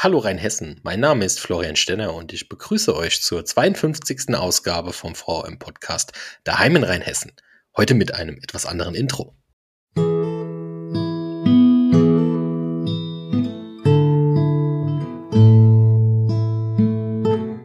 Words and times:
Hallo 0.00 0.18
Rheinhessen, 0.18 0.78
mein 0.84 1.00
Name 1.00 1.24
ist 1.24 1.40
Florian 1.40 1.74
Stenner 1.74 2.14
und 2.14 2.32
ich 2.32 2.48
begrüße 2.48 2.94
euch 2.94 3.20
zur 3.20 3.44
52. 3.44 4.32
Ausgabe 4.36 4.92
vom 4.92 5.16
VRM 5.16 5.58
Podcast 5.58 6.12
Daheim 6.44 6.76
in 6.76 6.84
Rheinhessen. 6.84 7.32
Heute 7.76 7.94
mit 7.94 8.14
einem 8.14 8.36
etwas 8.36 8.64
anderen 8.64 8.94
Intro. 8.94 9.34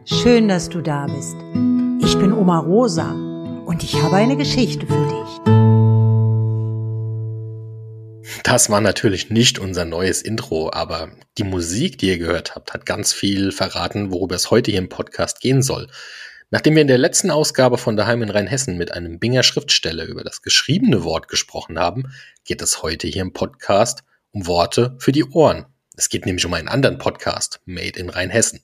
Schön, 0.04 0.48
dass 0.48 0.68
du 0.68 0.80
da 0.80 1.06
bist. 1.06 1.36
Ich 2.00 2.18
bin 2.18 2.32
Oma 2.32 2.58
Rosa 2.58 3.12
und 3.12 3.84
ich 3.84 3.94
habe 4.02 4.16
eine 4.16 4.36
Geschichte 4.36 4.88
für 4.88 5.06
dich. 5.06 5.83
Das 8.44 8.68
war 8.68 8.82
natürlich 8.82 9.30
nicht 9.30 9.58
unser 9.58 9.86
neues 9.86 10.20
Intro, 10.20 10.70
aber 10.70 11.10
die 11.38 11.44
Musik, 11.44 11.96
die 11.96 12.08
ihr 12.08 12.18
gehört 12.18 12.54
habt, 12.54 12.74
hat 12.74 12.84
ganz 12.84 13.10
viel 13.10 13.52
verraten, 13.52 14.12
worüber 14.12 14.36
es 14.36 14.50
heute 14.50 14.70
hier 14.70 14.80
im 14.80 14.90
Podcast 14.90 15.40
gehen 15.40 15.62
soll. 15.62 15.88
Nachdem 16.50 16.74
wir 16.74 16.82
in 16.82 16.88
der 16.88 16.98
letzten 16.98 17.30
Ausgabe 17.30 17.78
von 17.78 17.96
Daheim 17.96 18.22
in 18.22 18.28
Rheinhessen 18.28 18.76
mit 18.76 18.92
einem 18.92 19.18
Binger 19.18 19.44
Schriftsteller 19.44 20.04
über 20.04 20.24
das 20.24 20.42
geschriebene 20.42 21.04
Wort 21.04 21.28
gesprochen 21.28 21.78
haben, 21.78 22.12
geht 22.44 22.60
es 22.60 22.82
heute 22.82 23.08
hier 23.08 23.22
im 23.22 23.32
Podcast 23.32 24.04
um 24.30 24.46
Worte 24.46 24.94
für 24.98 25.12
die 25.12 25.24
Ohren. 25.24 25.64
Es 25.96 26.10
geht 26.10 26.26
nämlich 26.26 26.44
um 26.44 26.52
einen 26.52 26.68
anderen 26.68 26.98
Podcast, 26.98 27.62
Made 27.64 27.98
in 27.98 28.10
Rheinhessen. 28.10 28.60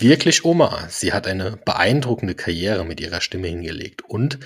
Wirklich 0.00 0.44
Oma. 0.44 0.86
Sie 0.88 1.12
hat 1.12 1.26
eine 1.26 1.58
beeindruckende 1.64 2.34
Karriere 2.34 2.84
mit 2.84 3.00
ihrer 3.00 3.20
Stimme 3.20 3.48
hingelegt 3.48 4.02
und 4.02 4.38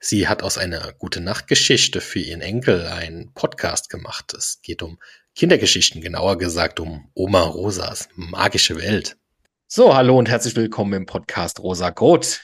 sie 0.00 0.26
hat 0.26 0.42
aus 0.42 0.58
einer 0.58 0.92
gute 0.98 1.20
Nachtgeschichte 1.20 2.00
für 2.00 2.18
ihren 2.18 2.40
Enkel 2.40 2.86
einen 2.86 3.32
Podcast 3.34 3.90
gemacht. 3.90 4.32
Es 4.34 4.60
geht 4.62 4.82
um 4.82 4.98
Kindergeschichten, 5.34 6.00
genauer 6.00 6.38
gesagt 6.38 6.80
um 6.80 7.10
Oma 7.14 7.42
Rosas 7.42 8.08
magische 8.16 8.76
Welt. 8.76 9.16
So, 9.66 9.94
hallo 9.94 10.18
und 10.18 10.28
herzlich 10.28 10.56
willkommen 10.56 10.94
im 10.94 11.06
Podcast 11.06 11.60
Rosa 11.60 11.90
Groth. 11.90 12.40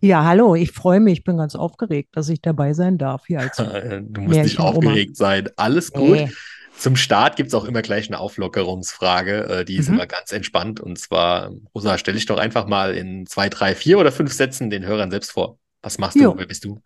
Ja, 0.00 0.24
hallo, 0.24 0.54
ich 0.54 0.72
freue 0.72 1.00
mich, 1.00 1.18
ich 1.18 1.24
bin 1.24 1.36
ganz 1.36 1.54
aufgeregt, 1.54 2.10
dass 2.12 2.28
ich 2.28 2.40
dabei 2.40 2.72
sein 2.72 2.98
darf 2.98 3.26
hier 3.26 3.40
als 3.40 3.56
Du 4.02 4.20
musst 4.22 4.40
nicht 4.40 4.58
aufgeregt 4.58 5.16
sein. 5.16 5.48
Alles 5.56 5.92
gut. 5.92 6.10
Nee. 6.10 6.30
Zum 6.78 6.94
Start 6.94 7.34
gibt 7.36 7.48
es 7.48 7.54
auch 7.54 7.64
immer 7.64 7.82
gleich 7.82 8.08
eine 8.08 8.20
Auflockerungsfrage, 8.20 9.48
äh, 9.48 9.64
die 9.64 9.76
ist 9.76 9.88
mhm. 9.88 9.96
immer 9.96 10.06
ganz 10.06 10.30
entspannt. 10.32 10.80
Und 10.80 10.98
zwar, 10.98 11.50
Rosa, 11.74 11.98
stell 11.98 12.14
dich 12.14 12.26
doch 12.26 12.38
einfach 12.38 12.66
mal 12.68 12.94
in 12.94 13.26
zwei, 13.26 13.48
drei, 13.48 13.74
vier 13.74 13.98
oder 13.98 14.12
fünf 14.12 14.32
Sätzen 14.32 14.70
den 14.70 14.86
Hörern 14.86 15.10
selbst 15.10 15.32
vor. 15.32 15.58
Was 15.82 15.98
machst 15.98 16.16
jo. 16.16 16.32
du? 16.32 16.38
Wer 16.38 16.46
bist 16.46 16.64
du? 16.64 16.80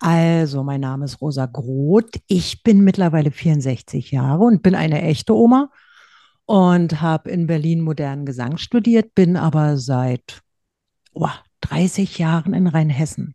Also, 0.00 0.62
mein 0.64 0.80
Name 0.80 1.04
ist 1.04 1.20
Rosa 1.20 1.46
Groth. 1.46 2.20
Ich 2.26 2.62
bin 2.62 2.82
mittlerweile 2.82 3.30
64 3.30 4.10
Jahre 4.10 4.44
und 4.44 4.62
bin 4.62 4.74
eine 4.74 5.02
echte 5.02 5.34
Oma 5.34 5.70
und 6.46 7.00
habe 7.00 7.30
in 7.30 7.46
Berlin 7.46 7.80
modernen 7.80 8.26
Gesang 8.26 8.58
studiert, 8.58 9.14
bin 9.14 9.36
aber 9.36 9.76
seit 9.76 10.40
oh, 11.12 11.28
30 11.60 12.18
Jahren 12.18 12.54
in 12.54 12.66
Rheinhessen. 12.66 13.34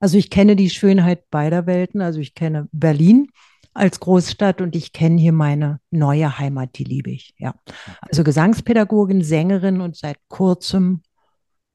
Also 0.00 0.18
ich 0.18 0.30
kenne 0.30 0.56
die 0.56 0.68
Schönheit 0.68 1.30
beider 1.30 1.66
Welten. 1.66 2.02
Also 2.02 2.18
ich 2.20 2.34
kenne 2.34 2.68
Berlin 2.72 3.28
als 3.74 4.00
Großstadt 4.00 4.60
und 4.60 4.76
ich 4.76 4.92
kenne 4.92 5.20
hier 5.20 5.32
meine 5.32 5.80
neue 5.90 6.38
Heimat, 6.38 6.76
die 6.76 6.84
liebe 6.84 7.10
ich. 7.10 7.34
Ja. 7.38 7.54
Also 8.00 8.24
Gesangspädagogin, 8.24 9.22
Sängerin 9.22 9.80
und 9.80 9.96
seit 9.96 10.18
kurzem 10.28 11.02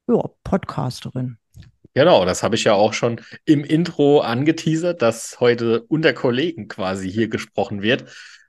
ja, 0.08 0.22
Podcasterin. 0.44 1.38
Genau, 1.94 2.24
das 2.24 2.42
habe 2.42 2.54
ich 2.54 2.64
ja 2.64 2.74
auch 2.74 2.92
schon 2.92 3.20
im 3.44 3.64
Intro 3.64 4.20
angeteasert, 4.20 5.02
dass 5.02 5.40
heute 5.40 5.82
unter 5.82 6.12
Kollegen 6.12 6.68
quasi 6.68 7.10
hier 7.10 7.28
gesprochen 7.28 7.82
wird. 7.82 8.04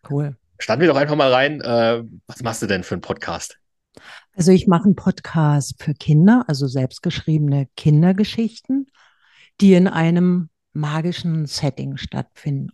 Cool. 0.07 0.37
Starten 0.59 0.81
wir 0.81 0.89
doch 0.89 0.97
einfach 0.97 1.15
mal 1.15 1.33
rein. 1.33 1.61
Äh, 1.61 2.03
was 2.27 2.43
machst 2.43 2.61
du 2.61 2.67
denn 2.67 2.83
für 2.83 2.95
einen 2.95 3.01
Podcast? 3.01 3.57
Also 4.35 4.51
ich 4.51 4.67
mache 4.67 4.85
einen 4.85 4.95
Podcast 4.95 5.81
für 5.81 5.93
Kinder, 5.93 6.45
also 6.47 6.67
selbstgeschriebene 6.67 7.67
Kindergeschichten, 7.75 8.87
die 9.61 9.73
in 9.73 9.87
einem 9.87 10.49
magischen 10.73 11.45
Setting 11.45 11.97
stattfinden. 11.97 12.69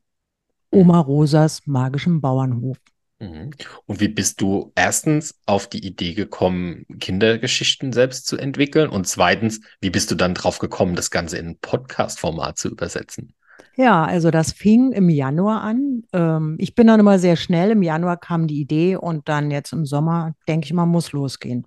Oma 0.75 0.99
Rosas 0.99 1.65
magischem 1.65 2.19
Bauernhof. 2.19 2.77
Mhm. 3.19 3.51
Und 3.85 4.01
wie 4.01 4.09
bist 4.09 4.41
du 4.41 4.73
erstens 4.75 5.39
auf 5.45 5.67
die 5.67 5.85
Idee 5.85 6.13
gekommen, 6.13 6.85
Kindergeschichten 6.99 7.93
selbst 7.93 8.27
zu 8.27 8.37
entwickeln? 8.37 8.89
Und 8.89 9.07
zweitens, 9.07 9.61
wie 9.79 9.89
bist 9.89 10.11
du 10.11 10.15
dann 10.15 10.33
drauf 10.33 10.59
gekommen, 10.59 10.97
das 10.97 11.11
Ganze 11.11 11.37
in 11.37 11.57
Podcast-Format 11.59 12.57
zu 12.57 12.69
übersetzen? 12.69 13.33
Ja, 13.77 14.03
also 14.03 14.31
das 14.31 14.51
fing 14.51 14.91
im 14.91 15.07
Januar 15.09 15.61
an. 15.61 16.03
Ähm, 16.11 16.55
ich 16.59 16.75
bin 16.75 16.87
dann 16.87 16.99
immer 16.99 17.19
sehr 17.19 17.37
schnell. 17.37 17.71
Im 17.71 17.81
Januar 17.81 18.17
kam 18.17 18.47
die 18.47 18.59
Idee 18.59 18.97
und 18.97 19.29
dann 19.29 19.51
jetzt 19.51 19.71
im 19.71 19.85
Sommer, 19.85 20.33
denke 20.49 20.65
ich 20.65 20.73
mal, 20.73 20.85
muss 20.85 21.13
losgehen. 21.13 21.65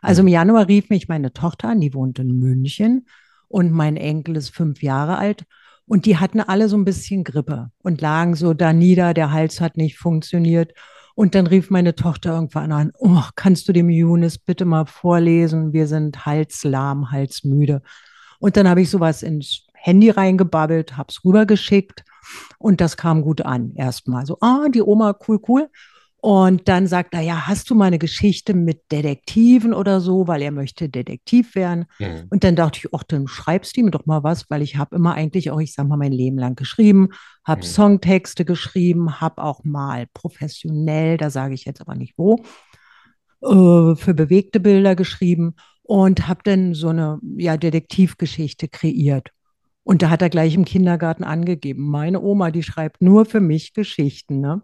Also 0.00 0.20
im 0.20 0.26
mhm. 0.26 0.32
Januar 0.32 0.66
rief 0.66 0.88
mich 0.88 1.08
meine 1.08 1.34
Tochter 1.34 1.68
an, 1.68 1.80
die 1.80 1.92
wohnt 1.92 2.18
in 2.18 2.38
München 2.38 3.06
und 3.48 3.70
mein 3.70 3.98
Enkel 3.98 4.36
ist 4.36 4.48
fünf 4.48 4.82
Jahre 4.82 5.18
alt. 5.18 5.44
Und 5.86 6.04
die 6.04 6.16
hatten 6.16 6.40
alle 6.40 6.68
so 6.68 6.76
ein 6.76 6.84
bisschen 6.84 7.24
Grippe 7.24 7.70
und 7.82 8.00
lagen 8.00 8.34
so 8.34 8.54
da 8.54 8.72
nieder, 8.72 9.14
der 9.14 9.32
Hals 9.32 9.60
hat 9.60 9.76
nicht 9.76 9.98
funktioniert. 9.98 10.72
Und 11.14 11.34
dann 11.34 11.46
rief 11.46 11.70
meine 11.70 11.94
Tochter 11.94 12.34
irgendwann 12.34 12.72
an, 12.72 12.92
oh, 12.98 13.22
kannst 13.36 13.68
du 13.68 13.72
dem 13.72 13.88
Junis 13.88 14.36
bitte 14.36 14.64
mal 14.64 14.86
vorlesen? 14.86 15.72
Wir 15.72 15.86
sind 15.86 16.26
halslahm, 16.26 17.10
halsmüde. 17.10 17.82
Und 18.38 18.56
dann 18.56 18.68
habe 18.68 18.82
ich 18.82 18.90
sowas 18.90 19.22
ins 19.22 19.66
Handy 19.72 20.10
reingebabbelt, 20.10 20.96
habe 20.96 21.08
es 21.10 21.24
rübergeschickt 21.24 22.04
und 22.58 22.80
das 22.80 22.96
kam 22.96 23.22
gut 23.22 23.42
an 23.42 23.72
erstmal. 23.76 24.26
So, 24.26 24.38
ah, 24.40 24.66
die 24.68 24.82
Oma, 24.82 25.16
cool, 25.26 25.40
cool. 25.48 25.70
Und 26.26 26.66
dann 26.66 26.88
sagt 26.88 27.14
er, 27.14 27.20
ja, 27.20 27.46
hast 27.46 27.70
du 27.70 27.76
mal 27.76 27.84
eine 27.84 28.00
Geschichte 28.00 28.52
mit 28.52 28.90
Detektiven 28.90 29.72
oder 29.72 30.00
so, 30.00 30.26
weil 30.26 30.42
er 30.42 30.50
möchte 30.50 30.88
Detektiv 30.88 31.54
werden. 31.54 31.84
Mhm. 32.00 32.24
Und 32.30 32.42
dann 32.42 32.56
dachte 32.56 32.80
ich, 32.80 32.88
ach, 32.92 33.04
dann 33.04 33.28
schreibst 33.28 33.76
du 33.76 33.82
ihm 33.82 33.92
doch 33.92 34.06
mal 34.06 34.24
was, 34.24 34.50
weil 34.50 34.60
ich 34.60 34.76
habe 34.76 34.96
immer 34.96 35.14
eigentlich 35.14 35.52
auch, 35.52 35.60
ich 35.60 35.72
sag 35.72 35.86
mal, 35.86 35.96
mein 35.96 36.10
Leben 36.10 36.36
lang 36.36 36.56
geschrieben, 36.56 37.10
habe 37.44 37.60
mhm. 37.60 37.66
Songtexte 37.66 38.44
geschrieben, 38.44 39.20
habe 39.20 39.40
auch 39.40 39.62
mal 39.62 40.08
professionell, 40.14 41.16
da 41.16 41.30
sage 41.30 41.54
ich 41.54 41.64
jetzt 41.64 41.80
aber 41.80 41.94
nicht 41.94 42.14
wo, 42.16 42.42
äh, 43.42 43.94
für 43.94 44.12
bewegte 44.12 44.58
Bilder 44.58 44.96
geschrieben 44.96 45.54
und 45.84 46.26
habe 46.26 46.40
dann 46.42 46.74
so 46.74 46.88
eine 46.88 47.20
ja, 47.36 47.56
Detektivgeschichte 47.56 48.66
kreiert. 48.66 49.30
Und 49.84 50.02
da 50.02 50.10
hat 50.10 50.22
er 50.22 50.30
gleich 50.30 50.56
im 50.56 50.64
Kindergarten 50.64 51.22
angegeben, 51.22 51.88
meine 51.88 52.20
Oma, 52.20 52.50
die 52.50 52.64
schreibt 52.64 53.00
nur 53.00 53.26
für 53.26 53.38
mich 53.40 53.74
Geschichten. 53.74 54.40
Ne? 54.40 54.62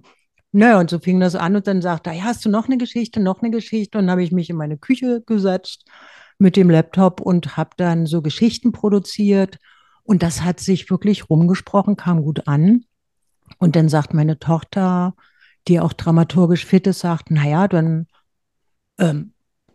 Naja, 0.53 0.79
und 0.79 0.91
so 0.91 0.99
fing 0.99 1.19
das 1.19 1.35
an 1.35 1.57
und 1.57 1.67
dann 1.67 1.81
sagte 1.81 2.11
er, 2.11 2.25
hast 2.25 2.45
du 2.45 2.51
noch 2.51 2.67
eine 2.67 2.77
Geschichte, 2.77 3.21
noch 3.21 3.41
eine 3.41 3.51
Geschichte? 3.51 3.99
Und 3.99 4.05
dann 4.05 4.13
habe 4.13 4.23
ich 4.23 4.33
mich 4.33 4.51
in 4.51 4.57
meine 4.57 4.77
Küche 4.77 5.23
gesetzt 5.27 5.87
mit 6.39 6.57
dem 6.57 6.69
Laptop 6.69 7.21
und 7.21 7.57
habe 7.57 7.71
dann 7.77 8.05
so 8.07 8.21
Geschichten 8.21 8.73
produziert. 8.73 9.59
Und 10.03 10.23
das 10.23 10.43
hat 10.43 10.61
sich 10.61 10.91
wirklich 10.91 11.31
rumgesprochen, 11.31 11.97
kam 11.97 12.23
gut 12.23 12.47
an. 12.49 12.85
Und 13.59 13.77
dann 13.77 13.89
sagt 13.89 14.13
meine 14.13 14.39
Tochter, 14.39 15.15
die 15.69 15.81
auch 15.81 15.93
dramaturgisch 15.95 16.67
fit 16.67 16.87
ist, 16.87 17.01
sagt, 17.01 17.31
naja, 17.31 17.67
dann 17.69 18.07
ähm, 18.99 19.33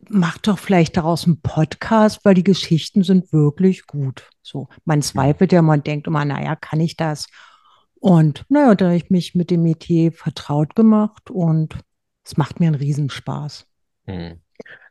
mach 0.10 0.38
doch 0.38 0.60
vielleicht 0.60 0.98
daraus 0.98 1.26
einen 1.26 1.42
Podcast, 1.42 2.24
weil 2.24 2.34
die 2.34 2.44
Geschichten 2.44 3.04
sind 3.04 3.32
wirklich 3.34 3.88
gut. 3.88 4.30
So, 4.42 4.68
man 4.86 5.02
zweifelt 5.02 5.52
ja, 5.52 5.62
man 5.62 5.84
denkt 5.84 6.08
immer, 6.08 6.26
naja, 6.26 6.56
kann 6.56 6.80
ich 6.80 6.98
das? 6.98 7.28
Und 8.00 8.46
naja, 8.50 8.76
da 8.76 8.86
habe 8.86 8.96
ich 8.96 9.10
mich 9.10 9.36
mit 9.36 9.50
dem 9.52 9.64
Metier 9.64 10.12
vertraut 10.12 10.76
gemacht 10.76 11.30
und 11.30 11.78
es 12.24 12.38
macht 12.38 12.60
mir 12.60 12.68
einen 12.68 12.76
Riesenspaß. 12.76 13.66
Hm. 14.06 14.40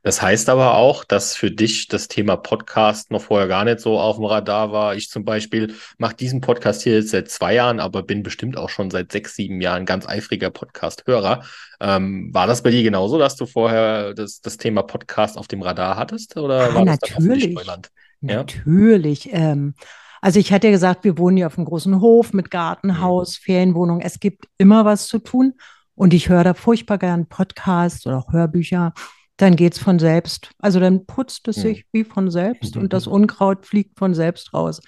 Das 0.02 0.22
heißt 0.22 0.48
aber 0.48 0.76
auch, 0.76 1.02
dass 1.02 1.34
für 1.34 1.50
dich 1.50 1.88
das 1.88 2.06
Thema 2.06 2.36
Podcast 2.36 3.10
noch 3.10 3.22
vorher 3.22 3.48
gar 3.48 3.64
nicht 3.64 3.80
so 3.80 3.98
auf 3.98 4.16
dem 4.16 4.24
Radar 4.24 4.70
war. 4.70 4.94
Ich 4.94 5.10
zum 5.10 5.24
Beispiel 5.24 5.74
mache 5.98 6.14
diesen 6.14 6.40
Podcast 6.40 6.82
hier 6.82 6.94
jetzt 6.94 7.10
seit 7.10 7.28
zwei 7.28 7.54
Jahren, 7.54 7.80
aber 7.80 8.04
bin 8.04 8.22
bestimmt 8.22 8.56
auch 8.56 8.68
schon 8.68 8.92
seit 8.92 9.10
sechs, 9.10 9.34
sieben 9.34 9.60
Jahren 9.60 9.84
ganz 9.84 10.06
eifriger 10.06 10.50
Podcast-Hörer. 10.50 11.44
Ähm, 11.80 12.32
war 12.32 12.46
das 12.46 12.62
bei 12.62 12.70
dir 12.70 12.84
genauso, 12.84 13.18
dass 13.18 13.34
du 13.34 13.46
vorher 13.46 14.14
das, 14.14 14.40
das 14.40 14.58
Thema 14.58 14.84
Podcast 14.84 15.36
auf 15.36 15.48
dem 15.48 15.62
Radar 15.62 15.96
hattest? 15.96 16.36
Oder 16.36 16.70
ah, 16.70 16.74
war 16.74 16.84
das 16.84 16.98
natürlich. 17.00 17.58
Natürlich. 18.20 19.28
Ähm, 19.32 19.74
also 20.26 20.40
ich 20.40 20.52
hatte 20.52 20.66
ja 20.66 20.72
gesagt, 20.72 21.04
wir 21.04 21.18
wohnen 21.18 21.36
hier 21.36 21.46
auf 21.46 21.56
einem 21.56 21.66
großen 21.66 22.00
Hof 22.00 22.32
mit 22.32 22.50
Gartenhaus, 22.50 23.38
mhm. 23.38 23.44
Ferienwohnung. 23.44 24.00
Es 24.00 24.18
gibt 24.18 24.48
immer 24.58 24.84
was 24.84 25.06
zu 25.06 25.20
tun. 25.20 25.54
Und 25.94 26.12
ich 26.14 26.28
höre 26.28 26.42
da 26.42 26.52
furchtbar 26.52 26.98
gern 26.98 27.28
Podcasts 27.28 28.04
oder 28.08 28.18
auch 28.18 28.32
Hörbücher. 28.32 28.92
Dann 29.36 29.54
geht 29.54 29.74
es 29.74 29.78
von 29.78 30.00
selbst. 30.00 30.50
Also 30.58 30.80
dann 30.80 31.06
putzt 31.06 31.46
es 31.46 31.58
mhm. 31.58 31.60
sich 31.60 31.86
wie 31.92 32.02
von 32.02 32.28
selbst 32.28 32.76
und 32.76 32.92
das 32.92 33.06
Unkraut 33.06 33.66
fliegt 33.66 34.00
von 34.00 34.14
selbst 34.14 34.52
raus. 34.52 34.80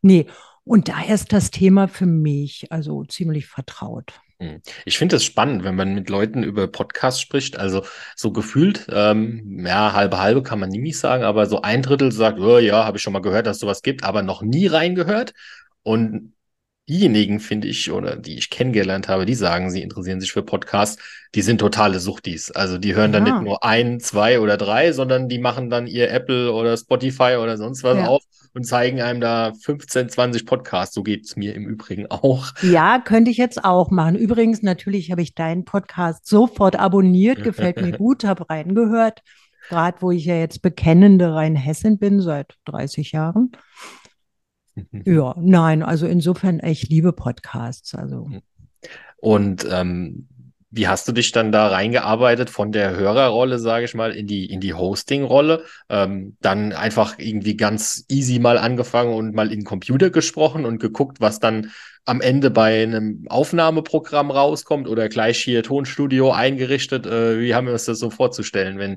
Nee, 0.00 0.26
und 0.64 0.88
daher 0.88 1.16
ist 1.16 1.34
das 1.34 1.50
Thema 1.50 1.86
für 1.86 2.06
mich 2.06 2.72
also 2.72 3.04
ziemlich 3.04 3.48
vertraut. 3.48 4.21
Hm. 4.42 4.60
Ich 4.84 4.98
finde 4.98 5.16
es 5.16 5.24
spannend, 5.24 5.62
wenn 5.62 5.76
man 5.76 5.94
mit 5.94 6.10
Leuten 6.10 6.42
über 6.42 6.66
Podcasts 6.66 7.20
spricht. 7.20 7.56
Also 7.56 7.84
so 8.16 8.32
gefühlt, 8.32 8.86
ähm, 8.90 9.64
ja, 9.64 9.92
halbe 9.92 10.18
halbe 10.18 10.42
kann 10.42 10.58
man 10.58 10.68
nie 10.68 10.92
sagen, 10.92 11.22
aber 11.22 11.46
so 11.46 11.62
ein 11.62 11.82
Drittel 11.82 12.10
sagt, 12.10 12.40
oh, 12.40 12.58
ja, 12.58 12.84
habe 12.84 12.96
ich 12.96 13.02
schon 13.02 13.12
mal 13.12 13.22
gehört, 13.22 13.46
dass 13.46 13.58
es 13.58 13.60
sowas 13.60 13.82
gibt, 13.82 14.02
aber 14.02 14.22
noch 14.22 14.42
nie 14.42 14.66
reingehört. 14.66 15.32
Und 15.84 16.34
diejenigen, 16.88 17.38
finde 17.38 17.68
ich, 17.68 17.92
oder 17.92 18.16
die 18.16 18.36
ich 18.36 18.50
kennengelernt 18.50 19.06
habe, 19.08 19.26
die 19.26 19.36
sagen, 19.36 19.70
sie 19.70 19.82
interessieren 19.82 20.20
sich 20.20 20.32
für 20.32 20.42
Podcasts, 20.42 21.00
die 21.36 21.42
sind 21.42 21.58
totale 21.58 22.00
Suchtis. 22.00 22.50
Also 22.50 22.78
die 22.78 22.96
hören 22.96 23.12
ja. 23.12 23.20
dann 23.20 23.32
nicht 23.32 23.42
nur 23.44 23.62
ein, 23.64 24.00
zwei 24.00 24.40
oder 24.40 24.56
drei, 24.56 24.92
sondern 24.92 25.28
die 25.28 25.38
machen 25.38 25.70
dann 25.70 25.86
ihr 25.86 26.10
Apple 26.10 26.52
oder 26.52 26.76
Spotify 26.76 27.36
oder 27.40 27.56
sonst 27.56 27.84
was 27.84 27.96
ja. 27.96 28.06
auf 28.06 28.22
und 28.54 28.64
zeigen 28.64 29.00
einem 29.00 29.20
da 29.20 29.52
15, 29.54 30.08
20 30.08 30.46
Podcasts. 30.46 30.94
So 30.94 31.02
geht 31.02 31.24
es 31.24 31.36
mir 31.36 31.54
im 31.54 31.66
Übrigen 31.66 32.06
auch. 32.10 32.52
Ja, 32.62 32.98
könnte 32.98 33.30
ich 33.30 33.36
jetzt 33.36 33.64
auch 33.64 33.90
machen. 33.90 34.16
Übrigens, 34.16 34.62
natürlich 34.62 35.10
habe 35.10 35.22
ich 35.22 35.34
deinen 35.34 35.64
Podcast 35.64 36.26
sofort 36.26 36.78
abonniert, 36.78 37.42
gefällt 37.42 37.80
mir 37.80 37.92
gut, 37.98 38.24
habe 38.24 38.48
reingehört. 38.48 39.22
Gerade 39.68 39.98
wo 40.00 40.10
ich 40.10 40.24
ja 40.24 40.36
jetzt 40.36 40.60
bekennende 40.60 41.34
Rheinhessin 41.34 41.98
bin, 41.98 42.20
seit 42.20 42.56
30 42.66 43.12
Jahren. 43.12 43.52
Ja, 45.04 45.34
nein, 45.38 45.82
also 45.82 46.06
insofern, 46.06 46.58
ich 46.64 46.88
liebe 46.88 47.12
Podcasts. 47.12 47.94
Also. 47.94 48.30
Und 49.18 49.66
ähm, 49.70 50.28
wie 50.74 50.88
hast 50.88 51.06
du 51.06 51.12
dich 51.12 51.32
dann 51.32 51.52
da 51.52 51.68
reingearbeitet 51.68 52.48
von 52.48 52.72
der 52.72 52.96
Hörerrolle, 52.96 53.58
sage 53.58 53.84
ich 53.84 53.94
mal, 53.94 54.12
in 54.12 54.26
die, 54.26 54.46
in 54.46 54.58
die 54.58 54.72
Hosting-Rolle? 54.72 55.64
Ähm, 55.90 56.38
dann 56.40 56.72
einfach 56.72 57.18
irgendwie 57.18 57.58
ganz 57.58 58.06
easy 58.08 58.38
mal 58.38 58.56
angefangen 58.56 59.12
und 59.12 59.34
mal 59.34 59.52
in 59.52 59.60
den 59.60 59.64
Computer 59.64 60.08
gesprochen 60.08 60.64
und 60.64 60.80
geguckt, 60.80 61.20
was 61.20 61.40
dann 61.40 61.70
am 62.06 62.22
Ende 62.22 62.50
bei 62.50 62.82
einem 62.82 63.26
Aufnahmeprogramm 63.28 64.30
rauskommt 64.30 64.88
oder 64.88 65.10
gleich 65.10 65.40
hier 65.40 65.62
Tonstudio 65.62 66.32
eingerichtet. 66.32 67.06
Äh, 67.06 67.40
wie 67.40 67.54
haben 67.54 67.66
wir 67.66 67.74
uns 67.74 67.84
das 67.84 67.98
so 67.98 68.08
vorzustellen, 68.08 68.78
wenn, 68.78 68.96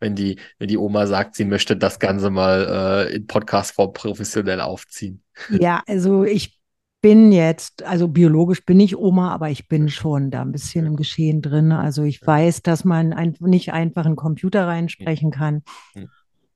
wenn 0.00 0.14
die, 0.14 0.38
wenn 0.58 0.68
die 0.68 0.78
Oma 0.78 1.06
sagt, 1.06 1.36
sie 1.36 1.46
möchte 1.46 1.74
das 1.74 1.98
Ganze 1.98 2.28
mal 2.28 3.08
äh, 3.08 3.16
in 3.16 3.26
Podcastform 3.26 3.94
professionell 3.94 4.60
aufziehen? 4.60 5.22
Ja, 5.58 5.82
also 5.86 6.24
ich 6.24 6.58
bin 7.04 7.32
jetzt, 7.32 7.82
also 7.82 8.08
biologisch 8.08 8.64
bin 8.64 8.80
ich 8.80 8.96
Oma, 8.96 9.30
aber 9.30 9.50
ich 9.50 9.68
bin 9.68 9.90
schon 9.90 10.30
da 10.30 10.40
ein 10.40 10.52
bisschen 10.52 10.86
im 10.86 10.96
Geschehen 10.96 11.42
drin. 11.42 11.70
Also 11.70 12.02
ich 12.02 12.26
weiß, 12.26 12.62
dass 12.62 12.86
man 12.86 13.12
ein, 13.12 13.36
nicht 13.40 13.74
einfach 13.74 14.06
einen 14.06 14.16
Computer 14.16 14.66
reinsprechen 14.66 15.30
kann. 15.30 15.64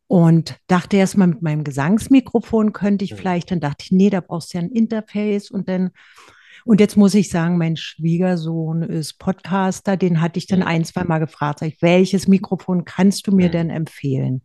Und 0.07 0.59
dachte 0.67 0.97
erst 0.97 1.19
mal 1.19 1.27
mit 1.27 1.43
meinem 1.43 1.65
Gesangsmikrofon 1.65 2.73
könnte 2.73 3.05
ich 3.05 3.13
vielleicht, 3.13 3.51
dann 3.51 3.61
dachte 3.61 3.85
ich, 3.85 3.93
nee, 3.93 4.09
da 4.09 4.23
brauchst 4.23 4.55
du 4.55 4.57
ja 4.57 4.65
ein 4.65 4.71
Interface. 4.71 5.51
Und 5.51 5.69
dann, 5.69 5.91
und 6.65 6.81
jetzt 6.81 6.97
muss 6.97 7.13
ich 7.13 7.29
sagen, 7.29 7.59
mein 7.59 7.77
Schwiegersohn 7.77 8.83
ist 8.83 9.19
Podcaster, 9.19 9.99
den 9.99 10.23
hatte 10.23 10.39
ich 10.39 10.47
dann 10.47 10.63
ein, 10.63 10.87
zwei 10.87 11.05
Mal 11.05 11.19
gefragt, 11.19 11.59
sag 11.59 11.67
ich, 11.67 11.83
welches 11.83 12.27
Mikrofon 12.27 12.87
kannst 12.87 13.27
du 13.27 13.33
mir 13.33 13.51
denn 13.51 13.69
empfehlen? 13.69 14.41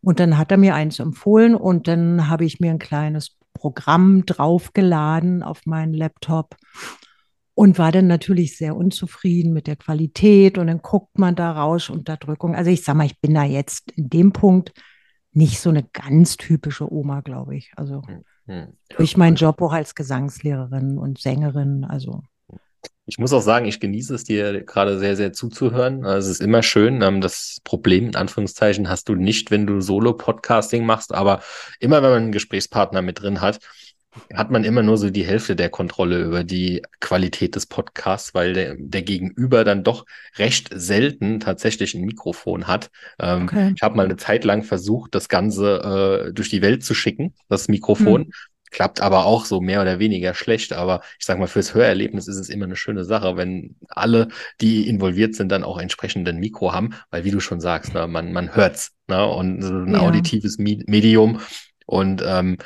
Und 0.00 0.18
dann 0.18 0.36
hat 0.36 0.50
er 0.50 0.58
mir 0.58 0.74
eins 0.74 0.98
empfohlen 0.98 1.54
und 1.54 1.86
dann 1.86 2.28
habe 2.28 2.44
ich 2.44 2.58
mir 2.58 2.72
ein 2.72 2.80
kleines 2.80 3.36
Programm 3.54 4.26
draufgeladen 4.26 5.42
auf 5.42 5.64
meinen 5.64 5.94
Laptop 5.94 6.56
und 7.54 7.78
war 7.78 7.92
dann 7.92 8.08
natürlich 8.08 8.58
sehr 8.58 8.76
unzufrieden 8.76 9.52
mit 9.52 9.66
der 9.66 9.76
Qualität 9.76 10.58
und 10.58 10.66
dann 10.66 10.82
guckt 10.82 11.18
man 11.18 11.36
da 11.36 11.52
Rauschunterdrückung. 11.52 12.54
Also 12.54 12.70
ich 12.70 12.84
sag 12.84 12.96
mal, 12.96 13.06
ich 13.06 13.20
bin 13.20 13.34
da 13.34 13.44
jetzt 13.44 13.92
in 13.92 14.10
dem 14.10 14.32
Punkt 14.32 14.72
nicht 15.32 15.60
so 15.60 15.70
eine 15.70 15.84
ganz 15.84 16.36
typische 16.36 16.92
Oma, 16.92 17.20
glaube 17.20 17.56
ich. 17.56 17.72
Also 17.76 18.02
hm, 18.46 18.76
durch 18.96 19.16
meinen 19.16 19.36
Job 19.36 19.62
auch 19.62 19.72
als 19.72 19.94
Gesangslehrerin 19.94 20.98
und 20.98 21.18
Sängerin, 21.18 21.84
also 21.84 22.22
ich 23.06 23.18
muss 23.18 23.32
auch 23.32 23.42
sagen, 23.42 23.66
ich 23.66 23.80
genieße 23.80 24.14
es 24.14 24.24
dir 24.24 24.64
gerade 24.64 24.98
sehr, 24.98 25.16
sehr 25.16 25.32
zuzuhören. 25.32 26.04
Also 26.04 26.30
es 26.30 26.40
ist 26.40 26.44
immer 26.44 26.62
schön. 26.62 27.02
Ähm, 27.02 27.20
das 27.20 27.58
Problem, 27.64 28.08
in 28.08 28.16
Anführungszeichen, 28.16 28.88
hast 28.88 29.08
du 29.08 29.14
nicht, 29.14 29.50
wenn 29.50 29.66
du 29.66 29.80
Solo-Podcasting 29.80 30.86
machst, 30.86 31.14
aber 31.14 31.42
immer, 31.80 32.02
wenn 32.02 32.10
man 32.10 32.22
einen 32.24 32.32
Gesprächspartner 32.32 33.02
mit 33.02 33.20
drin 33.20 33.40
hat, 33.40 33.58
hat 34.32 34.50
man 34.50 34.64
immer 34.64 34.82
nur 34.82 34.96
so 34.96 35.10
die 35.10 35.26
Hälfte 35.26 35.56
der 35.56 35.70
Kontrolle 35.70 36.22
über 36.22 36.44
die 36.44 36.82
Qualität 37.00 37.56
des 37.56 37.66
Podcasts, 37.66 38.32
weil 38.32 38.52
der, 38.52 38.76
der 38.78 39.02
Gegenüber 39.02 39.64
dann 39.64 39.82
doch 39.82 40.06
recht 40.36 40.70
selten 40.72 41.40
tatsächlich 41.40 41.94
ein 41.94 42.04
Mikrofon 42.04 42.68
hat. 42.68 42.90
Ähm, 43.18 43.44
okay. 43.44 43.72
Ich 43.74 43.82
habe 43.82 43.96
mal 43.96 44.04
eine 44.04 44.16
Zeit 44.16 44.44
lang 44.44 44.62
versucht, 44.62 45.14
das 45.14 45.28
Ganze 45.28 46.28
äh, 46.28 46.32
durch 46.32 46.48
die 46.48 46.62
Welt 46.62 46.84
zu 46.84 46.94
schicken, 46.94 47.34
das 47.48 47.68
Mikrofon. 47.68 48.22
Hm 48.22 48.32
klappt 48.74 49.00
aber 49.00 49.24
auch 49.24 49.44
so 49.44 49.60
mehr 49.60 49.80
oder 49.80 49.98
weniger 50.00 50.34
schlecht. 50.34 50.72
Aber 50.72 51.00
ich 51.18 51.24
sage 51.24 51.38
mal, 51.40 51.46
fürs 51.46 51.74
Hörerlebnis 51.74 52.28
ist 52.28 52.38
es 52.38 52.48
immer 52.48 52.64
eine 52.66 52.76
schöne 52.76 53.04
Sache, 53.04 53.36
wenn 53.36 53.76
alle, 53.88 54.28
die 54.60 54.88
involviert 54.88 55.34
sind, 55.36 55.50
dann 55.50 55.64
auch 55.64 55.78
entsprechend 55.78 56.28
ein 56.28 56.38
Mikro 56.38 56.72
haben, 56.72 56.90
weil 57.10 57.24
wie 57.24 57.30
du 57.30 57.40
schon 57.40 57.60
sagst, 57.60 57.94
ne, 57.94 58.06
man, 58.08 58.32
man 58.32 58.54
hört's, 58.54 58.90
ne, 59.06 59.24
und 59.26 59.62
ein 59.62 59.94
ja. 59.94 60.00
auditives 60.00 60.58
Medium. 60.58 61.40
Und 61.86 62.22
ähm, 62.26 62.58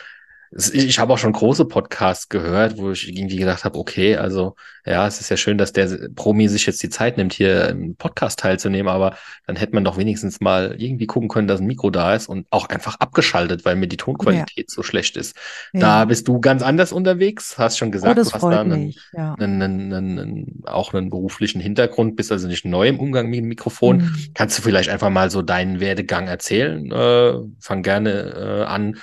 ich 0.51 0.99
habe 0.99 1.13
auch 1.13 1.19
schon 1.19 1.33
große 1.33 1.67
Podcasts 1.67 2.29
gehört, 2.29 2.79
wo 2.79 2.91
ich 2.93 3.09
irgendwie 3.09 3.37
gedacht 3.37 3.65
habe, 3.65 3.79
okay, 3.79 4.17
also 4.17 4.57
ja, 4.87 5.07
es 5.07 5.21
ist 5.21 5.29
ja 5.29 5.37
schön, 5.37 5.59
dass 5.59 5.73
der 5.73 6.09
Promi 6.15 6.49
sich 6.49 6.65
jetzt 6.65 6.83
die 6.83 6.89
Zeit 6.89 7.19
nimmt, 7.19 7.35
hier 7.35 7.69
im 7.69 7.95
Podcast 7.97 8.39
teilzunehmen, 8.39 8.89
aber 8.89 9.17
dann 9.47 9.57
hätte 9.57 9.75
man 9.75 9.85
doch 9.85 9.99
wenigstens 9.99 10.41
mal 10.41 10.75
irgendwie 10.79 11.07
gucken 11.07 11.29
können, 11.29 11.49
dass 11.49 11.61
ein 11.61 11.67
Mikro 11.67 11.91
da 11.91 12.15
ist 12.15 12.29
und 12.29 12.47
auch 12.51 12.69
einfach 12.71 12.97
abgeschaltet, 12.99 13.67
weil 13.67 13.77
mir 13.77 13.89
die 13.89 13.99
Tonqualität 13.99 14.57
ja. 14.57 14.75
so 14.75 14.83
schlecht 14.83 15.19
ist. 15.19 15.37
Ja. 15.75 15.81
Da 15.81 16.05
bist 16.07 16.27
du 16.27 16.41
ganz 16.41 16.63
anders 16.63 16.93
unterwegs, 16.93 17.59
hast 17.59 17.77
schon 17.77 17.93
gesagt, 17.93 18.19
oh, 18.19 18.23
du 18.23 18.33
hast 18.33 18.43
da 18.43 18.61
einen, 18.61 18.95
ja. 19.13 19.35
einen, 19.35 19.93
einen, 19.93 20.63
auch 20.65 20.95
einen 20.95 21.11
beruflichen 21.11 21.61
Hintergrund, 21.61 22.17
bist 22.17 22.33
also 22.33 22.49
nicht 22.49 22.65
neu 22.65 22.89
im 22.89 22.99
Umgang 22.99 23.29
mit 23.29 23.41
dem 23.41 23.49
Mikrofon. 23.49 23.99
Mhm. 23.99 24.17
Kannst 24.33 24.57
du 24.57 24.63
vielleicht 24.63 24.89
einfach 24.89 25.11
mal 25.11 25.31
so 25.31 25.43
deinen 25.43 25.81
Werdegang 25.81 26.29
erzählen? 26.29 26.91
Äh, 26.91 27.35
fang 27.61 27.83
gerne 27.83 28.11
äh, 28.11 28.65
an 28.65 28.97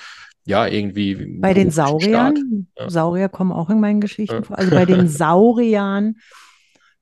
ja, 0.45 0.67
irgendwie. 0.67 1.39
Bei 1.39 1.53
den 1.53 1.71
Sauriern, 1.71 2.67
ja. 2.77 2.89
Saurier 2.89 3.29
kommen 3.29 3.51
auch 3.51 3.69
in 3.69 3.79
meinen 3.79 3.99
Geschichten 3.99 4.35
ja. 4.35 4.43
vor. 4.43 4.57
Also 4.57 4.71
bei 4.71 4.85
den 4.85 5.07
Sauriern 5.07 6.15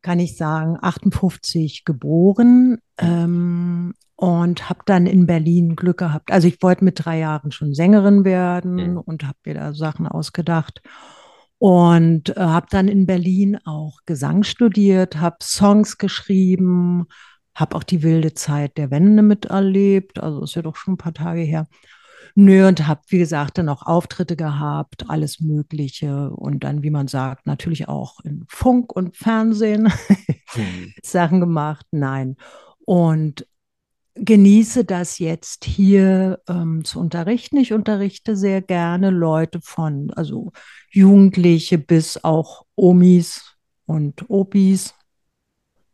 kann 0.02 0.20
ich 0.20 0.38
sagen, 0.38 0.78
58 0.82 1.86
geboren 1.86 2.80
ähm, 2.98 3.94
und 4.16 4.70
habe 4.70 4.82
dann 4.86 5.08
in 5.08 5.26
Berlin 5.26 5.76
Glück 5.76 5.98
gehabt. 5.98 6.32
Also 6.32 6.48
ich 6.48 6.62
wollte 6.62 6.84
mit 6.84 7.04
drei 7.04 7.20
Jahren 7.20 7.52
schon 7.52 7.74
Sängerin 7.74 8.24
werden 8.24 8.92
mhm. 8.92 8.98
und 8.98 9.24
habe 9.24 9.38
mir 9.46 9.56
da 9.56 9.74
Sachen 9.74 10.08
ausgedacht. 10.08 10.82
Und 11.58 12.36
äh, 12.36 12.40
habe 12.42 12.68
dann 12.70 12.90
in 12.90 13.06
Berlin 13.06 13.58
auch 13.64 14.00
Gesang 14.06 14.44
studiert, 14.44 15.22
habe 15.22 15.38
Songs 15.42 15.98
geschrieben, 15.98 17.06
habe 17.56 17.76
auch 17.78 17.84
die 17.84 18.04
wilde 18.04 18.34
Zeit 18.34 18.78
der 18.78 18.92
Wende 18.92 19.24
miterlebt. 19.24 20.20
Also 20.20 20.44
ist 20.44 20.56
ja 20.56 20.62
doch 20.62 20.76
schon 20.76 20.96
ein 20.96 20.98
paar 20.98 21.14
Tage 21.14 21.42
her. 21.42 21.68
Nö, 22.36 22.68
und 22.68 22.88
habe, 22.88 23.02
wie 23.08 23.20
gesagt, 23.20 23.60
dann 23.60 23.70
auch 23.70 23.84
Auftritte 23.84 24.36
gehabt, 24.36 25.10
alles 25.10 25.40
Mögliche. 25.40 26.32
Und 26.32 26.64
dann, 26.64 26.82
wie 26.82 26.90
man 26.90 27.08
sagt, 27.08 27.46
natürlich 27.46 27.88
auch 27.88 28.20
in 28.22 28.46
Funk 28.48 28.96
und 28.96 29.16
Fernsehen 29.16 29.92
hm. 30.48 30.94
Sachen 31.04 31.40
gemacht. 31.40 31.86
Nein. 31.92 32.38
Und 32.86 33.46
genieße 34.16 34.86
das 34.86 35.20
jetzt 35.20 35.66
hier 35.66 36.40
ähm, 36.48 36.84
zu 36.84 37.00
unterrichten. 37.00 37.58
Ich 37.58 37.74
unterrichte 37.74 38.36
sehr 38.36 38.62
gerne 38.62 39.10
Leute 39.10 39.60
von, 39.62 40.12
also 40.12 40.52
Jugendliche 40.92 41.78
bis 41.78 42.24
auch 42.24 42.66
Omis 42.76 43.56
und 43.86 44.30
Opis. 44.30 44.94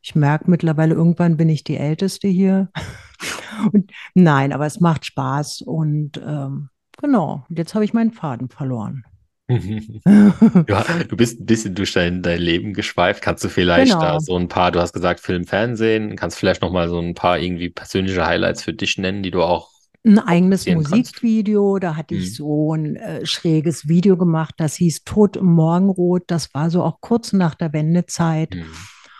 Ich 0.01 0.15
merke 0.15 0.50
mittlerweile, 0.50 0.96
irgendwann 0.96 1.38
bin 1.38 1.50
ich 1.50 1.63
die 1.63 1.77
Älteste 1.77 2.27
hier. 2.27 2.70
Und 3.74 3.91
nein, 4.13 4.53
aber 4.53 4.65
es 4.65 4.79
macht 4.79 5.06
Spaß 5.06 5.63
und 5.63 6.13
ähm, 6.25 6.70
genau, 7.01 7.46
jetzt 7.50 7.75
habe 7.75 7.84
ich 7.84 7.94
meinen 7.94 8.13
Faden 8.13 8.48
verloren. 8.48 9.03
ja, 9.50 10.86
du 11.08 11.18
bist 11.18 11.41
ein 11.41 11.46
bisschen 11.46 11.74
durch 11.74 11.91
dein, 11.94 12.22
dein 12.22 12.39
Leben 12.39 12.74
geschweift. 12.74 13.24
Kannst 13.24 13.44
du 13.44 13.50
vielleicht 13.50 13.94
genau. 13.94 14.01
da 14.01 14.20
so 14.20 14.38
ein 14.38 14.48
paar, 14.48 14.72
du 14.72 14.79
hast 14.79 14.94
gesagt 14.94 15.20
Film, 15.20 15.46
Fernsehen, 15.46 16.15
kannst 16.15 16.38
vielleicht 16.38 16.62
noch 16.62 16.72
mal 16.72 16.88
so 16.88 17.00
ein 17.00 17.15
paar 17.15 17.39
irgendwie 17.39 17.70
persönliche 17.70 18.25
Highlights 18.25 18.63
für 18.63 18.74
dich 18.74 18.98
nennen, 18.98 19.24
die 19.24 19.32
du 19.32 19.41
auch 19.41 19.72
ein 20.06 20.20
eigenes 20.20 20.65
Musikvideo, 20.65 21.74
kannst. 21.74 21.84
da 21.84 21.96
hatte 21.98 22.15
ich 22.15 22.29
mhm. 22.29 22.34
so 22.34 22.74
ein 22.74 22.96
äh, 22.96 23.25
schräges 23.25 23.88
Video 23.89 24.15
gemacht, 24.15 24.56
das 24.58 24.75
hieß 24.75 25.03
Tod 25.03 25.36
im 25.36 25.48
Morgenrot, 25.48 26.24
das 26.27 26.53
war 26.53 26.70
so 26.70 26.84
auch 26.84 27.01
kurz 27.01 27.34
nach 27.34 27.56
der 27.56 27.74
Wendezeit. 27.74 28.56
Mhm. 28.56 28.65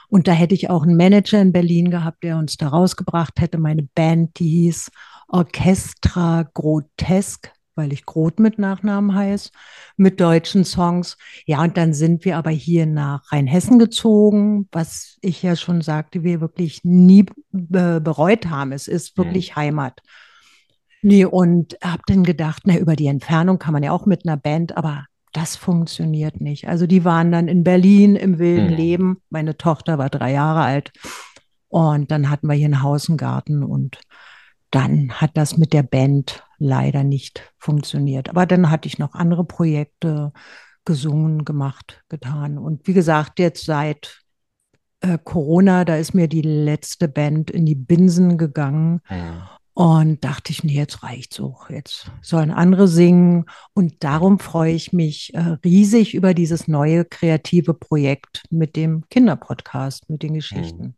Und 0.10 0.28
da 0.28 0.32
hätte 0.32 0.56
ich 0.56 0.70
auch 0.70 0.84
einen 0.84 0.98
Manager 0.98 1.42
in 1.42 1.52
Berlin 1.52 1.92
gehabt, 1.92 2.24
der 2.24 2.38
uns 2.38 2.58
da 2.58 2.68
rausgebracht 2.68 3.40
hätte. 3.40 3.58
Meine 3.58 3.84
Band, 3.84 4.40
die 4.40 4.50
hieß 4.50 4.92
Orchestra 5.28 6.50
Grotesk, 6.54 7.52
weil 7.76 7.94
ich 7.94 8.06
Groth 8.06 8.40
mit 8.40 8.58
Nachnamen 8.58 9.14
heiße, 9.14 9.52
mit 9.96 10.20
deutschen 10.20 10.66
Songs. 10.66 11.18
Ja, 11.46 11.62
und 11.62 11.78
dann 11.78 11.94
sind 11.94 12.26
wir 12.26 12.38
aber 12.38 12.50
hier 12.50 12.86
nach 12.88 13.32
Rheinhessen 13.32 13.80
gezogen, 13.80 14.68
was 14.72 15.18
ich 15.22 15.44
ja 15.44 15.56
schon 15.56 15.82
sagte, 15.82 16.24
wir 16.24 16.42
wirklich 16.42 16.84
nie 16.84 17.26
be 17.52 18.02
bereut 18.04 18.48
haben. 18.48 18.72
Es 18.72 18.88
ist 18.88 19.18
wirklich 19.18 19.52
mhm. 19.52 19.56
Heimat. 19.56 20.02
Nee, 21.02 21.26
und 21.26 21.78
habe 21.82 22.02
dann 22.08 22.24
gedacht, 22.24 22.64
na, 22.66 22.78
über 22.78 22.96
die 22.96 23.08
Entfernung 23.08 23.60
kann 23.60 23.74
man 23.74 23.84
ja 23.84 23.92
auch 23.92 24.06
mit 24.06 24.26
einer 24.26 24.36
Band, 24.36 24.76
aber 24.76 25.06
das 25.32 25.56
funktioniert 25.56 26.42
nicht. 26.42 26.68
Also 26.68 26.88
die 26.88 27.06
waren 27.06 27.32
dann 27.32 27.48
in 27.48 27.64
Berlin 27.64 28.16
im 28.16 28.40
wilden 28.40 28.70
Hm. 28.70 28.76
Leben. 28.76 29.18
Meine 29.30 29.58
Tochter 29.58 29.98
war 29.98 30.10
drei 30.10 30.32
Jahre 30.34 30.62
alt 30.62 30.92
und 31.68 32.12
dann 32.12 32.30
hatten 32.30 32.48
wir 32.48 32.56
hier 32.56 32.66
einen 32.68 33.18
Garten 33.18 33.64
und 33.64 34.00
dann 34.72 35.12
hat 35.14 35.32
das 35.36 35.58
mit 35.58 35.74
der 35.74 35.84
Band 35.84 36.44
leider 36.58 37.04
nicht 37.04 37.54
funktioniert. 37.58 38.30
Aber 38.30 38.46
dann 38.46 38.70
hatte 38.70 38.88
ich 38.88 39.00
noch 39.00 39.14
andere 39.14 39.44
Projekte 39.44 40.32
gesungen, 40.86 41.46
gemacht, 41.46 42.04
getan. 42.10 42.58
Und 42.58 42.88
wie 42.88 42.94
gesagt, 42.94 43.40
jetzt 43.40 43.66
seit 43.66 44.22
äh, 45.02 45.18
Corona, 45.24 45.86
da 45.86 45.96
ist 45.96 46.14
mir 46.14 46.28
die 46.28 46.42
letzte 46.42 47.08
Band 47.08 47.52
in 47.52 47.66
die 47.66 47.76
Binsen 47.76 48.38
gegangen. 48.38 49.02
Hm. 49.06 49.42
Und 49.80 50.26
dachte 50.26 50.52
ich, 50.52 50.66
nee, 50.66 50.74
jetzt 50.74 51.04
reicht's 51.04 51.40
auch. 51.40 51.70
Jetzt 51.70 52.12
sollen 52.22 52.52
andere 52.52 52.90
singen. 52.90 53.46
Und 53.74 54.04
darum 54.04 54.38
freue 54.38 54.74
ich 54.74 54.92
mich 54.92 55.34
äh, 55.36 55.56
riesig 55.64 56.14
über 56.16 56.34
dieses 56.34 56.68
neue 56.68 57.06
kreative 57.06 57.74
Projekt 57.74 58.44
mit 58.50 58.76
dem 58.76 59.06
Kinderpodcast, 59.10 60.10
mit 60.10 60.22
den 60.22 60.34
Geschichten. 60.34 60.96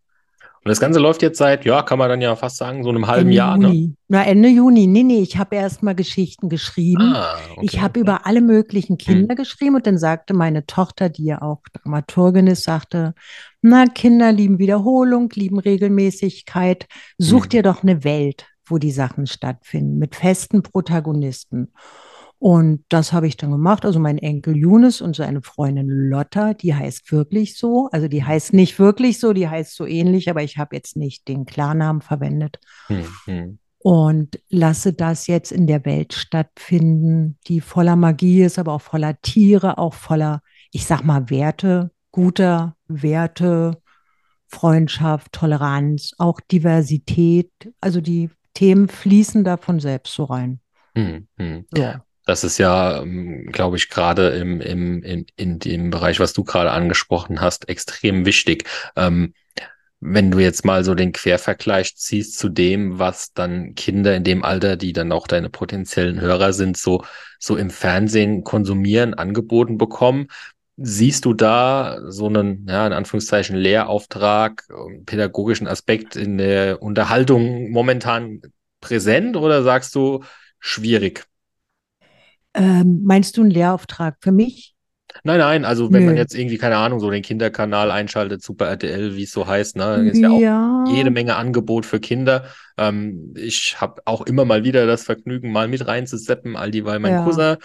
Und 0.64 0.70
das 0.70 0.80
Ganze 0.80 1.00
läuft 1.00 1.22
jetzt 1.22 1.38
seit, 1.38 1.64
ja, 1.64 1.84
kann 1.84 2.00
man 2.00 2.10
dann 2.10 2.22
ja 2.22 2.36
fast 2.36 2.58
sagen, 2.58 2.84
so 2.84 2.90
einem 2.90 3.06
halben 3.06 3.28
Ende 3.28 3.36
Jahr, 3.36 3.58
ne? 3.60 3.68
Juni. 3.68 3.96
Na, 4.08 4.24
Ende 4.24 4.50
Juni. 4.50 4.88
Nee, 4.88 5.04
nee, 5.04 5.22
ich 5.22 5.38
habe 5.38 5.58
erst 5.58 5.84
mal 5.84 5.94
Geschichten 5.94 6.50
geschrieben. 6.50 7.14
Ah, 7.16 7.36
okay, 7.52 7.60
Ich 7.62 7.82
habe 7.82 8.00
über 8.00 8.26
alle 8.26 8.42
möglichen 8.42 8.98
Kinder 8.98 9.36
geschrieben 9.36 9.76
und 9.76 9.86
dann 9.86 10.00
sagte 10.00 10.34
meine 10.34 10.66
Tochter, 10.66 11.10
die 11.10 11.26
ja 11.26 11.44
auch 11.44 11.62
Dramaturgin 11.84 12.48
ist, 12.48 12.64
sagte, 12.64 13.14
na, 13.62 13.86
Kinder 13.86 14.32
lieben 14.32 14.58
Wiederholung, 14.58 15.30
lieben 15.36 15.60
Regelmäßigkeit. 15.60 16.88
Such 17.20 17.44
Hm. 17.44 17.50
dir 17.50 17.64
doch 17.64 17.84
eine 17.84 18.04
Welt, 18.04 18.46
wo 18.72 18.78
die 18.78 18.92
Sachen 18.92 19.28
stattfinden, 19.28 19.98
mit 19.98 20.16
festen 20.16 20.64
Protagonisten. 20.64 21.72
Und 22.40 22.84
das 22.90 23.14
habe 23.14 23.28
ich 23.28 23.38
dann 23.38 23.52
gemacht. 23.52 23.86
Also 23.86 24.00
mein 24.00 24.18
Enkel 24.18 24.58
Younes 24.58 25.00
und 25.00 25.16
seine 25.16 25.44
Freundin 25.44 25.88
Lotta, 25.88 26.56
die 26.56 26.74
heißt 26.74 27.12
wirklich 27.12 27.56
so. 27.56 27.88
Also 27.92 28.08
die 28.08 28.24
heißt 28.24 28.54
nicht 28.54 28.80
wirklich 28.80 29.20
so, 29.20 29.32
die 29.34 29.48
heißt 29.48 29.76
so 29.76 29.86
ähnlich, 29.86 30.28
aber 30.28 30.42
ich 30.42 30.58
habe 30.58 30.76
jetzt 30.76 30.98
nicht 30.98 31.28
den 31.28 31.46
Klarnamen 31.46 32.02
verwendet 32.02 32.58
Hm, 32.88 33.06
hm. 33.26 33.60
und 33.78 34.40
lasse 34.50 34.94
das 34.94 35.28
jetzt 35.28 35.52
in 35.52 35.68
der 35.68 35.86
Welt 35.86 36.14
stattfinden, 36.14 37.38
die 37.46 37.62
voller 37.62 37.96
Magie 37.96 38.42
ist, 38.42 38.58
aber 38.58 38.74
auch 38.74 38.82
voller 38.82 39.22
Tiere, 39.22 39.78
auch 39.78 39.94
voller, 39.94 40.42
ich 40.72 40.88
sag 40.88 41.04
mal, 41.04 41.30
Werte, 41.30 41.92
guter 42.12 42.76
Werte, 42.88 43.78
Freundschaft, 44.48 45.32
Toleranz, 45.32 46.14
auch 46.18 46.40
Diversität. 46.40 47.52
Also 47.80 48.02
die 48.02 48.32
Themen 48.54 48.88
fließen 48.88 49.44
da 49.44 49.58
von 49.58 49.80
selbst 49.80 50.14
so 50.14 50.26
rein. 50.26 50.60
Hm, 50.96 51.28
hm. 51.38 51.66
So. 51.74 51.94
Das 52.26 52.44
ist 52.44 52.60
ja, 52.60 53.04
glaube 53.48 53.78
ich, 53.78 53.90
gerade 53.90 54.30
im, 54.30 54.62
im, 54.62 55.02
in, 55.04 55.26
in 55.36 55.60
dem 55.60 55.90
Bereich, 55.90 56.20
was 56.20 56.34
du 56.34 56.44
gerade 56.44 56.72
angesprochen 56.72 57.42
hast, 57.42 57.68
extrem 57.68 58.26
wichtig. 58.26 58.66
Ähm, 58.96 59.34
wenn 60.02 60.32
du 60.32 60.40
jetzt 60.40 60.66
mal 60.66 60.84
so 60.84 60.96
den 60.96 61.12
Quervergleich 61.12 61.96
ziehst 61.96 62.38
zu 62.38 62.50
dem, 62.50 62.98
was 63.00 63.34
dann 63.34 63.76
Kinder 63.76 64.16
in 64.16 64.24
dem 64.24 64.44
Alter, 64.44 64.76
die 64.76 64.94
dann 64.94 65.12
auch 65.12 65.28
deine 65.28 65.50
potenziellen 65.50 66.20
Hörer 66.20 66.54
sind, 66.54 66.76
so, 66.76 67.04
so 67.40 67.56
im 67.56 67.70
Fernsehen 67.70 68.44
konsumieren, 68.44 69.14
angeboten 69.14 69.78
bekommen, 69.78 70.28
siehst 70.84 71.26
du 71.26 71.34
da 71.34 72.00
so 72.08 72.28
einen, 72.28 72.68
ja, 72.68 72.86
in 72.88 72.94
Anführungszeichen 72.94 73.56
Lehrauftrag, 73.56 74.64
ähm, 74.70 75.06
pädagogischen 75.06 75.68
Aspekt 75.68 76.16
in 76.16 76.38
der 76.38 76.82
Unterhaltung 76.82 77.72
momentan 77.72 78.42
präsent 78.80 79.38
oder 79.38 79.64
sagst 79.64 79.96
du 79.96 80.24
schwierig? 80.60 81.26
Ähm, 82.54 83.02
meinst 83.04 83.38
du 83.38 83.42
einen 83.42 83.52
Lehrauftrag 83.52 84.18
für 84.20 84.32
mich? 84.32 84.76
Nein, 85.24 85.40
nein, 85.40 85.66
also 85.66 85.94
wenn 85.94 86.04
man 86.04 86.16
Nö. 86.16 86.18
jetzt 86.18 86.34
irgendwie, 86.36 86.58
keine 86.58 86.78
Ahnung, 86.78 87.00
so 87.00 87.10
den 87.10 87.22
Kinderkanal 87.24 87.92
einschaltet, 87.92 88.44
Super 88.44 88.68
RTL, 88.68 89.16
wie 89.16 89.24
es 89.24 89.32
so 89.32 89.48
heißt, 89.48 89.76
ne, 89.76 90.04
ist 90.04 90.22
ja 90.22 90.32
auch 90.32 90.44
Ja, 90.44 90.62
jede 90.84 91.12
Menge 91.12 91.36
Angebot 91.36 91.86
für 91.86 92.00
Kinder. 92.00 92.46
Ähm, 92.78 93.34
ich 93.38 93.80
habe 93.80 94.02
auch 94.06 94.22
immer 94.22 94.46
mal 94.46 94.64
wieder 94.64 94.88
das 94.88 95.04
Vergnügen, 95.04 95.52
mal 95.52 95.68
mit 95.68 95.86
reinzuseppen, 95.88 96.56
all 96.56 96.72
die, 96.72 96.86
weil 96.86 97.00
mein 97.00 97.16
ja, 97.16 97.18
Cousin 97.18 97.58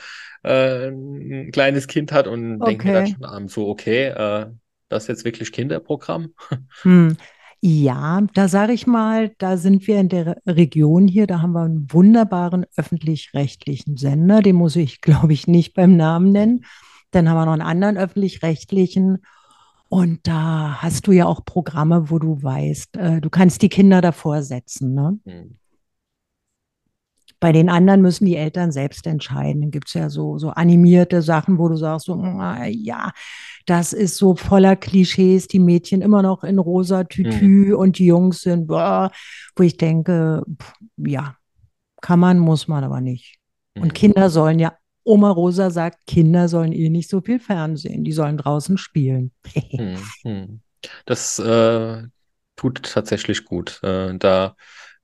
äh, 0.42 0.88
ein 0.88 1.50
kleines 1.52 1.86
Kind 1.88 2.12
hat 2.12 2.26
und 2.26 2.64
denke 2.64 2.86
mir 2.86 2.92
dann 2.92 3.06
okay. 3.06 3.06
schon 3.06 3.24
abends 3.24 3.54
so, 3.54 3.68
okay, 3.68 4.06
äh, 4.08 4.46
das 4.88 5.04
ist 5.04 5.08
jetzt 5.08 5.24
wirklich 5.24 5.52
Kinderprogramm? 5.52 6.34
Hm. 6.82 7.16
Ja, 7.62 8.20
da 8.34 8.48
sage 8.48 8.72
ich 8.74 8.86
mal, 8.86 9.30
da 9.38 9.56
sind 9.56 9.86
wir 9.86 9.98
in 9.98 10.08
der 10.08 10.26
Re- 10.26 10.36
Region 10.46 11.08
hier, 11.08 11.26
da 11.26 11.40
haben 11.40 11.52
wir 11.52 11.62
einen 11.62 11.90
wunderbaren 11.90 12.66
öffentlich-rechtlichen 12.76 13.96
Sender, 13.96 14.40
den 14.42 14.56
muss 14.56 14.76
ich, 14.76 15.00
glaube 15.00 15.32
ich, 15.32 15.46
nicht 15.46 15.74
beim 15.74 15.96
Namen 15.96 16.32
nennen. 16.32 16.64
Dann 17.16 17.30
haben 17.30 17.36
wir 17.38 17.46
noch 17.46 17.52
einen 17.54 17.62
anderen 17.62 17.96
öffentlich-rechtlichen 17.96 19.24
und 19.88 20.26
da 20.26 20.82
hast 20.82 21.06
du 21.06 21.12
ja 21.12 21.24
auch 21.26 21.44
Programme, 21.44 22.10
wo 22.10 22.18
du 22.18 22.42
weißt, 22.42 22.96
äh, 22.96 23.20
du 23.20 23.30
kannst 23.30 23.62
die 23.62 23.68
Kinder 23.70 24.00
davor 24.02 24.42
setzen, 24.42 24.92
ne? 24.94 25.18
Hm. 25.24 25.56
Bei 27.40 27.52
den 27.52 27.68
anderen 27.68 28.02
müssen 28.02 28.24
die 28.24 28.36
Eltern 28.36 28.72
selbst 28.72 29.06
entscheiden. 29.06 29.60
Dann 29.62 29.70
gibt 29.70 29.88
es 29.88 29.94
ja 29.94 30.08
so, 30.10 30.38
so 30.38 30.50
animierte 30.50 31.20
Sachen, 31.22 31.58
wo 31.58 31.68
du 31.68 31.76
sagst, 31.76 32.06
so, 32.06 32.14
"Ah, 32.14 32.64
ja, 32.66 33.12
das 33.66 33.92
ist 33.92 34.16
so 34.16 34.36
voller 34.36 34.74
Klischees, 34.76 35.46
die 35.46 35.58
Mädchen 35.58 36.00
immer 36.02 36.22
noch 36.22 36.44
in 36.44 36.58
rosa. 36.58 37.04
Tütü 37.04 37.74
und 37.74 37.98
die 37.98 38.06
Jungs 38.06 38.40
sind, 38.42 38.66
boah, 38.66 39.10
wo 39.54 39.62
ich 39.62 39.76
denke, 39.76 40.44
pff, 40.60 40.72
ja, 40.96 41.36
kann 42.00 42.20
man, 42.20 42.38
muss 42.38 42.68
man 42.68 42.84
aber 42.84 43.00
nicht. 43.00 43.36
Und 43.74 43.88
Hm. 43.88 43.92
Kinder 43.94 44.30
sollen 44.30 44.58
ja, 44.58 44.72
Oma 45.06 45.30
Rosa 45.30 45.70
sagt, 45.70 46.06
Kinder 46.06 46.48
sollen 46.48 46.72
eh 46.72 46.88
nicht 46.90 47.08
so 47.08 47.20
viel 47.20 47.38
Fernsehen, 47.38 48.02
die 48.02 48.12
sollen 48.12 48.36
draußen 48.36 48.76
spielen. 48.76 49.32
Hm. 49.70 49.96
Hm. 50.22 50.60
Das 51.04 51.38
äh, 51.38 52.02
tut 52.56 52.82
tatsächlich 52.82 53.44
gut. 53.44 53.80
Äh, 53.82 54.16
da, 54.18 54.56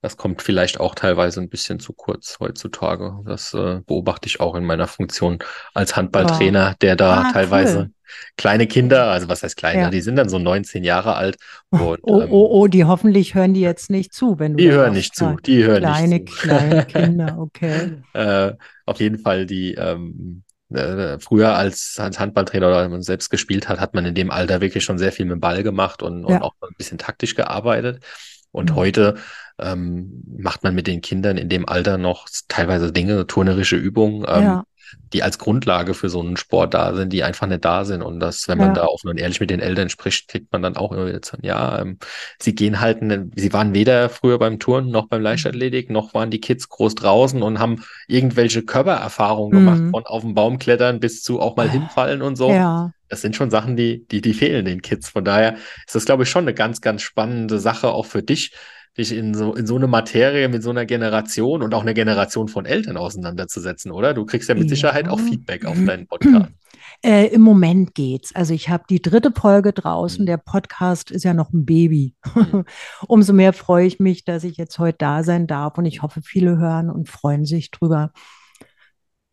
das 0.03 0.17
kommt 0.17 0.41
vielleicht 0.43 0.79
auch 0.79 0.93
teilweise 0.95 1.41
ein 1.41 1.49
bisschen 1.49 1.79
zu 1.79 1.93
kurz 1.93 2.37
heutzutage. 2.39 3.19
Das 3.25 3.53
äh, 3.55 3.81
beobachte 3.87 4.27
ich 4.27 4.39
auch 4.39 4.53
in 4.55 4.65
meiner 4.65 4.87
Funktion 4.87 5.39
als. 5.73 5.95
Handballtrainer, 5.95 6.75
der 6.81 6.95
da 6.95 7.21
Ah, 7.21 7.31
teilweise 7.33 7.79
cool. 7.79 7.91
kleine 8.37 8.67
Kinder, 8.67 9.05
also 9.11 9.29
was 9.29 9.43
heißt 9.43 9.57
kleine, 9.57 9.83
Ja. 9.83 9.89
die 9.89 10.01
sind 10.01 10.15
dann 10.17 10.29
so 10.29 10.37
19 10.39 10.83
Jahre 10.83 11.15
alt 11.15 11.37
und 11.71 11.99
Oh, 12.03 12.21
ähm, 12.21 12.29
oh, 12.31 12.47
oh, 12.51 12.67
die 12.67 12.85
hoffentlich 12.85 13.33
hören 13.35 13.53
die 13.55 13.61
jetzt 13.61 13.89
nicht 13.89 14.13
zu, 14.13 14.37
wenn 14.39 14.53
du 14.53 14.59
die 14.59 14.71
hören 14.71 14.93
nicht 14.93 15.15
zu, 15.15 15.35
die 15.37 15.63
hören 15.63 15.81
kleine, 15.81 16.15
nicht 16.19 16.29
zu. 16.29 16.47
kleine 16.47 16.85
Kinder, 16.87 17.35
okay. 17.39 18.03
Äh, 18.13 18.53
auf 18.85 18.99
jeden 18.99 19.19
Fall 19.19 19.45
die 19.45 19.73
ähm, 19.75 20.43
äh, 20.73 21.19
früher 21.19 21.55
als, 21.55 21.95
als 21.99 22.19
Handballtrainer 22.19 22.67
oder 22.67 22.83
wenn 22.83 22.91
man 22.91 23.01
selbst 23.01 23.29
gespielt 23.29 23.69
hat, 23.69 23.79
hat 23.79 23.93
man 23.93 24.05
in 24.05 24.15
dem 24.15 24.31
Alter 24.31 24.61
wirklich 24.61 24.83
schon 24.83 24.97
sehr 24.97 25.11
viel 25.11 25.25
mit 25.25 25.33
dem 25.33 25.39
Ball 25.39 25.63
gemacht 25.63 26.03
und, 26.03 26.25
und 26.25 26.31
Ja. 26.33 26.41
auch 26.41 26.53
ein 26.61 26.75
bisschen 26.77 26.97
taktisch 26.97 27.35
gearbeitet. 27.35 28.03
Und 28.51 28.71
Mhm. 28.71 28.75
heute 28.75 29.15
ähm, 29.59 30.23
macht 30.39 30.63
man 30.63 30.75
mit 30.75 30.87
den 30.87 31.01
Kindern 31.01 31.37
in 31.37 31.49
dem 31.49 31.67
Alter 31.67 31.97
noch 31.97 32.27
teilweise 32.47 32.91
Dinge, 32.91 33.27
turnerische 33.27 33.75
Übungen, 33.75 34.25
ähm, 34.27 34.53
Ja, 34.53 34.65
die 35.13 35.23
als 35.23 35.37
Grundlage 35.39 35.93
für 35.93 36.09
so 36.09 36.19
einen 36.21 36.37
Sport 36.37 36.73
da 36.73 36.93
sind, 36.95 37.13
die 37.13 37.23
einfach 37.23 37.47
nicht 37.47 37.63
da 37.65 37.85
sind. 37.85 38.01
Und 38.01 38.19
das, 38.19 38.47
wenn 38.47 38.57
man 38.59 38.73
Ja. 38.73 38.73
da 38.73 38.85
offen 38.85 39.09
und 39.09 39.17
ehrlich 39.19 39.39
mit 39.39 39.49
den 39.49 39.59
Eltern 39.59 39.89
spricht, 39.89 40.27
kriegt 40.27 40.51
man 40.51 40.61
dann 40.61 40.75
auch 40.77 40.91
immer 40.91 41.07
wieder 41.07 41.21
zu, 41.21 41.37
ja, 41.41 41.79
ähm, 41.79 41.97
sie 42.39 42.55
gehen 42.55 42.79
halt, 42.79 43.01
ne- 43.01 43.29
sie 43.35 43.53
waren 43.53 43.73
weder 43.73 44.09
früher 44.09 44.39
beim 44.39 44.59
Turnen 44.59 44.91
noch 44.91 45.07
beim 45.07 45.21
Leichtathletik, 45.21 45.89
noch 45.89 46.13
waren 46.13 46.31
die 46.31 46.41
Kids 46.41 46.69
groß 46.69 46.95
draußen 46.95 47.41
und 47.41 47.59
haben 47.59 47.83
irgendwelche 48.07 48.63
Körpererfahrungen 48.63 49.53
gemacht, 49.53 49.83
Mhm. 49.83 49.89
von 49.89 50.05
auf 50.05 50.21
den 50.23 50.33
Baum 50.33 50.59
klettern 50.59 50.99
bis 50.99 51.21
zu 51.23 51.39
auch 51.39 51.55
mal 51.55 51.69
hinfallen 51.69 52.21
und 52.21 52.35
so. 52.35 52.59
ja, 52.59 52.93
Das 53.09 53.21
sind 53.21 53.35
schon 53.35 53.51
Sachen, 53.51 53.75
die, 53.75 54.05
die, 54.07 54.21
die 54.21 54.33
fehlen 54.33 54.65
den 54.65 54.81
Kids. 54.81 55.09
Von 55.09 55.23
daher 55.25 55.55
ist 55.85 55.93
das, 55.95 56.05
glaube 56.05 56.23
ich, 56.23 56.29
schon 56.29 56.43
eine 56.45 56.53
ganz, 56.53 56.81
ganz 56.81 57.01
spannende 57.03 57.59
Sache 57.59 57.89
auch 57.91 58.05
für 58.05 58.23
dich, 58.23 58.53
dich 58.97 59.11
in 59.11 59.33
so, 59.33 59.55
in 59.55 59.65
so 59.65 59.75
eine 59.75 59.87
Materie 59.87 60.49
mit 60.49 60.61
so 60.63 60.69
einer 60.69 60.85
Generation 60.85 61.63
und 61.63 61.73
auch 61.73 61.81
einer 61.81 61.93
Generation 61.93 62.47
von 62.47 62.65
Eltern 62.65 62.97
auseinanderzusetzen, 62.97 63.91
oder? 63.91 64.13
Du 64.13 64.25
kriegst 64.25 64.49
ja 64.49 64.55
mit 64.55 64.69
Sicherheit 64.69 65.07
auch 65.07 65.19
Ja. 65.19 65.25
Feedback 65.25 65.65
auf 65.65 65.77
deinen 65.85 66.07
Podcast. 66.07 66.51
Äh, 67.05 67.27
Im 67.27 67.41
Moment 67.41 67.95
geht's. 67.95 68.33
Also 68.33 68.53
ich 68.53 68.69
habe 68.69 68.85
die 68.89 69.01
dritte 69.01 69.31
Folge 69.35 69.73
draußen. 69.73 70.21
Mhm. 70.21 70.25
Der 70.25 70.37
Podcast 70.37 71.11
ist 71.11 71.23
ja 71.23 71.33
noch 71.33 71.51
ein 71.51 71.65
Baby. 71.65 72.15
Mhm. 72.33 72.63
Umso 73.07 73.33
mehr 73.33 73.51
freue 73.51 73.85
ich 73.85 73.99
mich, 73.99 74.23
dass 74.23 74.45
ich 74.45 74.55
jetzt 74.55 74.79
heute 74.79 74.99
da 74.99 75.23
sein 75.23 75.45
darf 75.45 75.77
und 75.77 75.85
ich 75.85 76.01
hoffe, 76.01 76.21
viele 76.23 76.57
hören 76.57 76.89
und 76.89 77.09
freuen 77.09 77.45
sich 77.45 77.71
drüber. 77.71 78.11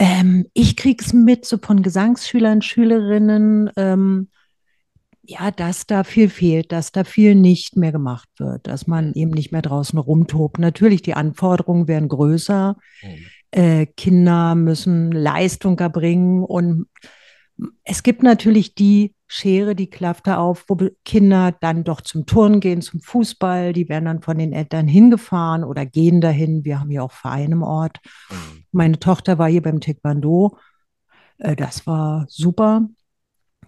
Ähm, 0.00 0.46
ich 0.52 0.76
krieg's 0.76 1.12
mit 1.12 1.44
so 1.44 1.58
von 1.58 1.82
Gesangsschülern, 1.82 2.60
Schülerinnen, 2.62 3.70
ähm, 3.76 4.30
ja, 5.22 5.50
dass 5.50 5.86
da 5.86 6.04
viel 6.04 6.28
fehlt, 6.28 6.72
dass 6.72 6.92
da 6.92 7.04
viel 7.04 7.34
nicht 7.34 7.76
mehr 7.76 7.92
gemacht 7.92 8.28
wird, 8.38 8.66
dass 8.66 8.86
man 8.86 9.12
eben 9.14 9.30
nicht 9.30 9.52
mehr 9.52 9.62
draußen 9.62 9.98
rumtobt. 9.98 10.58
Natürlich, 10.58 11.02
die 11.02 11.14
Anforderungen 11.14 11.88
werden 11.88 12.08
größer. 12.08 12.76
Mhm. 13.02 13.26
Äh, 13.50 13.86
Kinder 13.86 14.54
müssen 14.54 15.12
Leistung 15.12 15.78
erbringen 15.78 16.44
und 16.44 16.86
es 17.84 18.02
gibt 18.02 18.22
natürlich 18.22 18.74
die 18.74 19.14
Schere, 19.26 19.76
die 19.76 19.88
klafft 19.88 20.26
da 20.26 20.38
auf, 20.38 20.64
wo 20.66 20.76
Kinder 21.04 21.54
dann 21.60 21.84
doch 21.84 22.00
zum 22.00 22.26
Turnen 22.26 22.60
gehen, 22.60 22.82
zum 22.82 23.00
Fußball, 23.00 23.72
die 23.72 23.88
werden 23.88 24.06
dann 24.06 24.22
von 24.22 24.38
den 24.38 24.52
Eltern 24.52 24.88
hingefahren 24.88 25.62
oder 25.62 25.86
gehen 25.86 26.20
dahin. 26.20 26.64
Wir 26.64 26.80
haben 26.80 26.90
ja 26.90 27.02
auch 27.02 27.12
Vereine 27.12 27.52
im 27.52 27.62
Ort. 27.62 27.98
Mhm. 28.30 28.64
Meine 28.72 28.98
Tochter 28.98 29.38
war 29.38 29.48
hier 29.48 29.62
beim 29.62 29.80
Taekwondo. 29.80 30.58
Äh, 31.38 31.54
das 31.54 31.86
war 31.86 32.26
super. 32.28 32.88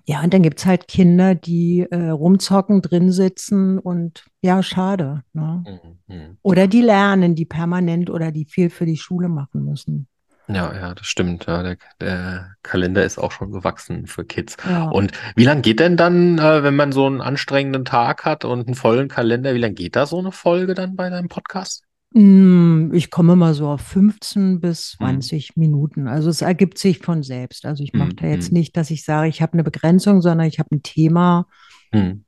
Ja, 0.04 0.22
und 0.22 0.34
dann 0.34 0.42
gibt 0.42 0.58
es 0.58 0.66
halt 0.66 0.88
Kinder, 0.88 1.34
die 1.34 1.86
äh, 1.90 2.08
rumzocken, 2.08 2.82
drin 2.82 3.12
sitzen 3.12 3.78
und 3.78 4.24
ja, 4.40 4.62
schade. 4.62 5.22
Ne? 5.32 5.64
Mhm. 5.66 6.14
mhm. 6.14 6.38
Oder 6.42 6.66
die 6.66 6.82
lernen, 6.82 7.34
die 7.34 7.44
permanent 7.44 8.10
oder 8.10 8.32
die 8.32 8.44
viel 8.44 8.70
für 8.70 8.86
die 8.86 8.96
Schule 8.96 9.28
machen 9.28 9.64
müssen. 9.64 10.08
Ja, 10.48 10.74
ja, 10.74 10.94
das 10.94 11.06
stimmt. 11.06 11.46
Ja, 11.46 11.62
der, 11.62 11.76
der 12.00 12.56
Kalender 12.62 13.04
ist 13.04 13.18
auch 13.18 13.30
schon 13.30 13.52
gewachsen 13.52 14.06
für 14.06 14.24
Kids. 14.24 14.56
Ja. 14.68 14.88
Und 14.88 15.12
wie 15.36 15.44
lang 15.44 15.62
geht 15.62 15.78
denn 15.80 15.96
dann, 15.96 16.38
äh, 16.38 16.62
wenn 16.62 16.74
man 16.74 16.92
so 16.92 17.06
einen 17.06 17.20
anstrengenden 17.20 17.84
Tag 17.84 18.24
hat 18.24 18.44
und 18.44 18.66
einen 18.66 18.74
vollen 18.74 19.08
Kalender, 19.08 19.54
wie 19.54 19.58
lang 19.60 19.74
geht 19.74 19.94
da 19.94 20.04
so 20.04 20.18
eine 20.18 20.32
Folge 20.32 20.74
dann 20.74 20.96
bei 20.96 21.10
deinem 21.10 21.28
Podcast? 21.28 21.84
Mm, 22.14 22.92
Ich 22.92 23.10
komme 23.10 23.36
mal 23.36 23.54
so 23.54 23.68
auf 23.68 23.80
15 23.80 24.60
bis 24.60 24.92
Hm, 24.98 24.98
20 24.98 25.56
Minuten. 25.56 26.08
Also 26.08 26.28
es 26.30 26.42
ergibt 26.42 26.78
sich 26.78 26.98
von 26.98 27.22
selbst. 27.22 27.64
Also 27.64 27.82
ich 27.82 27.94
mache 27.94 28.10
hm, 28.10 28.16
da 28.16 28.26
jetzt 28.26 28.48
hm, 28.48 28.52
nicht, 28.52 28.76
dass 28.76 28.90
ich 28.90 29.04
sage, 29.04 29.28
ich 29.28 29.40
habe 29.40 29.54
eine 29.54 29.64
Begrenzung, 29.64 30.20
sondern 30.20 30.46
ich 30.46 30.58
habe 30.58 30.74
ein 30.74 30.82
Thema 30.82 31.46
hm. 31.92 32.24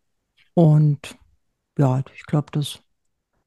und 0.54 1.16
ja, 1.78 2.02
ich 2.14 2.24
glaube, 2.24 2.46
das. 2.52 2.80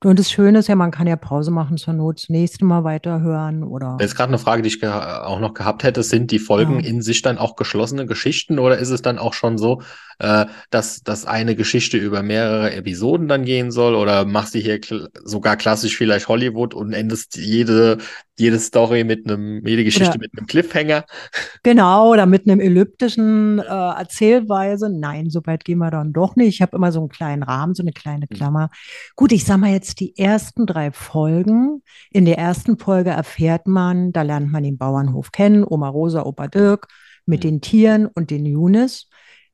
Und 0.04 0.20
das 0.20 0.30
Schöne 0.30 0.60
ist 0.60 0.68
ja, 0.68 0.76
man 0.76 0.92
kann 0.92 1.08
ja 1.08 1.16
Pause 1.16 1.50
machen 1.50 1.78
zur 1.78 1.94
Not, 1.94 2.20
das 2.22 2.30
nächste 2.30 2.66
Mal 2.66 2.84
weiterhören 2.84 3.64
oder 3.64 3.98
Jetzt 4.00 4.16
gerade 4.16 4.30
eine 4.30 4.38
Frage, 4.38 4.62
die 4.62 4.68
ich 4.68 4.86
auch 4.86 5.40
noch 5.40 5.56
gehabt 5.56 5.84
hätte. 5.84 6.04
Sind 6.04 6.30
die 6.30 6.38
Folgen 6.38 6.80
ja. 6.82 6.88
in 6.88 7.02
sich 7.02 7.24
dann 7.24 7.40
auch 7.40 7.56
geschlossene 7.56 8.06
Geschichten 8.06 8.60
oder 8.60 8.78
ist 8.78 8.92
es 8.92 9.02
dann 9.02 9.18
auch 9.18 9.34
schon 9.34 9.58
so, 9.58 9.82
äh, 10.20 10.46
dass, 10.70 11.02
dass 11.02 11.26
eine 11.26 11.56
Geschichte 11.56 11.98
über 11.98 12.22
mehrere 12.22 12.74
Episoden 12.74 13.28
dann 13.28 13.44
gehen 13.44 13.72
soll? 13.72 13.96
Oder 13.96 14.26
machst 14.26 14.54
du 14.54 14.60
hier 14.60 14.80
kl 14.80 15.08
sogar 15.24 15.58
klassisch 15.58 15.98
vielleicht 15.98 16.28
Hollywood 16.28 16.76
und 16.76 16.94
endest 16.94 17.36
jede, 17.36 17.98
jede 18.38 18.60
Story 18.60 19.04
mit 19.04 19.28
einem, 19.28 19.66
jede 19.66 19.84
Geschichte 19.84 20.10
Oder 20.10 20.20
mit 20.20 20.32
einem 20.38 20.46
Cliffhanger? 20.46 21.06
Genau, 21.64 22.12
oder 22.12 22.26
mit 22.28 22.48
einem 22.48 22.60
elliptischen 22.60 23.60
äh, 23.60 23.64
Erzählweise. 23.64 24.90
Nein, 24.90 25.30
so 25.30 25.42
weit 25.46 25.66
gehen 25.66 25.80
wir 25.80 25.92
dann 25.92 26.14
doch 26.14 26.36
nicht. 26.36 26.50
Ich 26.50 26.62
habe 26.62 26.78
immer 26.78 26.92
so 26.92 27.00
einen 27.00 27.10
kleinen 27.10 27.44
Rahmen, 27.44 27.74
so 27.74 27.84
eine 27.84 27.92
kleine 27.92 28.28
Hm, 28.30 28.38
Klammer. 28.38 28.70
Gut, 29.16 29.32
ich 29.32 29.44
sage 29.44 29.60
mal 29.60 29.72
jetzt 29.72 29.87
die 29.96 30.18
ersten 30.18 30.66
drei 30.66 30.92
Folgen. 30.92 31.82
In 32.12 32.26
der 32.26 32.38
ersten 32.38 32.78
Folge 32.78 33.12
erfährt 33.12 33.68
man, 33.68 34.12
da 34.12 34.22
lernt 34.22 34.52
man 34.52 34.64
den 34.64 34.78
Bauernhof 34.78 35.32
kennen, 35.32 35.64
Oma 35.64 35.90
Rosa, 35.90 36.24
Opa 36.24 36.48
Dirk, 36.48 36.88
mit 37.26 37.44
hm, 37.44 37.50
den 37.50 37.62
Tieren 37.62 38.06
und 38.08 38.32
den 38.32 38.46
Yunis, 38.46 39.10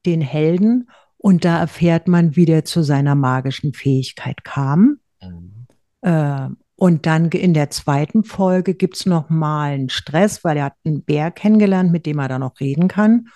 den 0.06 0.22
Helden. 0.22 0.90
Und 1.18 1.46
da 1.46 1.60
erfährt 1.60 2.08
man, 2.08 2.36
wie 2.36 2.46
der 2.46 2.66
zu 2.66 2.84
seiner 2.84 3.16
magischen 3.16 3.74
Fähigkeit 3.74 4.44
kam. 4.44 4.98
hm, 5.22 5.68
Äh, 6.02 6.50
und 6.75 7.06
dann 7.06 7.30
in 7.30 7.54
der 7.54 7.70
zweiten 7.70 8.24
Folge 8.24 8.74
gibt 8.74 8.98
es 8.98 9.06
nochmal 9.06 9.72
einen 9.72 9.90
Stress, 9.90 10.44
weil 10.44 10.58
er 10.58 10.66
hat 10.66 10.74
einen 10.84 11.04
Bär 11.04 11.32
kennengelernt, 11.32 11.92
mit 11.92 12.06
dem 12.06 12.20
er 12.20 12.28
dann 12.28 12.42
noch 12.42 12.60
reden 12.60 12.88
kann. 12.88 13.28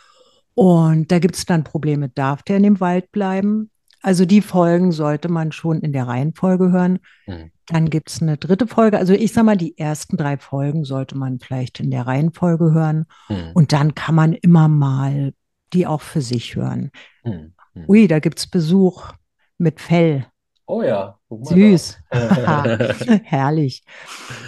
Und 0.54 1.12
da 1.12 1.20
gibt 1.20 1.36
es 1.36 1.46
dann 1.46 1.64
Probleme, 1.64 2.10
darf 2.10 2.44
der 2.44 2.58
in 2.58 2.64
dem 2.64 2.80
Wald 2.80 3.12
bleiben? 3.12 3.70
Also 4.02 4.26
die 4.26 4.42
Folgen 4.42 4.92
sollte 4.92 5.30
man 5.30 5.52
schon 5.52 5.82
in 5.82 5.92
der 5.94 6.08
Reihenfolge 6.08 6.72
hören. 6.72 7.00
hm, 7.26 7.52
Dann 7.68 7.90
gibt 7.90 8.10
es 8.10 8.22
eine 8.22 8.38
dritte 8.38 8.68
Folge. 8.68 8.98
Also 8.98 9.14
ich 9.14 9.34
sage 9.34 9.46
mal, 9.46 9.58
die 9.58 9.78
ersten 9.78 10.18
drei 10.18 10.38
Folgen 10.38 10.86
sollte 10.86 11.18
man 11.18 11.40
vielleicht 11.40 11.80
in 11.80 11.92
der 11.92 12.08
Reihenfolge 12.08 12.72
hören. 12.74 13.06
hm, 13.28 13.52
Und 13.54 13.74
dann 13.74 13.96
kann 13.96 14.16
man 14.16 14.34
immer 14.34 14.68
mal 14.68 15.34
die 15.74 15.86
auch 15.86 16.02
für 16.02 16.22
sich 16.22 16.56
hören. 16.56 16.92
hm, 17.24 17.54
hm. 17.74 17.86
Ui, 17.88 18.08
da 18.08 18.20
gibt 18.20 18.40
es 18.40 18.48
Besuch 18.48 19.14
mit 19.58 19.82
Fell. 19.82 20.26
Oh 20.68 20.82
ja, 20.84 21.20
Süß. 21.44 21.98
Herrlich. 23.24 23.84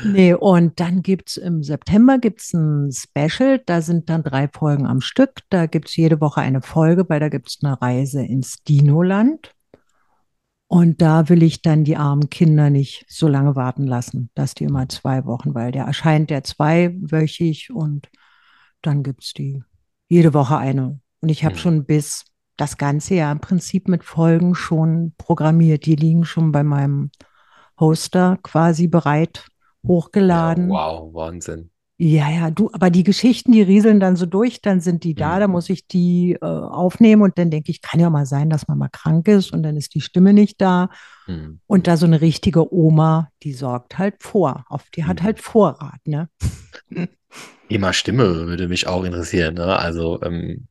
Nee, 0.02 0.34
und 0.34 0.80
dann 0.80 1.02
gibt 1.02 1.30
es 1.30 1.38
im 1.38 1.64
September 1.64 2.18
gibt's 2.20 2.54
ein 2.54 2.92
Special, 2.92 3.60
da 3.66 3.82
sind 3.82 4.10
dann 4.10 4.24
drei 4.24 4.48
Folgen 4.48 4.86
am 4.86 5.02
Stück. 5.02 5.42
Da 5.50 5.66
gibt 5.66 5.90
es 5.90 5.96
jede 5.96 6.22
Woche 6.22 6.42
eine 6.42 6.62
Folge, 6.62 7.08
weil 7.10 7.20
da 7.20 7.30
gibt 7.30 7.50
es 7.50 7.60
eine 7.64 7.82
Reise 7.82 8.24
ins 8.24 8.64
Dinoland. 8.64 9.54
Und 10.68 11.02
da 11.02 11.30
will 11.30 11.42
ich 11.42 11.62
dann 11.64 11.84
die 11.84 11.98
armen 11.98 12.30
Kinder 12.30 12.70
nicht 12.70 13.06
so 13.10 13.28
lange 13.28 13.56
warten 13.56 13.88
lassen, 13.88 14.30
dass 14.36 14.54
die 14.54 14.66
immer 14.66 14.88
zwei 14.88 15.26
Wochen, 15.26 15.56
weil 15.56 15.72
der 15.72 15.86
erscheint 15.86 16.30
der 16.30 16.44
zweiwöchig 16.44 17.72
und 17.72 18.08
dann 18.82 19.04
gibt 19.04 19.24
es 19.24 19.34
die 19.34 19.64
jede 20.10 20.34
Woche 20.34 20.58
eine. 20.58 21.00
Und 21.22 21.30
ich 21.30 21.46
habe 21.46 21.56
Hm, 21.56 21.60
schon 21.60 21.86
bis 21.86 22.26
das 22.62 22.78
ganze 22.78 23.16
Jahr 23.16 23.32
im 23.32 23.40
Prinzip 23.40 23.88
mit 23.88 24.04
Folgen 24.04 24.56
schon 24.56 25.14
programmiert. 25.18 25.86
Die 25.86 25.96
liegen 25.96 26.26
schon 26.26 26.52
bei 26.52 26.64
meinem 26.64 27.12
Hoster 27.80 28.38
quasi 28.44 28.88
bereit 28.88 29.46
Ja, 29.84 29.90
hochgeladen. 29.90 30.70
wow, 30.70 31.14
Wahnsinn. 31.14 31.72
Ja, 32.02 32.30
ja, 32.30 32.50
du, 32.50 32.70
aber 32.72 32.90
die 32.90 33.04
Geschichten, 33.04 33.52
die 33.52 33.62
rieseln 33.62 34.00
dann 34.00 34.16
so 34.16 34.26
durch, 34.26 34.62
dann 34.62 34.80
sind 34.80 35.04
die 35.04 35.16
da, 35.16 35.34
Hm, 35.34 35.40
da 35.42 35.48
muss 35.50 35.70
ich 35.70 35.86
die 35.86 36.38
äh, 36.42 36.46
aufnehmen 36.46 37.22
und 37.24 37.38
dann 37.38 37.52
denke 37.52 37.72
ich, 37.72 37.82
kann 37.82 38.00
ja 38.00 38.10
mal 38.10 38.26
sein, 38.26 38.50
dass 38.50 38.70
man 38.70 38.78
mal 38.78 38.88
krank 38.90 39.28
ist 39.28 39.52
und 39.52 39.64
dann 39.64 39.76
ist 39.76 39.94
die 39.96 40.02
Stimme 40.02 40.32
nicht 40.34 40.62
da. 40.62 40.90
hm, 41.28 41.60
Und 41.68 41.88
da 41.88 41.98
so 41.98 42.06
eine 42.06 42.22
richtige 42.22 42.74
Oma, 42.74 43.30
die 43.44 43.54
sorgt 43.54 43.98
halt 43.98 44.24
vor. 44.24 44.66
Auf 44.70 44.90
die 44.96 45.06
hat 45.06 45.20
hm. 45.20 45.26
halt 45.26 45.40
Vorrat, 45.42 46.00
ne? 46.06 46.30
Thema 47.70 47.94
Stimme 47.94 48.48
würde 48.48 48.68
mich 48.68 48.88
auch 48.88 49.04
interessieren. 49.04 49.56
Ne? 49.56 49.78
Also 49.78 50.22
ähm, 50.24 50.68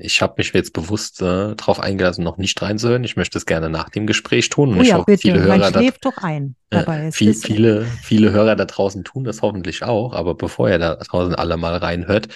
ich 0.00 0.22
habe 0.22 0.34
mich 0.38 0.52
jetzt 0.52 0.72
bewusst 0.72 1.20
äh, 1.20 1.54
darauf 1.54 1.80
eingelassen, 1.80 2.24
noch 2.24 2.38
nicht 2.38 2.60
reinzuhören. 2.60 3.04
Ich 3.04 3.16
möchte 3.16 3.38
es 3.38 3.46
gerne 3.46 3.70
nach 3.70 3.88
dem 3.88 4.06
Gespräch 4.06 4.48
tun 4.48 4.70
und 4.70 4.78
Oh 4.78 4.82
ich 4.82 4.88
ja, 4.88 4.98
hoffe, 4.98 5.16
viele 5.18 5.34
bitte, 5.34 5.48
man 5.48 5.60
Hörer 5.60 5.70
da, 5.70 5.78
schläft 5.80 6.04
doch 6.04 6.16
ein 6.18 6.56
äh, 6.70 7.12
viel, 7.12 7.30
ist, 7.30 7.46
viele, 7.46 7.84
viele 8.02 8.32
Hörer 8.32 8.56
da 8.56 8.64
draußen 8.64 9.04
tun 9.04 9.24
das 9.24 9.42
hoffentlich 9.42 9.82
auch. 9.82 10.12
Aber 10.14 10.34
bevor 10.34 10.68
ihr 10.68 10.78
da 10.78 10.96
draußen 10.96 11.34
alle 11.34 11.56
mal 11.56 11.76
reinhört, 11.76 12.28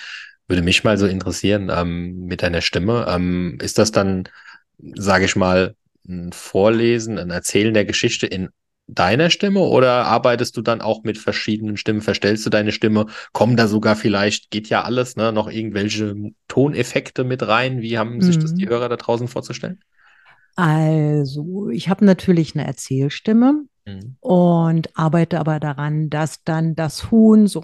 würde 0.49 0.63
mich 0.63 0.85
mal 0.85 0.99
so 0.99 1.07
interessieren 1.07 1.71
ähm, 1.75 2.27
mit 2.27 2.43
deiner 2.43 2.61
Stimme. 2.61 3.07
Ähm, 3.09 3.59
ist 3.63 3.79
das 3.79 3.93
dann, 3.93 4.29
sage 4.79 5.25
ich 5.25 5.37
mal, 5.37 5.75
ein 6.07 6.33
Vorlesen, 6.33 7.19
ein 7.19 7.31
Erzählen 7.31 7.73
der 7.73 7.85
Geschichte 7.85 8.27
in 8.27 8.51
deiner 8.87 9.31
Stimme 9.31 9.61
oder 9.61 10.05
arbeitest 10.07 10.57
du 10.57 10.63
dann 10.63 10.81
auch 10.81 11.03
mit 11.05 11.19
verschiedenen 11.19 11.77
Stimmen? 11.77 12.03
Verstellst 12.03 12.45
du 12.47 12.51
deine 12.51 12.73
Stimme? 12.73 13.07
Kommen 13.33 13.57
da 13.57 13.67
sogar 13.69 13.97
vielleicht, 13.97 14.51
geht 14.51 14.69
ja 14.69 14.83
alles, 14.85 15.17
ne, 15.17 15.33
noch 15.33 15.49
irgendwelche 15.51 16.15
Toneffekte 16.49 17.25
mit 17.25 17.47
rein? 17.47 17.81
Wie 17.81 17.99
haben 17.99 18.21
sich 18.21 18.39
das 18.39 18.55
die 18.55 18.67
Mhm. 18.67 18.69
Hörer 18.69 18.89
da 18.89 18.97
draußen 18.97 19.29
vorzustellen? 19.29 19.81
Also, 20.57 21.69
ich 21.71 21.89
habe 21.89 22.05
natürlich 22.05 22.55
eine 22.55 22.67
Erzählstimme 22.67 23.65
Mhm. 23.87 24.17
und 24.21 24.97
arbeite 24.97 25.39
aber 25.39 25.61
daran, 25.61 26.09
dass 26.09 26.43
dann 26.45 26.75
das 26.75 27.11
Huhn 27.11 27.47
so, 27.47 27.63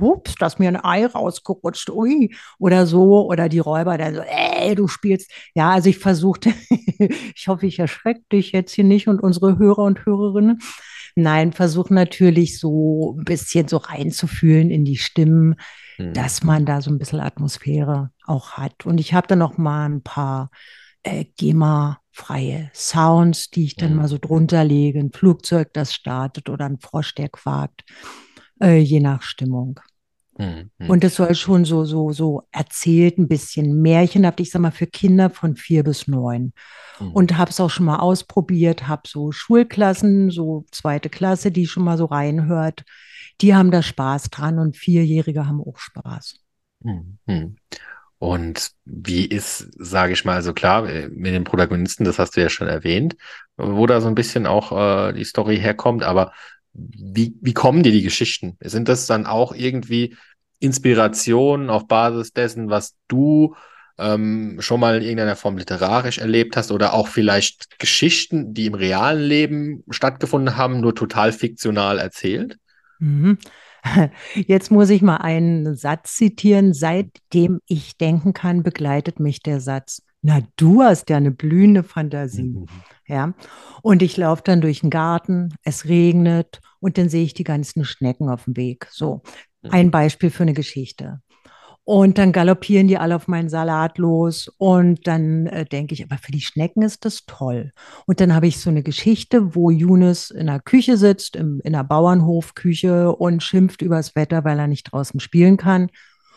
hups, 0.00 0.34
da 0.38 0.46
ist 0.46 0.58
mir 0.58 0.68
ein 0.68 0.82
Ei 0.84 1.06
rausgerutscht, 1.06 1.90
ui, 1.90 2.34
oder 2.58 2.86
so, 2.86 3.26
oder 3.26 3.48
die 3.48 3.60
Räuber 3.60 3.96
dann 3.98 4.14
so, 4.16 4.22
ey, 4.22 4.74
du 4.74 4.88
spielst. 4.88 5.30
Ja, 5.54 5.70
also 5.70 5.88
ich 5.88 5.98
versuchte, 5.98 6.52
ich 7.34 7.46
hoffe, 7.48 7.66
ich 7.66 7.78
erschrecke 7.78 8.22
dich 8.32 8.52
jetzt 8.52 8.72
hier 8.72 8.84
nicht 8.84 9.08
und 9.08 9.20
unsere 9.20 9.58
Hörer 9.58 9.84
und 9.84 10.04
Hörerinnen. 10.04 10.58
Nein, 11.14 11.52
versuche 11.52 11.92
natürlich 11.94 12.58
so 12.58 13.16
ein 13.18 13.24
bisschen 13.24 13.68
so 13.68 13.76
reinzufühlen 13.78 14.70
in 14.70 14.84
die 14.84 14.96
Stimmen, 14.96 15.56
Mhm. 15.98 16.12
dass 16.14 16.44
man 16.44 16.64
da 16.64 16.80
so 16.80 16.90
ein 16.90 16.98
bisschen 16.98 17.20
Atmosphäre 17.20 18.10
auch 18.24 18.52
hat. 18.52 18.86
Und 18.86 19.00
ich 19.00 19.14
habe 19.14 19.26
dann 19.26 19.40
noch 19.40 19.58
mal 19.58 19.84
ein 19.88 20.02
paar 20.02 20.50
äh, 21.02 21.24
GEMA-freie 22.18 22.70
Sounds, 22.74 23.50
die 23.50 23.64
ich 23.64 23.76
dann 23.76 23.92
Mhm. 23.92 23.96
mal 23.96 24.08
so 24.08 24.18
drunter 24.18 24.64
lege. 24.64 24.98
Ein 24.98 25.12
Flugzeug, 25.12 25.72
das 25.72 25.94
startet 25.94 26.48
oder 26.48 26.66
ein 26.66 26.78
Frosch, 26.78 27.14
der 27.14 27.28
quakt, 27.28 27.84
äh, 28.60 28.78
je 28.78 29.00
nach 29.00 29.22
Stimmung. 29.22 29.80
Mhm. 30.38 30.70
Mhm. 30.78 30.90
Und 30.90 31.04
es 31.04 31.16
soll 31.16 31.34
schon 31.34 31.64
so, 31.64 31.84
so, 31.84 32.12
so 32.12 32.42
erzählt, 32.52 33.18
ein 33.18 33.28
bisschen 33.28 33.80
märchenhaft, 33.80 34.40
ich 34.40 34.50
sag 34.50 34.62
mal, 34.62 34.70
für 34.70 34.86
Kinder 34.86 35.30
von 35.30 35.56
vier 35.56 35.82
bis 35.82 36.06
neun. 36.06 36.52
Mhm. 37.00 37.12
Und 37.12 37.36
habe 37.38 37.50
es 37.50 37.60
auch 37.60 37.70
schon 37.70 37.86
mal 37.86 37.98
ausprobiert, 37.98 38.86
habe 38.86 39.02
so 39.06 39.32
Schulklassen, 39.32 40.30
so 40.30 40.64
zweite 40.70 41.08
Klasse, 41.08 41.50
die 41.50 41.66
schon 41.66 41.84
mal 41.84 41.98
so 41.98 42.04
reinhört. 42.06 42.84
Die 43.40 43.54
haben 43.54 43.70
da 43.70 43.82
Spaß 43.82 44.30
dran 44.30 44.58
und 44.58 44.76
Vierjährige 44.76 45.46
haben 45.46 45.60
auch 45.60 45.78
Spaß. 45.78 46.40
Mhm. 46.80 47.56
Und 48.18 48.72
wie 48.84 49.26
ist, 49.26 49.68
sage 49.78 50.12
ich 50.12 50.24
mal, 50.24 50.34
also 50.34 50.52
klar, 50.52 50.88
äh, 50.88 51.08
mit 51.08 51.32
den 51.32 51.44
Protagonisten, 51.44 52.04
das 52.04 52.18
hast 52.18 52.36
du 52.36 52.40
ja 52.40 52.48
schon 52.48 52.66
erwähnt, 52.66 53.16
wo 53.56 53.86
da 53.86 54.00
so 54.00 54.08
ein 54.08 54.16
bisschen 54.16 54.46
auch 54.46 54.72
äh, 54.72 55.12
die 55.12 55.24
Story 55.24 55.58
herkommt, 55.58 56.02
aber 56.02 56.32
wie, 56.72 57.34
wie 57.40 57.54
kommen 57.54 57.82
dir 57.82 57.92
die 57.92 58.02
Geschichten? 58.02 58.56
Sind 58.60 58.88
das 58.88 59.06
dann 59.06 59.26
auch 59.26 59.54
irgendwie 59.54 60.16
Inspirationen 60.58 61.70
auf 61.70 61.86
Basis 61.86 62.32
dessen, 62.32 62.70
was 62.70 62.96
du 63.06 63.54
ähm, 63.98 64.56
schon 64.60 64.80
mal 64.80 64.96
in 64.96 65.02
irgendeiner 65.02 65.36
Form 65.36 65.56
literarisch 65.56 66.18
erlebt 66.18 66.56
hast 66.56 66.70
oder 66.70 66.94
auch 66.94 67.08
vielleicht 67.08 67.78
Geschichten, 67.78 68.54
die 68.54 68.66
im 68.66 68.74
realen 68.74 69.22
Leben 69.22 69.84
stattgefunden 69.90 70.56
haben, 70.56 70.80
nur 70.80 70.94
total 70.94 71.32
fiktional 71.32 71.98
erzählt? 71.98 72.58
Mhm. 72.98 73.38
Jetzt 74.34 74.70
muss 74.70 74.90
ich 74.90 75.02
mal 75.02 75.16
einen 75.18 75.76
Satz 75.76 76.16
zitieren. 76.16 76.72
Seitdem 76.74 77.60
ich 77.66 77.96
denken 77.96 78.32
kann, 78.32 78.62
begleitet 78.62 79.20
mich 79.20 79.42
der 79.42 79.60
Satz. 79.60 80.02
Na, 80.22 80.40
du 80.56 80.82
hast 80.82 81.10
ja 81.10 81.16
eine 81.16 81.30
blühende 81.30 81.82
Fantasie. 81.84 82.42
Mhm. 82.42 82.66
Ja. 83.06 83.34
Und 83.82 84.02
ich 84.02 84.16
laufe 84.16 84.42
dann 84.44 84.60
durch 84.60 84.80
den 84.80 84.90
Garten, 84.90 85.54
es 85.62 85.86
regnet 85.86 86.60
und 86.80 86.98
dann 86.98 87.08
sehe 87.08 87.24
ich 87.24 87.34
die 87.34 87.44
ganzen 87.44 87.84
Schnecken 87.84 88.28
auf 88.28 88.44
dem 88.44 88.56
Weg. 88.56 88.88
So, 88.90 89.22
ein 89.62 89.86
Mhm. 89.86 89.90
Beispiel 89.90 90.30
für 90.30 90.42
eine 90.42 90.54
Geschichte. 90.54 91.20
Und 91.90 92.18
dann 92.18 92.32
galoppieren 92.32 92.86
die 92.86 92.98
alle 92.98 93.16
auf 93.16 93.28
meinen 93.28 93.48
Salat 93.48 93.96
los. 93.96 94.52
Und 94.58 95.06
dann 95.06 95.46
äh, 95.46 95.64
denke 95.64 95.94
ich, 95.94 96.04
aber 96.04 96.18
für 96.18 96.32
die 96.32 96.42
Schnecken 96.42 96.82
ist 96.82 97.06
das 97.06 97.24
toll. 97.24 97.72
Und 98.04 98.20
dann 98.20 98.34
habe 98.34 98.46
ich 98.46 98.60
so 98.60 98.68
eine 98.68 98.82
Geschichte, 98.82 99.54
wo 99.54 99.70
Younes 99.70 100.30
in 100.30 100.48
der 100.48 100.60
Küche 100.60 100.98
sitzt, 100.98 101.34
im, 101.34 101.62
in 101.64 101.72
der 101.72 101.84
Bauernhofküche 101.84 103.16
und 103.16 103.42
schimpft 103.42 103.80
übers 103.80 104.14
Wetter, 104.14 104.44
weil 104.44 104.58
er 104.58 104.66
nicht 104.66 104.92
draußen 104.92 105.18
spielen 105.18 105.56
kann. 105.56 105.88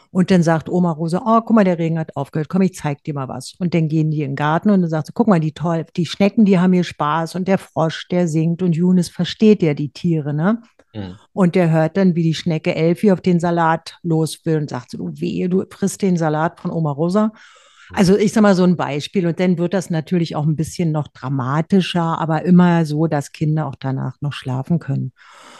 Und 0.09 0.31
dann 0.31 0.41
sagt 0.41 0.69
Oma 0.69 0.93
Rose, 0.93 1.19
oh, 1.21 1.41
guck 1.41 1.53
mal, 1.53 1.65
der 1.65 1.79
Regen 1.79 1.99
hat 1.99 2.15
aufgehört, 2.15 2.47
komm, 2.47 2.61
ich 2.61 2.75
zeig 2.75 3.03
dir 3.03 3.13
mal 3.13 3.27
was. 3.27 3.53
Und 3.59 3.73
dann 3.73 3.89
gehen 3.89 4.09
die 4.09 4.21
in 4.21 4.29
den 4.29 4.35
Garten 4.37 4.69
und 4.69 4.79
dann 4.79 4.89
sagt 4.89 5.07
sie, 5.07 5.13
guck 5.13 5.27
mal, 5.27 5.41
die 5.41 5.51
toll, 5.51 5.85
die 5.97 6.05
Schnecken, 6.05 6.45
die 6.45 6.59
haben 6.59 6.71
hier 6.71 6.85
Spaß 6.85 7.35
und 7.35 7.49
der 7.49 7.57
Frosch, 7.57 8.07
der 8.07 8.29
singt 8.29 8.61
und 8.61 8.73
Younes 8.73 9.09
versteht 9.09 9.61
ja 9.61 9.73
die 9.73 9.91
Tiere, 9.91 10.33
ne? 10.33 10.61
Mhm. 10.93 11.15
Und 11.33 11.55
der 11.55 11.71
hört 11.71 11.97
dann, 11.97 12.15
wie 12.15 12.23
die 12.23 12.33
Schnecke 12.33 12.75
Elfi 12.75 13.11
auf 13.11 13.21
den 13.21 13.39
Salat 13.39 13.97
los 14.03 14.45
will 14.45 14.57
und 14.57 14.69
sagt 14.69 14.91
so, 14.91 14.97
du 14.97 15.21
wehe, 15.21 15.49
du 15.49 15.63
frisst 15.69 16.01
den 16.01 16.17
Salat 16.17 16.59
von 16.59 16.71
Oma 16.71 16.91
Rosa. 16.91 17.27
Mhm. 17.27 17.31
Also 17.95 18.17
ich 18.17 18.33
sag 18.33 18.41
mal 18.41 18.55
so 18.55 18.63
ein 18.63 18.77
Beispiel 18.77 19.27
und 19.27 19.39
dann 19.39 19.57
wird 19.57 19.73
das 19.73 19.89
natürlich 19.89 20.35
auch 20.35 20.45
ein 20.45 20.55
bisschen 20.55 20.91
noch 20.91 21.07
dramatischer, 21.07 22.19
aber 22.19 22.43
immer 22.43 22.85
so, 22.85 23.07
dass 23.07 23.31
Kinder 23.31 23.67
auch 23.67 23.75
danach 23.75 24.15
noch 24.21 24.33
schlafen 24.33 24.79
können. 24.79 25.13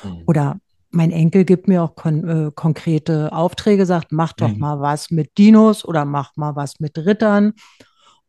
Mhm. 0.03 0.23
Oder 0.25 0.57
mein 0.91 1.11
Enkel 1.11 1.45
gibt 1.45 1.67
mir 1.67 1.83
auch 1.83 1.95
kon 1.95 2.27
äh, 2.27 2.51
konkrete 2.53 3.31
Aufträge, 3.31 3.85
sagt, 3.85 4.11
mach 4.11 4.33
doch 4.33 4.49
mhm. 4.49 4.59
mal 4.59 4.79
was 4.81 5.09
mit 5.09 5.37
Dinos 5.37 5.85
oder 5.85 6.05
mach 6.05 6.35
mal 6.35 6.55
was 6.55 6.79
mit 6.79 6.97
Rittern. 6.97 7.53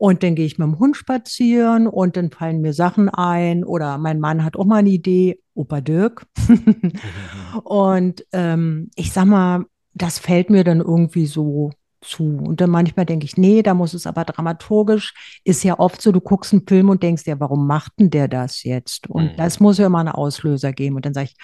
Und 0.02 0.24
dann 0.24 0.34
gehe 0.34 0.46
ich 0.46 0.58
mit 0.58 0.66
dem 0.66 0.80
Hund 0.80 0.96
spazieren 0.96 1.86
und 1.86 2.16
dann 2.16 2.32
fallen 2.32 2.60
mir 2.60 2.72
Sachen 2.72 3.08
ein. 3.08 3.62
Oder 3.62 3.98
mein 3.98 4.18
Mann 4.18 4.42
hat 4.42 4.56
auch 4.56 4.64
mal 4.64 4.78
eine 4.78 4.90
Idee, 4.90 5.38
Opa 5.54 5.80
Dirk. 5.80 6.26
und 7.62 8.26
ähm, 8.32 8.90
ich 8.96 9.12
sag 9.12 9.26
mal, 9.26 9.64
das 9.94 10.18
fällt 10.18 10.50
mir 10.50 10.64
dann 10.64 10.80
irgendwie 10.80 11.26
so 11.26 11.70
zu. 12.00 12.24
Und 12.24 12.60
dann 12.60 12.70
manchmal 12.70 13.06
denke 13.06 13.26
ich, 13.26 13.36
nee, 13.36 13.62
da 13.62 13.74
muss 13.74 13.94
es 13.94 14.08
aber 14.08 14.24
dramaturgisch. 14.24 15.14
Ist 15.44 15.62
ja 15.62 15.78
oft 15.78 16.02
so, 16.02 16.10
du 16.10 16.20
guckst 16.20 16.52
einen 16.52 16.66
Film 16.66 16.88
und 16.88 17.04
denkst, 17.04 17.22
ja, 17.26 17.38
warum 17.38 17.68
macht 17.68 17.92
denn 18.00 18.10
der 18.10 18.26
das 18.26 18.64
jetzt? 18.64 19.08
Und 19.08 19.34
mhm. 19.34 19.36
das 19.36 19.60
muss 19.60 19.78
ja 19.78 19.86
immer 19.86 20.00
einen 20.00 20.08
Auslöser 20.08 20.72
geben. 20.72 20.96
Und 20.96 21.06
dann 21.06 21.14
sage 21.14 21.28
ich, 21.30 21.36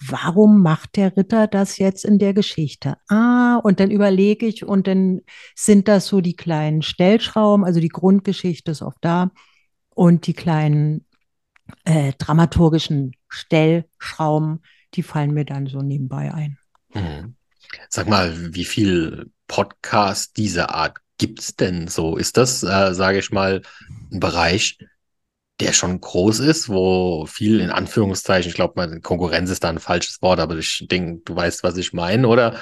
warum 0.00 0.62
macht 0.62 0.96
der 0.96 1.16
Ritter 1.16 1.46
das 1.46 1.78
jetzt 1.78 2.04
in 2.04 2.18
der 2.18 2.34
Geschichte? 2.34 2.96
Ah, 3.08 3.56
und 3.56 3.80
dann 3.80 3.90
überlege 3.90 4.46
ich 4.46 4.64
und 4.64 4.86
dann 4.86 5.20
sind 5.54 5.88
das 5.88 6.06
so 6.06 6.20
die 6.20 6.36
kleinen 6.36 6.82
Stellschrauben, 6.82 7.64
also 7.64 7.80
die 7.80 7.88
Grundgeschichte 7.88 8.70
ist 8.70 8.82
oft 8.82 8.98
da 9.00 9.30
und 9.94 10.26
die 10.26 10.34
kleinen 10.34 11.06
äh, 11.84 12.12
dramaturgischen 12.18 13.12
Stellschrauben, 13.28 14.62
die 14.94 15.02
fallen 15.02 15.32
mir 15.32 15.44
dann 15.44 15.66
so 15.66 15.80
nebenbei 15.80 16.32
ein. 16.32 16.58
Mhm. 16.92 17.36
Sag 17.88 18.08
mal, 18.08 18.54
wie 18.54 18.64
viel 18.64 19.30
Podcasts 19.48 20.32
dieser 20.32 20.74
Art 20.74 20.98
gibt 21.18 21.40
es 21.40 21.56
denn 21.56 21.88
so? 21.88 22.16
Ist 22.16 22.36
das, 22.36 22.62
äh, 22.62 22.94
sage 22.94 23.18
ich 23.18 23.30
mal, 23.30 23.62
ein 24.12 24.20
Bereich, 24.20 24.78
der 25.60 25.72
schon 25.72 26.00
groß 26.00 26.40
ist, 26.40 26.68
wo 26.68 27.26
viel 27.26 27.60
in 27.60 27.70
Anführungszeichen, 27.70 28.48
ich 28.48 28.54
glaube, 28.54 29.00
Konkurrenz 29.00 29.50
ist 29.50 29.62
da 29.64 29.68
ein 29.68 29.78
falsches 29.78 30.20
Wort, 30.20 30.40
aber 30.40 30.56
ich 30.56 30.86
denke, 30.90 31.22
du 31.24 31.36
weißt, 31.36 31.62
was 31.62 31.76
ich 31.76 31.92
meine, 31.92 32.26
oder 32.26 32.56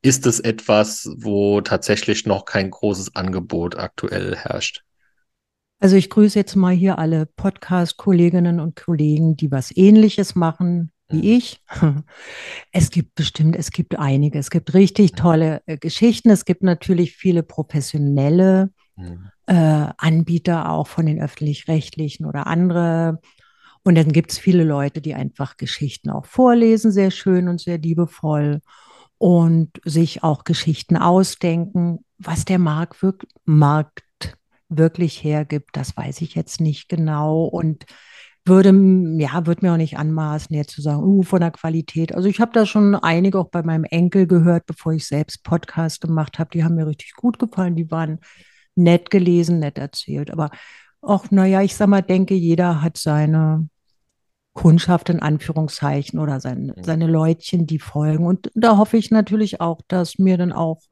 ist 0.00 0.26
es 0.26 0.40
etwas, 0.40 1.10
wo 1.18 1.60
tatsächlich 1.60 2.24
noch 2.24 2.44
kein 2.44 2.70
großes 2.70 3.16
Angebot 3.16 3.76
aktuell 3.76 4.36
herrscht? 4.36 4.82
Also 5.80 5.96
ich 5.96 6.10
grüße 6.10 6.38
jetzt 6.38 6.56
mal 6.56 6.74
hier 6.74 6.98
alle 6.98 7.26
Podcast-Kolleginnen 7.26 8.60
und 8.60 8.76
Kollegen, 8.76 9.36
die 9.36 9.50
was 9.50 9.74
Ähnliches 9.76 10.34
machen 10.34 10.92
wie 11.10 11.16
mhm. 11.16 11.22
ich. 11.24 11.62
Es 12.72 12.90
gibt 12.90 13.14
bestimmt, 13.14 13.56
es 13.56 13.70
gibt 13.70 13.98
einige. 13.98 14.38
Es 14.38 14.50
gibt 14.50 14.74
richtig 14.74 15.12
tolle 15.12 15.62
äh, 15.66 15.78
Geschichten. 15.78 16.30
Es 16.30 16.44
gibt 16.44 16.62
natürlich 16.62 17.16
viele 17.16 17.42
professionelle 17.42 18.70
mhm 18.96 19.30
äh, 19.48 19.86
Anbieter 19.96 20.70
auch 20.70 20.86
von 20.86 21.06
den 21.06 21.20
öffentlich-rechtlichen 21.20 22.26
oder 22.26 22.46
andere. 22.46 23.18
Und 23.82 23.96
dann 23.96 24.12
gibt 24.12 24.32
es 24.32 24.38
viele 24.38 24.62
Leute, 24.62 25.00
die 25.00 25.14
einfach 25.14 25.56
Geschichten 25.56 26.10
auch 26.10 26.26
vorlesen, 26.26 26.92
sehr 26.92 27.10
schön 27.10 27.48
und 27.48 27.60
sehr 27.60 27.78
liebevoll 27.78 28.60
und 29.16 29.70
sich 29.84 30.22
auch 30.22 30.44
Geschichten 30.44 30.96
ausdenken. 30.96 32.04
Was 32.18 32.44
der 32.44 32.58
Markt, 32.58 33.02
wirk 33.02 33.26
Markt 33.46 34.04
wirklich 34.68 35.24
hergibt, 35.24 35.70
das 35.76 35.96
weiß 35.96 36.20
ich 36.20 36.34
jetzt 36.34 36.60
nicht 36.60 36.90
genau 36.90 37.44
und 37.44 37.86
würde, 38.44 38.70
ja, 39.18 39.46
würde 39.46 39.64
mir 39.64 39.72
auch 39.72 39.78
nicht 39.78 39.98
anmaßen, 39.98 40.54
jetzt 40.54 40.72
zu 40.72 40.82
sagen, 40.82 41.02
uh, 41.02 41.22
von 41.22 41.40
der 41.40 41.52
Qualität. 41.52 42.14
Also 42.14 42.28
ich 42.28 42.40
habe 42.40 42.52
da 42.52 42.66
schon 42.66 42.94
einige 42.94 43.38
auch 43.38 43.48
bei 43.48 43.62
meinem 43.62 43.84
Enkel 43.84 44.26
gehört, 44.26 44.66
bevor 44.66 44.92
ich 44.92 45.06
selbst 45.06 45.42
Podcast 45.42 46.02
gemacht 46.02 46.38
habe. 46.38 46.50
Die 46.52 46.64
haben 46.64 46.74
mir 46.74 46.86
richtig 46.86 47.14
gut 47.14 47.38
gefallen. 47.38 47.76
Die 47.76 47.90
waren 47.90 48.20
nett 48.78 49.10
gelesen, 49.10 49.58
nett 49.58 49.78
erzählt. 49.78 50.30
Aber 50.30 50.50
auch, 51.00 51.30
naja, 51.30 51.62
ich 51.62 51.76
sag 51.76 51.88
mal, 51.88 52.02
denke, 52.02 52.34
jeder 52.34 52.82
hat 52.82 52.96
seine 52.96 53.68
Kundschaft 54.54 55.08
in 55.08 55.20
Anführungszeichen 55.20 56.18
oder 56.18 56.40
sein, 56.40 56.72
seine 56.80 57.06
Leutchen, 57.06 57.66
die 57.66 57.78
folgen. 57.78 58.26
Und 58.26 58.50
da 58.54 58.76
hoffe 58.76 58.96
ich 58.96 59.10
natürlich 59.10 59.60
auch, 59.60 59.80
dass 59.86 60.18
mir 60.18 60.36
dann 60.36 60.52
auch 60.52 60.82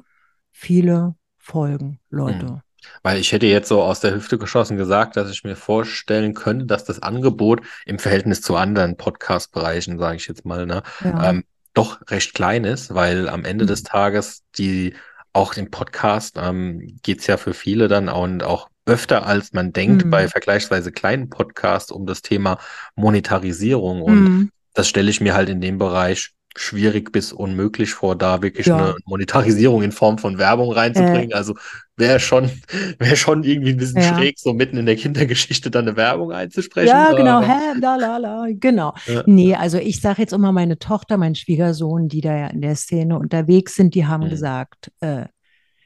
viele 0.53 1.17
folgen, 1.39 1.99
Leute. 2.11 2.47
Mhm. 2.47 2.61
Weil 3.03 3.19
ich 3.19 3.33
hätte 3.33 3.47
jetzt 3.47 3.69
so 3.69 3.83
aus 3.83 3.99
der 3.99 4.15
Hüfte 4.15 4.39
geschossen 4.39 4.77
gesagt, 4.77 5.17
dass 5.17 5.31
ich 5.31 5.43
mir 5.43 5.57
vorstellen 5.57 6.35
könnte, 6.35 6.67
dass 6.67 6.85
das 6.85 7.03
Angebot 7.03 7.63
im 7.85 7.99
Verhältnis 7.99 8.41
zu 8.41 8.55
anderen 8.55 8.97
Podcast-Bereichen, 8.97 9.99
sage 9.99 10.17
ich 10.17 10.29
jetzt 10.29 10.45
mal, 10.45 10.67
ne, 10.67 10.83
ja. 11.03 11.31
ähm, 11.31 11.45
doch 11.75 12.01
recht 12.09 12.35
klein 12.35 12.65
ist, 12.65 12.95
weil 12.95 13.29
am 13.29 13.45
Ende 13.45 13.65
mhm. 13.65 13.69
des 13.69 13.83
Tages 13.83 14.45
die 14.57 14.95
auch 15.37 15.55
im 15.55 15.71
Podcast 15.71 16.39
ähm, 16.41 16.99
geht 17.03 17.21
es 17.21 17.27
ja 17.27 17.37
für 17.37 17.55
viele 17.55 17.89
dann 17.89 18.09
auch, 18.09 18.23
und 18.23 18.43
auch 18.43 18.69
öfter 18.87 19.27
als 19.27 19.53
man 19.53 19.73
denkt 19.73 20.05
mhm. 20.05 20.11
bei 20.11 20.29
vergleichsweise 20.29 20.93
kleinen 20.93 21.29
Podcasts 21.29 21.93
um 21.93 22.07
das 22.07 22.23
Thema 22.23 22.59
Monetarisierung. 22.95 24.01
Und 24.01 24.23
mhm. 24.23 24.51
das 24.73 24.89
stelle 24.89 25.11
ich 25.11 25.21
mir 25.21 25.35
halt 25.35 25.49
in 25.49 25.61
dem 25.61 25.79
Bereich 25.79 26.33
schwierig 26.59 27.13
bis 27.13 27.33
unmöglich 27.33 27.95
vor, 27.95 28.17
da 28.17 28.43
wirklich 28.43 28.67
ja. 28.67 28.77
eine 28.77 28.95
Monetarisierung 29.05 29.83
in 29.83 29.93
Form 29.93 30.19
von 30.19 30.39
Werbung 30.39 30.73
reinzubringen. 30.73 31.31
Äh. 31.31 31.35
Also 31.35 31.55
wäre 31.97 32.21
schon, 32.21 32.51
wäre 32.99 33.17
schon 33.17 33.45
irgendwie 33.45 33.71
ein 33.71 33.77
bisschen 33.77 34.03
ja. 34.03 34.17
schräg, 34.17 34.39
so 34.39 34.53
mitten 34.53 34.77
in 34.77 34.87
der 34.87 34.97
Kindergeschichte 34.97 35.71
dann 35.71 35.87
eine 35.87 35.97
Werbung 35.97 36.33
einzusprechen. 36.33 36.89
Ja, 36.89 37.13
genau, 37.13 37.41
hä, 37.41 37.79
la, 37.81 37.97
la, 37.97 38.17
la, 38.17 38.47
genau. 38.51 38.95
Ja. 39.07 39.23
Nee, 39.27 39.55
also 39.55 39.79
ich 39.79 40.01
sage 40.01 40.23
jetzt 40.23 40.33
immer 40.33 40.53
meine 40.53 40.79
Tochter, 40.79 41.17
mein 41.17 41.35
Schwiegersohn, 41.35 42.09
die 42.09 42.21
da 42.21 42.37
ja 42.37 42.47
in 42.49 42.61
der 42.61 42.77
Szene 42.77 43.19
unterwegs 43.19 43.75
sind, 43.75 43.95
die 43.95 44.07
haben 44.07 44.25
mhm. 44.25 44.31
gesagt, 44.31 44.91
äh, 45.01 45.27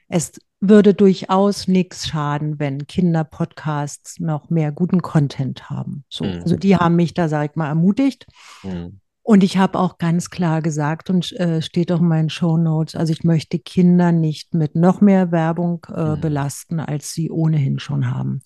es 0.08 0.32
würde 0.60 0.92
durchaus 0.92 1.68
nichts 1.68 2.08
schaden, 2.08 2.58
wenn 2.58 2.86
Kinderpodcasts 2.86 4.20
noch 4.20 4.50
mehr 4.50 4.72
guten 4.72 5.00
Content 5.00 5.70
haben. 5.70 6.04
So, 6.10 6.24
mhm. 6.24 6.42
Also 6.42 6.56
die 6.56 6.76
haben 6.76 6.96
mich 6.96 7.14
da, 7.14 7.28
sag 7.28 7.50
ich 7.50 7.56
mal, 7.56 7.68
ermutigt. 7.68 8.26
Mhm. 8.62 9.00
Und 9.30 9.44
ich 9.44 9.58
habe 9.58 9.78
auch 9.78 9.98
ganz 9.98 10.28
klar 10.28 10.60
gesagt 10.60 11.08
und 11.08 11.30
äh, 11.38 11.62
steht 11.62 11.92
auch 11.92 12.00
in 12.00 12.08
meinen 12.08 12.30
Show 12.30 12.56
Notes, 12.56 12.96
also 12.96 13.12
ich 13.12 13.22
möchte 13.22 13.60
Kinder 13.60 14.10
nicht 14.10 14.54
mit 14.54 14.74
noch 14.74 15.00
mehr 15.00 15.30
Werbung 15.30 15.86
äh, 15.94 16.16
mhm. 16.16 16.20
belasten, 16.20 16.80
als 16.80 17.12
sie 17.12 17.30
ohnehin 17.30 17.78
schon 17.78 18.12
haben. 18.12 18.42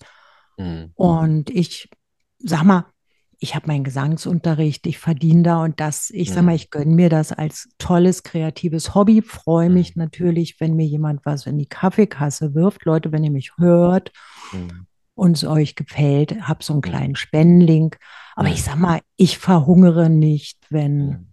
Mhm. 0.59 0.91
Und 0.93 1.49
ich 1.49 1.89
sag 2.37 2.65
mal, 2.65 2.85
ich 3.39 3.55
habe 3.55 3.65
meinen 3.65 3.83
Gesangsunterricht, 3.83 4.85
ich 4.85 4.99
verdiene 4.99 5.41
da 5.41 5.63
und 5.63 5.79
das, 5.79 6.11
ich 6.11 6.31
sag 6.31 6.43
mal, 6.43 6.51
mhm. 6.51 6.57
ich 6.57 6.69
gönne 6.69 6.93
mir 6.93 7.09
das 7.09 7.31
als 7.31 7.67
tolles, 7.79 8.21
kreatives 8.21 8.93
Hobby. 8.93 9.23
Freue 9.23 9.71
mich 9.71 9.95
mhm. 9.95 10.03
natürlich, 10.03 10.59
wenn 10.59 10.75
mir 10.75 10.85
jemand 10.85 11.25
was 11.25 11.47
in 11.47 11.57
die 11.57 11.65
Kaffeekasse 11.65 12.53
wirft. 12.53 12.85
Leute, 12.85 13.11
wenn 13.11 13.23
ihr 13.23 13.31
mich 13.31 13.53
hört 13.57 14.11
mhm. 14.53 14.85
Und 15.15 15.37
es 15.37 15.43
euch 15.43 15.75
gefällt, 15.75 16.47
habt 16.47 16.63
so 16.63 16.73
einen 16.73 16.81
kleinen 16.81 17.15
Spendenlink. 17.15 17.97
Aber 18.35 18.49
ich 18.49 18.63
sag 18.63 18.75
mal, 18.75 18.99
ich 19.15 19.37
verhungere 19.37 20.09
nicht, 20.09 20.57
wenn 20.69 21.27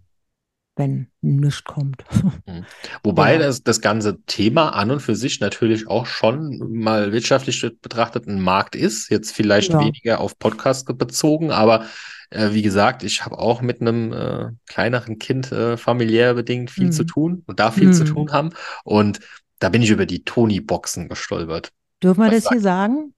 wenn 0.75 1.07
nichts 1.21 1.63
kommt. 1.63 2.03
Mhm. 2.45 2.65
Wobei 3.03 3.33
ja. 3.33 3.39
das, 3.39 3.63
das 3.63 3.79
ganze 3.79 4.21
Thema 4.23 4.69
an 4.69 4.91
und 4.91 4.99
für 5.01 5.15
sich 5.15 5.39
natürlich 5.39 5.87
auch 5.87 6.05
schon 6.05 6.57
mal 6.73 7.13
wirtschaftlich 7.13 7.61
betrachtet 7.81 8.27
ein 8.27 8.41
Markt 8.41 8.75
ist. 8.75 9.09
Jetzt 9.09 9.31
vielleicht 9.31 9.71
ja. 9.71 9.79
weniger 9.79 10.19
auf 10.19 10.37
Podcast 10.39 10.85
bezogen, 10.97 11.51
aber 11.51 11.85
äh, 12.31 12.51
wie 12.51 12.61
gesagt, 12.61 13.03
ich 13.03 13.23
habe 13.23 13.39
auch 13.39 13.61
mit 13.61 13.79
einem 13.79 14.11
äh, 14.11 14.51
kleineren 14.67 15.19
Kind 15.19 15.51
äh, 15.51 15.77
familiär 15.77 16.33
bedingt 16.33 16.71
viel 16.71 16.87
mhm. 16.87 16.91
zu 16.91 17.03
tun 17.05 17.43
und 17.45 17.59
da 17.59 17.71
viel 17.71 17.87
mhm. 17.87 17.93
zu 17.93 18.03
tun 18.03 18.31
haben. 18.31 18.49
Und 18.83 19.19
da 19.59 19.69
bin 19.69 19.81
ich 19.81 19.89
über 19.89 20.05
die 20.05 20.23
Tony-Boxen 20.25 21.07
gestolpert. 21.07 21.71
Dürfen 22.01 22.23
wir 22.23 22.31
das 22.31 22.49
hier 22.49 22.59
sagen? 22.59 23.13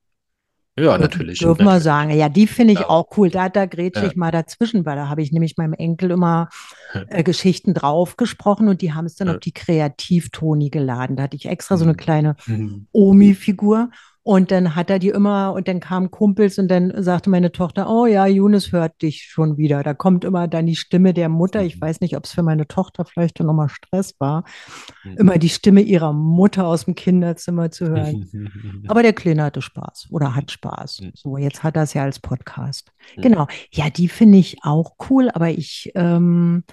Ja, 0.78 0.98
natürlich. 0.98 1.40
Dürfen 1.40 1.64
wir 1.64 1.80
sagen. 1.80 2.10
Ja, 2.12 2.28
die 2.28 2.48
finde 2.48 2.74
ich 2.74 2.80
ja. 2.80 2.90
auch 2.90 3.18
cool. 3.18 3.30
Da, 3.30 3.48
da 3.48 3.66
grätsche 3.66 4.02
ja. 4.02 4.08
ich 4.08 4.16
mal 4.18 4.32
dazwischen, 4.32 4.86
weil 4.86 4.98
da 4.98 5.08
habe 5.08 5.22
ich 5.22 5.32
nämlich 5.32 5.56
meinem 5.56 5.74
Enkel 5.74 6.12
immer 6.12 6.50
äh, 7.08 7.24
Geschichten 7.24 7.74
drauf 7.74 8.18
gesprochen 8.18 8.68
und 8.68 8.82
die 8.82 8.94
haben 8.94 9.06
es 9.06 9.16
dann 9.16 9.30
ja. 9.30 9.36
auf 9.36 9.40
die 9.40 9.54
Kreativ-Toni 9.54 10.70
geladen. 10.70 11.16
Da 11.16 11.24
hatte 11.24 11.38
ich 11.38 11.46
extra 11.46 11.78
so 11.78 11.86
eine 11.86 11.94
mhm. 11.94 11.98
kleine 11.98 12.36
mhm. 12.46 12.88
Omi-Figur. 12.92 13.90
Und 14.28 14.50
dann 14.50 14.76
hat 14.76 14.90
er 14.90 14.98
die 14.98 15.10
immer, 15.10 15.54
und 15.54 15.68
dann 15.68 15.80
kamen 15.80 16.10
Kumpels 16.10 16.58
und 16.58 16.68
dann 16.68 16.92
sagte 17.04 17.30
meine 17.30 17.52
Tochter, 17.52 17.88
oh 17.88 18.08
ja, 18.08 18.26
Younes 18.26 18.72
hört 18.72 19.00
dich 19.04 19.22
schon 19.22 19.56
wieder. 19.58 19.84
Da 19.84 19.94
kommt 19.94 20.26
immer 20.26 20.48
dann 20.48 20.66
die 20.66 20.76
Stimme 20.76 21.14
der 21.14 21.30
Mutter. 21.30 21.62
Ich 21.62 21.80
weiß 21.80 22.02
nicht, 22.02 22.18
ob 22.18 22.24
es 22.24 22.32
für 22.32 22.42
meine 22.42 22.68
Tochter 22.68 23.06
vielleicht 23.06 23.40
dann 23.40 23.46
nochmal 23.46 23.70
Stress 23.70 24.16
war, 24.18 24.44
mhm. 25.04 25.18
immer 25.18 25.38
die 25.38 25.50
Stimme 25.50 25.82
ihrer 25.82 26.12
Mutter 26.12 26.66
aus 26.66 26.86
dem 26.86 26.96
Kinderzimmer 26.96 27.70
zu 27.70 27.88
hören. 27.88 28.84
Aber 28.88 29.04
der 29.04 29.14
Kleine 29.14 29.44
hatte 29.44 29.62
Spaß 29.62 30.08
oder 30.10 30.34
hat 30.34 30.50
Spaß. 30.50 31.02
Mhm. 31.02 31.12
So, 31.14 31.38
jetzt 31.38 31.62
hat 31.62 31.76
er 31.76 31.84
es 31.84 31.94
ja 31.94 32.02
als 32.02 32.20
Podcast. 32.20 32.92
Mhm. 33.18 33.22
Genau. 33.22 33.48
Ja, 33.72 33.92
die 33.92 34.08
finde 34.08 34.40
ich 34.40 34.58
auch 34.64 34.96
cool, 35.08 35.30
aber 35.30 35.52
ich, 35.52 35.92
ähm, 35.94 36.64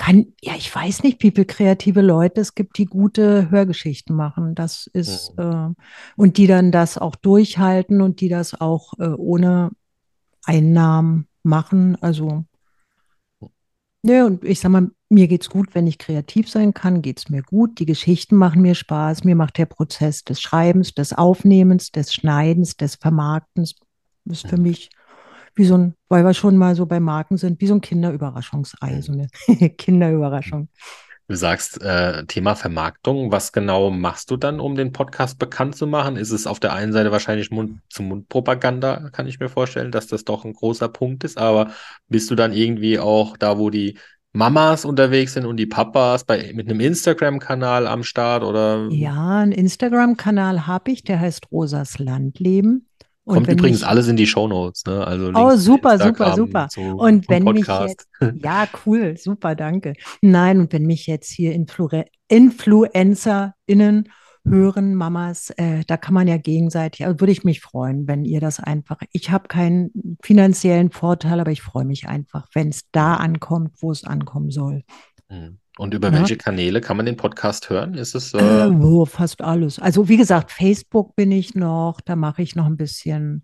kann, 0.00 0.32
ja, 0.40 0.54
ich 0.56 0.74
weiß 0.74 1.02
nicht, 1.02 1.22
wie 1.22 1.30
viele 1.30 1.44
kreative 1.44 2.00
Leute 2.00 2.40
es 2.40 2.54
gibt, 2.54 2.78
die 2.78 2.86
gute 2.86 3.50
Hörgeschichten 3.50 4.16
machen. 4.16 4.54
Das 4.54 4.86
ist, 4.94 5.36
mhm. 5.36 5.42
äh, 5.76 5.82
und 6.16 6.38
die 6.38 6.46
dann 6.46 6.72
das 6.72 6.96
auch 6.96 7.16
durchhalten 7.16 8.00
und 8.00 8.22
die 8.22 8.30
das 8.30 8.58
auch 8.58 8.94
äh, 8.98 9.08
ohne 9.08 9.72
Einnahmen 10.42 11.28
machen. 11.42 11.98
Also, 12.00 12.46
ja, 14.02 14.24
und 14.24 14.42
ich 14.42 14.60
sag 14.60 14.70
mal, 14.70 14.90
mir 15.10 15.28
geht's 15.28 15.50
gut, 15.50 15.74
wenn 15.74 15.86
ich 15.86 15.98
kreativ 15.98 16.48
sein 16.48 16.72
kann, 16.72 17.02
geht's 17.02 17.28
mir 17.28 17.42
gut. 17.42 17.78
Die 17.78 17.84
Geschichten 17.84 18.36
machen 18.36 18.62
mir 18.62 18.74
Spaß. 18.74 19.24
Mir 19.24 19.36
macht 19.36 19.58
der 19.58 19.66
Prozess 19.66 20.24
des 20.24 20.40
Schreibens, 20.40 20.94
des 20.94 21.12
Aufnehmens, 21.12 21.92
des 21.92 22.14
Schneidens, 22.14 22.78
des 22.78 22.94
Vermarktens, 22.94 23.74
ist 24.24 24.46
für 24.46 24.56
mich 24.56 24.88
wie 25.54 25.64
so 25.64 25.76
ein, 25.76 25.94
weil 26.08 26.24
wir 26.24 26.34
schon 26.34 26.56
mal 26.56 26.74
so 26.74 26.86
bei 26.86 27.00
Marken 27.00 27.36
sind, 27.36 27.60
wie 27.60 27.66
so 27.66 27.74
ein 27.74 27.80
Kinderüberraschungsei, 27.80 29.00
so 29.00 29.12
eine 29.12 29.28
Kinderüberraschung. 29.70 30.68
Du 31.30 31.36
sagst 31.36 31.80
äh, 31.80 32.26
Thema 32.26 32.56
Vermarktung. 32.56 33.30
Was 33.30 33.52
genau 33.52 33.90
machst 33.90 34.32
du 34.32 34.36
dann, 34.36 34.58
um 34.58 34.74
den 34.74 34.90
Podcast 34.90 35.38
bekannt 35.38 35.76
zu 35.76 35.86
machen? 35.86 36.16
Ist 36.16 36.32
es 36.32 36.44
auf 36.44 36.58
der 36.58 36.72
einen 36.72 36.92
Seite 36.92 37.12
wahrscheinlich 37.12 37.52
Mund-zu-Mund-Propaganda, 37.52 39.10
kann 39.12 39.28
ich 39.28 39.38
mir 39.38 39.48
vorstellen, 39.48 39.92
dass 39.92 40.08
das 40.08 40.24
doch 40.24 40.44
ein 40.44 40.54
großer 40.54 40.88
Punkt 40.88 41.22
ist. 41.22 41.38
Aber 41.38 41.70
bist 42.08 42.32
du 42.32 42.34
dann 42.34 42.52
irgendwie 42.52 42.98
auch 42.98 43.36
da, 43.36 43.58
wo 43.58 43.70
die 43.70 43.96
Mamas 44.32 44.84
unterwegs 44.84 45.34
sind 45.34 45.46
und 45.46 45.56
die 45.56 45.66
Papas 45.66 46.24
bei, 46.24 46.52
mit 46.52 46.68
einem 46.68 46.80
Instagram-Kanal 46.80 47.86
am 47.86 48.02
Start 48.02 48.42
oder? 48.42 48.88
Ja, 48.90 49.38
einen 49.38 49.52
Instagram-Kanal 49.52 50.66
habe 50.66 50.90
ich, 50.90 51.04
der 51.04 51.20
heißt 51.20 51.52
Rosas 51.52 52.00
Landleben. 52.00 52.88
Und 53.24 53.34
Kommt 53.34 53.48
übrigens 53.48 53.80
mich, 53.80 53.88
alles 53.88 54.08
in 54.08 54.16
die 54.16 54.26
Shownotes, 54.26 54.84
ne? 54.86 55.06
Also 55.06 55.30
oh, 55.34 55.54
super, 55.54 55.98
super, 55.98 56.34
super. 56.34 56.68
und 56.76 57.28
wenn 57.28 57.44
Podcast. 57.44 58.08
mich 58.20 58.30
jetzt, 58.32 58.34
ja, 58.44 58.66
cool, 58.86 59.16
super, 59.16 59.54
danke. 59.54 59.92
Nein, 60.22 60.58
und 60.58 60.72
wenn 60.72 60.84
mich 60.84 61.06
jetzt 61.06 61.30
hier 61.30 61.52
Influ 61.52 61.88
InfluencerInnen 62.28 64.08
hören, 64.44 64.94
Mamas, 64.94 65.50
äh, 65.58 65.84
da 65.86 65.96
kann 65.96 66.14
man 66.14 66.26
ja 66.26 66.38
gegenseitig, 66.38 67.06
also 67.06 67.20
würde 67.20 67.32
ich 67.32 67.44
mich 67.44 67.60
freuen, 67.60 68.08
wenn 68.08 68.24
ihr 68.24 68.40
das 68.40 68.58
einfach, 68.58 69.00
ich 69.12 69.30
habe 69.30 69.48
keinen 69.48 70.16
finanziellen 70.22 70.90
Vorteil, 70.90 71.40
aber 71.40 71.50
ich 71.50 71.62
freue 71.62 71.84
mich 71.84 72.08
einfach, 72.08 72.48
wenn 72.54 72.70
es 72.70 72.90
da 72.90 73.14
ankommt, 73.16 73.74
wo 73.80 73.92
es 73.92 74.04
ankommen 74.04 74.50
soll. 74.50 74.82
Mhm. 75.28 75.59
Und 75.78 75.94
über 75.94 76.08
ja. 76.08 76.18
welche 76.18 76.36
Kanäle 76.36 76.80
kann 76.80 76.96
man 76.96 77.06
den 77.06 77.16
Podcast 77.16 77.70
hören? 77.70 77.94
Ist 77.94 78.14
es 78.14 78.34
äh... 78.34 78.38
Äh, 78.38 78.68
oh, 78.68 79.06
fast 79.06 79.40
alles. 79.40 79.78
Also 79.78 80.08
wie 80.08 80.16
gesagt, 80.16 80.50
Facebook 80.50 81.14
bin 81.16 81.32
ich 81.32 81.54
noch, 81.54 82.00
da 82.04 82.16
mache 82.16 82.42
ich 82.42 82.54
noch 82.54 82.66
ein 82.66 82.76
bisschen 82.76 83.42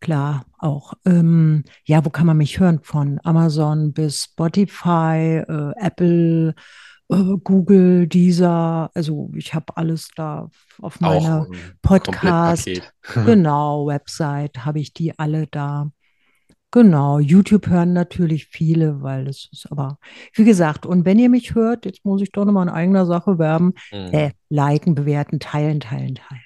klar 0.00 0.44
auch. 0.58 0.92
Ähm, 1.04 1.64
ja, 1.84 2.04
wo 2.04 2.10
kann 2.10 2.26
man 2.26 2.36
mich 2.36 2.60
hören? 2.60 2.80
Von 2.82 3.18
Amazon 3.24 3.92
bis 3.92 4.24
Spotify, 4.24 5.42
äh, 5.48 5.72
Apple, 5.76 6.54
äh, 7.08 7.36
Google, 7.42 8.06
Deezer. 8.06 8.90
Also 8.94 9.30
ich 9.34 9.54
habe 9.54 9.76
alles 9.76 10.10
da 10.14 10.50
auf 10.80 11.00
meiner 11.00 11.46
Podcast. 11.80 12.68
genau, 13.24 13.86
Website 13.86 14.64
habe 14.64 14.80
ich 14.80 14.92
die 14.92 15.18
alle 15.18 15.46
da. 15.46 15.90
Genau, 16.72 17.18
YouTube 17.18 17.68
hören 17.68 17.92
natürlich 17.92 18.46
viele, 18.46 19.02
weil 19.02 19.26
das 19.26 19.50
ist 19.52 19.70
aber, 19.70 19.98
wie 20.32 20.44
gesagt, 20.44 20.86
und 20.86 21.04
wenn 21.04 21.18
ihr 21.18 21.28
mich 21.28 21.54
hört, 21.54 21.84
jetzt 21.84 22.02
muss 22.06 22.22
ich 22.22 22.32
doch 22.32 22.46
nochmal 22.46 22.66
in 22.66 22.72
eigener 22.72 23.04
Sache 23.04 23.38
werben, 23.38 23.74
mhm. 23.92 24.08
äh, 24.12 24.30
liken, 24.48 24.94
bewerten, 24.94 25.38
teilen, 25.38 25.80
teilen, 25.80 26.14
teilen. 26.14 26.40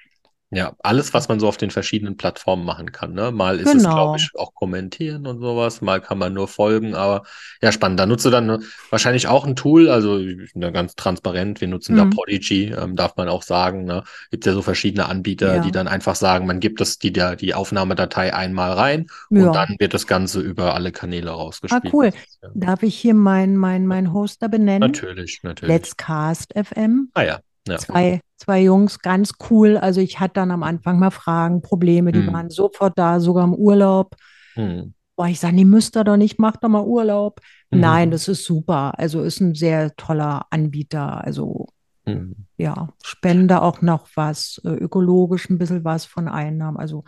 Ja, 0.51 0.75
alles, 0.79 1.13
was 1.13 1.29
man 1.29 1.41
so 1.41 1.49
auf 1.49 1.57
den 1.57 1.73
verschiedenen 1.73 2.17
Plattformen 2.17 2.65
machen 2.65 2.93
kann. 2.93 3.15
Ne? 3.15 3.33
Mal 3.33 3.59
ist 3.59 3.73
genau. 3.73 3.77
es, 3.77 3.83
glaube 3.83 4.19
ich, 4.19 4.31
auch 4.37 4.55
kommentieren 4.55 5.27
und 5.27 5.41
sowas, 5.41 5.81
mal 5.81 6.01
kann 6.01 6.19
man 6.19 6.35
nur 6.35 6.47
folgen, 6.47 6.95
aber 6.95 7.25
ja, 7.61 7.73
spannend. 7.73 7.99
Da 7.99 8.07
nutzt 8.07 8.25
du 8.25 8.31
dann 8.31 8.63
wahrscheinlich 8.91 9.27
auch 9.27 9.45
ein 9.45 9.57
Tool, 9.57 9.89
also 9.89 10.19
ne, 10.19 10.71
ganz 10.71 10.95
transparent, 10.95 11.61
wir 11.61 11.67
nutzen 11.67 11.95
mhm. 11.95 11.99
da 11.99 12.17
Podigy, 12.17 12.67
ähm, 12.67 12.95
darf 12.95 13.17
man 13.17 13.29
auch 13.29 13.43
sagen. 13.43 13.87
Ne? 13.87 14.05
Gibt 14.31 14.47
ja 14.47 14.53
so 14.53 14.63
verschiedene 14.63 15.09
Anbieter, 15.09 15.57
ja. 15.57 15.63
die 15.63 15.73
dann 15.73 15.89
einfach 15.89 16.15
sagen, 16.15 16.47
man 16.47 16.61
gibt 16.61 16.81
das, 16.81 16.99
die, 16.99 17.13
der, 17.13 17.35
die 17.35 17.53
Aufnahmedatei 17.53 18.33
einmal 18.33 18.73
rein 18.75 19.07
ja. 19.31 19.47
und 19.47 19.53
dann 19.53 19.75
wird 19.81 19.95
das 19.95 20.07
Ganze 20.07 20.41
über 20.41 20.75
alle 20.75 20.93
Kanäle 20.93 21.31
rausgespielt. 21.31 21.87
Ah, 21.87 21.91
cool. 21.93 22.07
Ist, 22.07 22.39
ja. 22.41 22.51
Darf 22.55 22.85
ich 22.85 22.95
hier 22.95 23.15
meinen 23.15 23.57
mein, 23.57 23.85
mein 23.85 24.13
Hoster 24.13 24.49
benennen? 24.49 24.93
Natürlich, 24.93 25.41
natürlich. 25.43 25.75
Let's 25.75 25.97
Cast 25.97 26.55
FM. 26.57 27.11
Ah 27.15 27.23
ja. 27.23 27.41
Ja. 27.67 27.79
Zwei, 27.79 28.21
zwei 28.37 28.63
Jungs, 28.63 29.01
ganz 29.01 29.35
cool. 29.51 29.77
Also 29.77 30.01
ich 30.01 30.21
hatte 30.21 30.35
dann 30.35 30.51
am 30.51 30.63
Anfang 30.63 30.99
mal 30.99 31.11
Fragen, 31.11 31.63
Probleme, 31.63 32.13
die 32.13 32.27
hm. 32.27 32.33
waren 32.33 32.51
sofort 32.51 32.99
da, 32.99 33.21
sogar 33.21 33.45
im 33.45 33.55
Urlaub. 33.55 34.15
Hm. 34.55 34.95
Boah, 35.17 35.29
ich 35.29 35.41
sage, 35.41 35.57
die 35.57 35.65
müsst 35.65 35.97
ihr 35.97 36.05
doch 36.05 36.19
nicht, 36.19 36.39
macht 36.39 36.63
doch 36.63 36.69
mal 36.69 36.85
Urlaub. 36.85 37.41
Mhm. 37.71 37.81
Nein, 37.81 38.11
das 38.11 38.29
ist 38.29 38.45
super. 38.45 38.99
Also 38.99 39.23
ist 39.23 39.41
ein 39.41 39.55
sehr 39.55 39.97
toller 39.97 40.47
Anbieter. 40.51 41.25
Also 41.25 41.69
mhm. 42.05 42.47
ja, 42.59 42.91
spende 43.03 43.63
auch 43.63 43.81
noch 43.81 44.09
was, 44.15 44.61
äh, 44.65 44.69
ökologisch 44.69 45.49
ein 45.49 45.57
bisschen 45.57 45.85
was 45.85 46.05
von 46.05 46.29
Einnahmen. 46.29 46.77
Also 46.77 47.05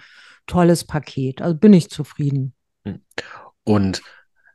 tolles 0.47 0.85
Paket. 0.85 1.43
Also 1.43 1.55
bin 1.55 1.75
ich 1.75 1.91
zufrieden. 1.91 2.55
Hm. 2.87 3.03
Und 3.65 4.01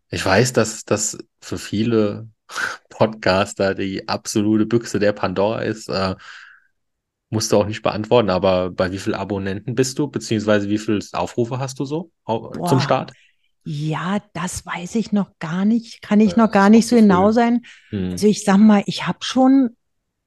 ich 0.09 0.25
weiß, 0.25 0.53
dass 0.53 0.83
das 0.83 1.19
für 1.39 1.59
viele 1.59 2.27
Podcaster 2.89 3.75
die 3.75 4.07
absolute 4.07 4.65
Büchse 4.65 4.99
der 4.99 5.13
Pandora 5.13 5.61
ist. 5.61 5.89
Äh, 5.89 6.15
musst 7.29 7.51
du 7.51 7.57
auch 7.57 7.65
nicht 7.65 7.81
beantworten, 7.81 8.29
aber 8.29 8.69
bei 8.69 8.91
wie 8.91 8.99
vielen 8.99 9.15
Abonnenten 9.15 9.75
bist 9.75 9.97
du, 9.97 10.07
beziehungsweise 10.07 10.69
wie 10.69 10.77
viele 10.77 10.99
Aufrufe 11.13 11.59
hast 11.59 11.79
du 11.79 11.85
so 11.85 12.11
Boah. 12.25 12.67
zum 12.67 12.79
Start? 12.79 13.11
Ja, 13.65 14.19
das 14.33 14.65
weiß 14.65 14.95
ich 14.95 15.11
noch 15.11 15.31
gar 15.39 15.65
nicht, 15.65 16.01
kann 16.01 16.19
ich 16.19 16.31
ja, 16.31 16.37
noch 16.37 16.51
gar 16.51 16.69
nicht 16.69 16.87
so 16.87 16.95
genau 16.95 17.31
sein. 17.31 17.61
Hm. 17.89 18.11
Also 18.11 18.27
ich 18.27 18.43
sag 18.43 18.57
mal, 18.57 18.83
ich 18.85 19.07
habe 19.07 19.19
schon 19.21 19.75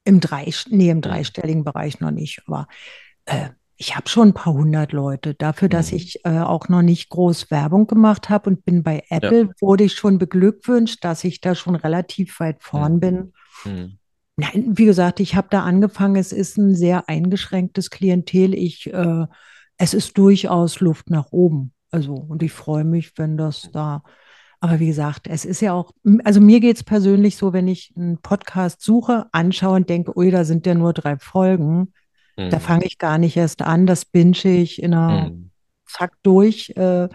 im 0.05 0.21
drei, 0.21 0.51
nee, 0.69 0.91
im 0.91 0.97
hm. 0.97 1.03
dreistelligen 1.03 1.65
Bereich 1.65 2.01
noch 2.01 2.11
nicht, 2.11 2.43
aber 2.47 2.67
äh, 3.27 3.51
ich 3.79 3.95
habe 3.95 4.09
schon 4.09 4.29
ein 4.29 4.35
paar 4.35 4.55
hundert 4.55 4.93
Leute. 4.93 5.35
Dafür, 5.35 5.69
dass 5.69 5.91
mhm. 5.91 5.97
ich 5.99 6.25
äh, 6.25 6.39
auch 6.39 6.69
noch 6.69 6.83
nicht 6.83 7.11
groß 7.11 7.51
Werbung 7.51 7.87
gemacht 7.87 8.31
habe 8.31 8.51
und 8.51 8.65
bin 8.65 8.83
bei 8.83 9.05
Apple, 9.11 9.43
ja. 9.43 9.51
wurde 9.61 9.85
ich 9.85 9.95
schon 9.95 10.19
beglückwünscht, 10.19 11.05
dass 11.05 11.25
ich 11.25 11.41
da 11.41 11.55
schon 11.55 11.75
relativ 11.75 12.41
weit 12.41 12.63
vorn 12.63 12.95
mhm. 12.95 13.01
bin. 13.01 13.33
Mhm. 13.65 13.99
Nein, 14.37 14.73
wie 14.77 14.85
gesagt, 14.85 15.21
ich 15.21 15.35
habe 15.35 15.49
da 15.51 15.63
angefangen. 15.63 16.17
Es 16.17 16.33
ist 16.33 16.59
ein 16.59 16.75
sehr 16.75 17.09
eingeschränktes 17.09 17.91
Klientel. 17.91 18.55
Ich, 18.55 18.93
äh, 18.93 19.27
es 19.79 19.95
ist 19.95 20.17
durchaus 20.17 20.81
Luft 20.81 21.11
nach 21.11 21.33
oben. 21.33 21.73
Also, 21.91 22.15
und 22.15 22.43
ich 22.43 22.53
freue 22.53 22.85
mich, 22.85 23.13
wenn 23.17 23.37
das 23.37 23.71
da. 23.73 24.03
Aber 24.61 24.81
wie 24.81 24.87
gesagt, 24.87 25.27
es 25.29 25.45
ist 25.45 25.61
ja 25.61 25.75
auch, 25.75 25.93
also 26.25 26.41
mir 26.41 26.61
geht 26.61 26.77
es 26.77 26.83
persönlich 26.83 27.37
so, 27.37 27.53
wenn 27.53 27.69
ich 27.69 27.93
einen 27.95 28.19
Podcast 28.19 28.81
suche, 28.83 29.27
anschaue 29.33 29.77
und 29.77 29.91
denke, 29.91 30.17
ui, 30.17 30.31
da 30.31 30.45
sind 30.45 30.67
ja 30.67 30.75
nur 30.75 30.95
drei 30.95 31.19
Folgen 31.19 31.93
da 32.37 32.57
mhm. 32.57 32.61
fange 32.61 32.85
ich 32.85 32.99
gar 32.99 33.19
nicht 33.19 33.37
erst 33.37 33.63
an, 33.63 33.87
das 33.87 34.05
binge 34.05 34.37
ich 34.45 34.83
in 34.83 34.95
einer 34.95 35.31
mhm. 35.31 35.51
Zack 35.87 36.13
durch. 36.23 36.71
Äh, 36.77 37.09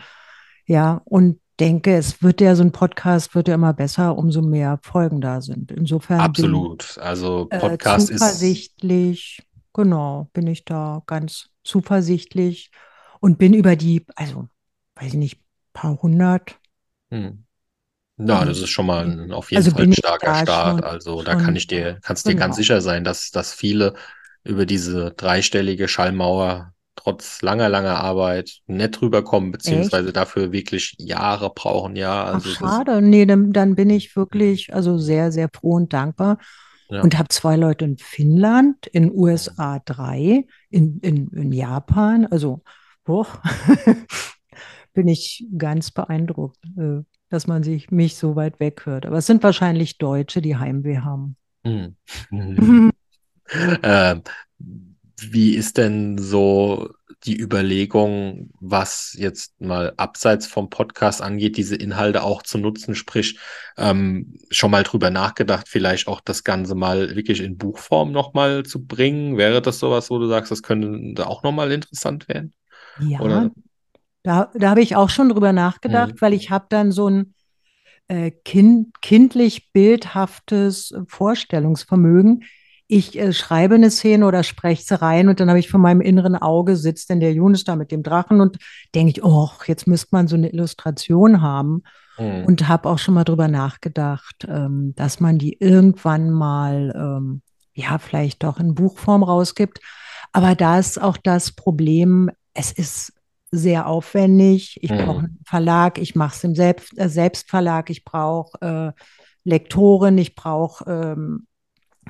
ja, 0.66 1.02
und 1.06 1.40
denke, 1.60 1.96
es 1.96 2.24
wird 2.24 2.42
ja 2.42 2.56
so 2.56 2.64
ein 2.64 2.72
Podcast 2.72 3.36
wird 3.36 3.48
ja 3.48 3.56
immer 3.56 3.74
besser, 3.74 4.18
umso 4.18 4.42
mehr 4.42 4.80
Folgen 4.82 5.22
da 5.22 5.42
sind. 5.42 5.72
Insofern 5.72 6.20
absolut. 6.20 6.96
Bin, 6.96 7.04
also 7.04 7.48
Podcast 7.50 8.10
äh, 8.10 8.16
zuversichtlich, 8.16 9.40
ist 9.40 9.48
genau, 9.74 10.30
bin 10.34 10.48
ich 10.48 10.66
da 10.66 11.04
ganz 11.06 11.50
zuversichtlich 11.64 12.72
und 13.20 13.38
bin 13.38 13.54
über 13.54 13.76
die, 13.76 14.06
also 14.16 14.48
weiß 14.96 15.10
ich 15.10 15.20
nicht, 15.20 15.42
paar 15.74 16.02
hundert. 16.02 16.58
Hm. 17.12 17.46
Ja, 18.18 18.46
das 18.46 18.60
ist 18.60 18.70
schon 18.70 18.86
mal 18.86 19.06
ein 19.06 19.32
auf 19.32 19.52
jeden 19.52 19.64
also 19.64 19.72
Fall 19.72 19.84
ein 19.84 19.94
starker 19.94 20.36
Start. 20.42 20.80
Schon, 20.80 20.84
also 20.84 21.24
da 21.24 21.36
kann 21.36 21.56
ich 21.56 21.68
dir, 21.68 21.98
kannst 22.02 22.26
genau. 22.26 22.36
dir 22.36 22.40
ganz 22.40 22.56
sicher 22.56 22.82
sein, 22.82 23.04
dass, 23.04 23.32
dass 23.32 23.54
viele 23.54 23.96
über 24.44 24.66
diese 24.66 25.12
dreistellige 25.12 25.88
Schallmauer 25.88 26.74
trotz 26.96 27.42
langer, 27.42 27.70
langer 27.70 28.00
Arbeit 28.00 28.60
nett 28.68 29.02
rüberkommen, 29.02 29.52
beziehungsweise 29.52 30.08
Echt? 30.08 30.18
dafür 30.18 30.52
wirklich 30.52 30.96
Jahre 30.98 31.52
brauchen, 31.54 31.96
ja. 31.96 32.24
Also 32.26 32.50
Ach, 32.54 32.60
schade. 32.60 33.02
Nee, 33.02 33.26
dann, 33.26 33.54
dann, 33.54 33.76
bin 33.76 33.90
ich 33.90 34.16
wirklich 34.16 34.74
also 34.74 34.98
sehr, 34.98 35.32
sehr 35.32 35.50
froh 35.54 35.76
und 35.76 35.94
dankbar. 35.94 36.38
Ja. 36.90 37.02
Und 37.02 37.18
habe 37.18 37.30
zwei 37.30 37.56
Leute 37.56 37.86
in 37.86 37.98
Finnland, 37.98 38.86
in 38.88 39.12
USA 39.12 39.80
drei, 39.80 40.46
in, 40.70 41.00
in, 41.00 41.30
in 41.30 41.52
Japan. 41.54 42.26
Also, 42.26 42.64
boah, 43.06 43.28
bin 44.94 45.08
ich 45.08 45.46
ganz 45.58 45.92
beeindruckt, 45.92 46.60
äh, 46.78 47.04
dass 47.30 47.48
man 47.48 47.64
sich 47.64 47.92
mich 47.92 48.18
so 48.18 48.36
weit 48.36 48.60
weg 48.60 48.86
hört. 48.86 49.06
Aber 49.06 49.18
es 49.18 49.26
sind 49.26 49.42
wahrscheinlich 49.42 50.00
Deutsche, 50.00 50.42
die 50.42 50.58
Heimweh 50.58 50.98
haben. 50.98 51.38
Hm. 51.64 51.96
äh, 53.82 54.16
wie 55.20 55.56
ist 55.56 55.78
denn 55.78 56.18
so 56.18 56.90
die 57.26 57.40
Überlegung, 57.40 58.50
was 58.60 59.16
jetzt 59.16 59.62
mal 59.62 59.94
abseits 59.98 60.48
vom 60.48 60.72
Podcast 60.72 61.22
angeht, 61.22 61.56
diese 61.56 61.76
Inhalte 61.76 62.24
auch 62.24 62.42
zu 62.42 62.58
nutzen, 62.58 62.96
sprich 62.96 63.38
ähm, 63.78 64.34
schon 64.50 64.72
mal 64.72 64.82
drüber 64.82 65.12
nachgedacht, 65.12 65.68
vielleicht 65.70 66.08
auch 66.08 66.20
das 66.22 66.44
Ganze 66.44 66.74
mal 66.74 67.16
wirklich 67.16 67.42
in 67.42 67.58
Buchform 67.60 68.12
nochmal 68.12 68.64
zu 68.64 68.84
bringen? 68.86 69.38
Wäre 69.38 69.62
das 69.62 69.78
sowas, 69.78 70.10
wo 70.10 70.18
du 70.18 70.28
sagst, 70.28 70.52
das 70.52 70.64
könnte 70.64 71.28
auch 71.28 71.44
nochmal 71.44 71.72
interessant 71.72 72.28
werden? 72.28 72.54
Ja, 73.00 73.20
Oder? 73.20 73.52
da, 74.24 74.52
da 74.56 74.70
habe 74.72 74.82
ich 74.82 74.96
auch 74.96 75.10
schon 75.10 75.30
drüber 75.30 75.54
nachgedacht, 75.54 76.16
Mhm. 76.16 76.22
weil 76.22 76.34
ich 76.34 76.50
habe 76.50 76.66
dann 76.70 76.92
so 76.92 77.08
ein 77.08 77.34
äh, 78.08 78.32
kind, 78.32 79.00
kindlich 79.02 79.72
bildhaftes 79.72 80.94
Vorstellungsvermögen. 81.08 82.44
Ich 82.94 83.18
äh, 83.18 83.32
schreibe 83.32 83.76
eine 83.76 83.90
Szene 83.90 84.26
oder 84.28 84.44
spreche 84.44 84.84
sie 84.84 85.02
rein 85.02 85.30
und 85.30 85.40
dann 85.40 85.48
habe 85.48 85.60
ich 85.60 85.70
vor 85.70 85.80
meinem 85.80 86.02
inneren 86.02 86.36
Auge 86.36 86.76
sitzt 86.76 87.10
denn 87.10 87.22
der 87.22 87.32
Jonas 87.34 87.64
da 87.64 87.78
mit 87.78 87.90
dem 87.90 88.04
Drachen 88.04 88.42
und 88.42 88.58
denke 88.94 89.12
ich, 89.12 89.24
oh, 89.24 89.50
jetzt 89.66 89.88
müsste 89.88 90.10
man 90.12 90.28
so 90.28 90.36
eine 90.36 90.50
Illustration 90.52 91.42
haben 91.42 91.84
Mhm. 92.20 92.44
und 92.44 92.68
habe 92.68 92.90
auch 92.90 93.00
schon 93.00 93.14
mal 93.14 93.24
drüber 93.24 93.48
nachgedacht, 93.48 94.46
ähm, 94.46 94.92
dass 94.98 95.22
man 95.22 95.38
die 95.38 95.56
irgendwann 95.62 96.30
mal, 96.32 96.94
ähm, 96.94 97.42
ja, 97.74 97.98
vielleicht 97.98 98.44
doch 98.44 98.60
in 98.60 98.76
Buchform 98.76 99.24
rausgibt. 99.24 99.80
Aber 100.34 100.54
da 100.56 100.78
ist 100.78 101.02
auch 101.02 101.16
das 101.16 101.54
Problem, 101.54 102.30
es 102.54 102.74
ist 102.74 103.14
sehr 103.52 103.88
aufwendig. 103.88 104.78
Ich 104.82 104.90
brauche 104.92 105.20
Mhm. 105.20 105.26
einen 105.26 105.40
Verlag, 105.46 105.98
ich 105.98 106.14
mache 106.16 106.36
es 106.36 106.44
im 106.44 106.56
Selbst, 106.56 107.00
äh, 107.00 107.08
Selbstverlag, 107.08 107.90
ich 107.90 108.04
brauche 108.04 108.60
äh, 108.98 109.02
Lektorin, 109.46 110.18
ich 110.18 110.36
brauche, 110.36 110.84
ähm, 110.92 111.48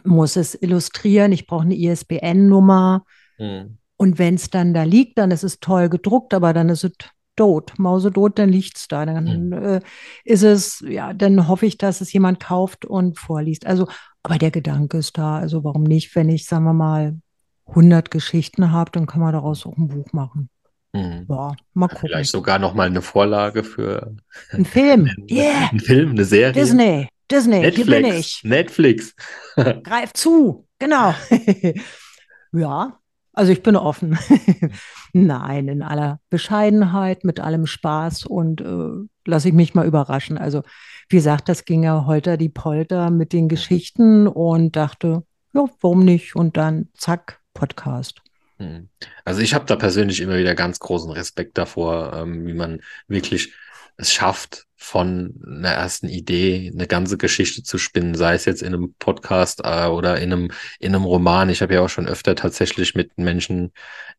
muss 0.06 0.36
es 0.36 0.56
illustrieren, 0.62 1.32
ich 1.32 1.48
brauche 1.48 1.64
eine 1.64 1.76
ISBN-Nummer. 1.76 3.04
Mhm. 3.38 3.78
Und 3.98 4.18
wenn 4.20 4.36
es 4.36 4.50
dann 4.50 4.74
da 4.74 4.84
liegt, 4.84 5.18
dann 5.18 5.32
ist 5.32 5.44
es 5.44 5.60
toll 5.60 5.90
gedruckt, 5.90 6.34
aber 6.34 6.54
dann 6.54 6.70
ist 6.70 6.84
es 6.84 6.92
tot, 7.36 7.74
mausetot, 7.78 8.38
dann 8.40 8.50
liegt 8.50 8.78
es 8.78 8.88
da. 8.88 9.06
Dann 9.06 9.48
Mhm. 9.50 9.54
äh, 9.54 9.80
ist 10.26 10.44
es, 10.44 10.84
ja, 10.88 11.14
dann 11.14 11.48
hoffe 11.48 11.66
ich, 11.66 11.78
dass 11.78 12.02
es 12.02 12.12
jemand 12.14 12.40
kauft 12.40 12.86
und 12.86 13.18
vorliest. 13.20 13.66
Also, 13.66 13.88
aber 14.24 14.38
der 14.38 14.52
Gedanke 14.52 14.98
ist 14.98 15.18
da. 15.18 15.38
Also 15.38 15.64
warum 15.64 15.84
nicht, 15.84 16.16
wenn 16.16 16.30
ich, 16.30 16.46
sagen 16.46 16.66
wir 16.66 16.74
mal, 16.74 17.18
100 17.68 18.12
Geschichten 18.12 18.72
habe, 18.72 18.92
dann 18.92 19.06
kann 19.08 19.22
man 19.22 19.34
daraus 19.34 19.66
auch 19.66 19.78
ein 19.78 19.88
Buch 19.88 20.12
machen. 20.14 20.50
Mhm. 20.94 21.26
Ja, 21.30 21.54
mal 21.74 21.88
gucken. 21.88 22.10
Vielleicht 22.10 22.32
sogar 22.32 22.60
nochmal 22.60 22.88
eine 22.88 23.02
Vorlage 23.02 23.64
für 23.64 24.16
Ein 24.52 24.66
Film. 24.66 25.10
einen, 25.18 25.28
Yeah, 25.30 25.70
einen 25.70 25.80
Film, 25.80 26.10
eine 26.12 26.26
Serie. 26.26 26.52
Disney, 26.54 27.08
Disney, 27.32 27.62
hier 27.72 27.86
bin 27.86 28.04
Netflix. 28.04 28.20
ich. 28.20 28.44
Netflix. 28.44 29.16
Greif 29.84 30.14
zu. 30.14 30.68
Genau. 30.80 31.14
Ja, 32.54 33.00
also 33.34 33.54
ich 33.54 33.64
bin 33.64 33.78
offen. 33.78 34.18
Nein, 35.14 35.70
in 35.70 35.84
aller 35.84 36.20
Bescheidenheit, 36.30 37.24
mit 37.24 37.40
allem 37.40 37.66
Spaß 37.66 38.26
und 38.26 38.60
äh, 38.62 39.08
lasse 39.26 39.48
ich 39.48 39.54
mich 39.54 39.74
mal 39.74 39.86
überraschen. 39.86 40.38
Also, 40.38 40.64
wie 41.08 41.16
gesagt, 41.16 41.48
das 41.48 41.64
ging 41.64 41.84
ja 41.84 42.06
holter 42.06 42.36
die 42.36 42.50
Polter 42.50 43.10
mit 43.10 43.32
den 43.32 43.48
Geschichten 43.48 44.28
und 44.28 44.76
dachte, 44.76 45.24
ja, 45.54 45.66
warum 45.80 46.04
nicht? 46.04 46.36
Und 46.36 46.58
dann 46.58 46.90
zack, 46.94 47.40
Podcast. 47.54 48.22
Hm. 48.58 48.90
Also 49.26 49.42
ich 49.42 49.54
habe 49.54 49.66
da 49.66 49.76
persönlich 49.76 50.22
immer 50.22 50.38
wieder 50.38 50.56
ganz 50.56 50.80
großen 50.80 51.12
Respekt 51.12 51.58
davor, 51.58 52.14
ähm, 52.14 52.46
wie 52.46 52.54
man 52.54 52.82
wirklich 53.08 53.54
es 53.98 54.14
schafft, 54.14 54.66
von 54.76 55.40
einer 55.46 55.70
ersten 55.70 56.10
Idee 56.10 56.72
eine 56.74 56.88
ganze 56.88 57.18
Geschichte 57.18 57.62
zu 57.64 57.78
spinnen, 57.78 58.16
sei 58.16 58.34
es 58.34 58.46
jetzt 58.46 58.64
in 58.64 58.74
einem 58.74 58.96
Podcast 58.98 59.62
äh, 59.64 59.86
oder 59.86 60.20
in 60.20 60.34
einem, 60.34 60.52
in 60.80 60.96
einem 60.96 61.06
Roman. 61.06 61.50
Ich 61.50 61.62
habe 61.62 61.76
ja 61.76 61.82
auch 61.82 61.90
schon 61.90 62.08
öfter 62.08 62.36
tatsächlich 62.36 62.96
mit 62.96 63.16
Menschen, 63.18 63.74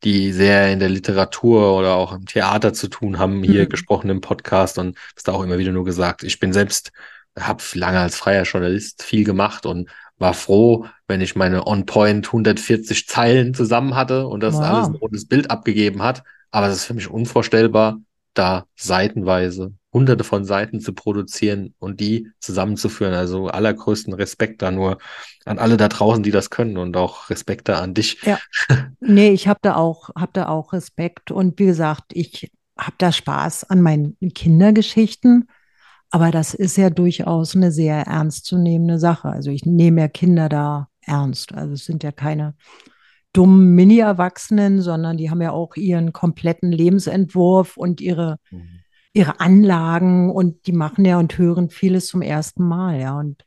die 0.04 0.32
sehr 0.32 0.72
in 0.72 0.78
der 0.80 0.88
Literatur 0.88 1.76
oder 1.78 1.94
auch 1.94 2.12
im 2.12 2.26
Theater 2.26 2.72
zu 2.72 2.88
tun 2.88 3.18
haben, 3.18 3.42
hier 3.42 3.66
Mhm. 3.66 3.68
gesprochen 3.68 4.10
im 4.10 4.20
Podcast 4.20 4.78
und 4.78 4.96
es 5.16 5.22
da 5.24 5.32
auch 5.32 5.42
immer 5.42 5.58
wieder 5.58 5.72
nur 5.72 5.84
gesagt, 5.84 6.22
ich 6.22 6.38
bin 6.40 6.52
selbst, 6.52 6.92
habe 7.38 7.62
lange 7.74 7.98
als 8.00 8.16
freier 8.16 8.42
Journalist 8.44 9.02
viel 9.02 9.24
gemacht 9.24 9.64
und 9.66 9.88
war 10.18 10.34
froh, 10.34 10.86
wenn 11.08 11.20
ich 11.20 11.34
meine 11.36 11.66
On-Point 11.66 12.30
140 12.32 13.06
Zeilen 13.08 13.54
zusammen 13.54 13.94
hatte 13.96 14.26
und 14.26 14.40
das 14.40 14.60
alles 14.60 14.88
ein 14.88 14.94
Wow. 14.94 15.00
rundes 15.00 15.26
Bild 15.26 15.50
abgegeben 15.50 16.02
hat. 16.02 16.22
Aber 16.50 16.68
es 16.68 16.76
ist 16.76 16.84
für 16.84 16.94
mich 16.94 17.08
unvorstellbar, 17.08 17.98
da 18.34 18.66
seitenweise 18.76 19.74
hunderte 19.92 20.24
von 20.24 20.44
Seiten 20.44 20.80
zu 20.80 20.94
produzieren 20.94 21.74
und 21.78 22.00
die 22.00 22.30
zusammenzuführen. 22.40 23.14
Also 23.14 23.48
allergrößten 23.48 24.14
Respekt 24.14 24.62
da 24.62 24.70
nur 24.70 24.98
an 25.44 25.58
alle 25.58 25.76
da 25.76 25.88
draußen, 25.88 26.22
die 26.22 26.30
das 26.30 26.50
können 26.50 26.78
und 26.78 26.96
auch 26.96 27.28
Respekt 27.28 27.68
da 27.68 27.80
an 27.80 27.94
dich. 27.94 28.22
Ja, 28.22 28.38
nee, 29.00 29.30
ich 29.30 29.48
habe 29.48 29.60
da 29.62 29.76
auch, 29.76 30.10
hab 30.14 30.32
da 30.32 30.48
auch 30.48 30.72
Respekt. 30.72 31.30
Und 31.30 31.58
wie 31.58 31.66
gesagt, 31.66 32.12
ich 32.14 32.50
habe 32.78 32.96
da 32.98 33.12
Spaß 33.12 33.64
an 33.64 33.82
meinen 33.82 34.16
Kindergeschichten. 34.34 35.48
Aber 36.10 36.30
das 36.30 36.52
ist 36.54 36.76
ja 36.76 36.90
durchaus 36.90 37.56
eine 37.56 37.72
sehr 37.72 38.02
ernstzunehmende 38.02 38.98
Sache. 38.98 39.28
Also 39.28 39.50
ich 39.50 39.64
nehme 39.64 40.02
ja 40.02 40.08
Kinder 40.08 40.48
da 40.48 40.88
ernst. 41.00 41.54
Also 41.54 41.74
es 41.74 41.84
sind 41.84 42.02
ja 42.02 42.12
keine 42.12 42.54
dummen 43.32 43.74
Mini-Erwachsenen, 43.74 44.82
sondern 44.82 45.16
die 45.16 45.30
haben 45.30 45.40
ja 45.42 45.52
auch 45.52 45.76
ihren 45.76 46.12
kompletten 46.12 46.70
Lebensentwurf 46.72 47.76
und 47.76 48.00
ihre, 48.00 48.36
ihre 49.12 49.40
Anlagen 49.40 50.30
und 50.30 50.66
die 50.66 50.72
machen 50.72 51.04
ja 51.04 51.18
und 51.18 51.36
hören 51.38 51.70
vieles 51.70 52.06
zum 52.06 52.22
ersten 52.22 52.66
Mal, 52.66 53.00
ja. 53.00 53.18
Und 53.18 53.44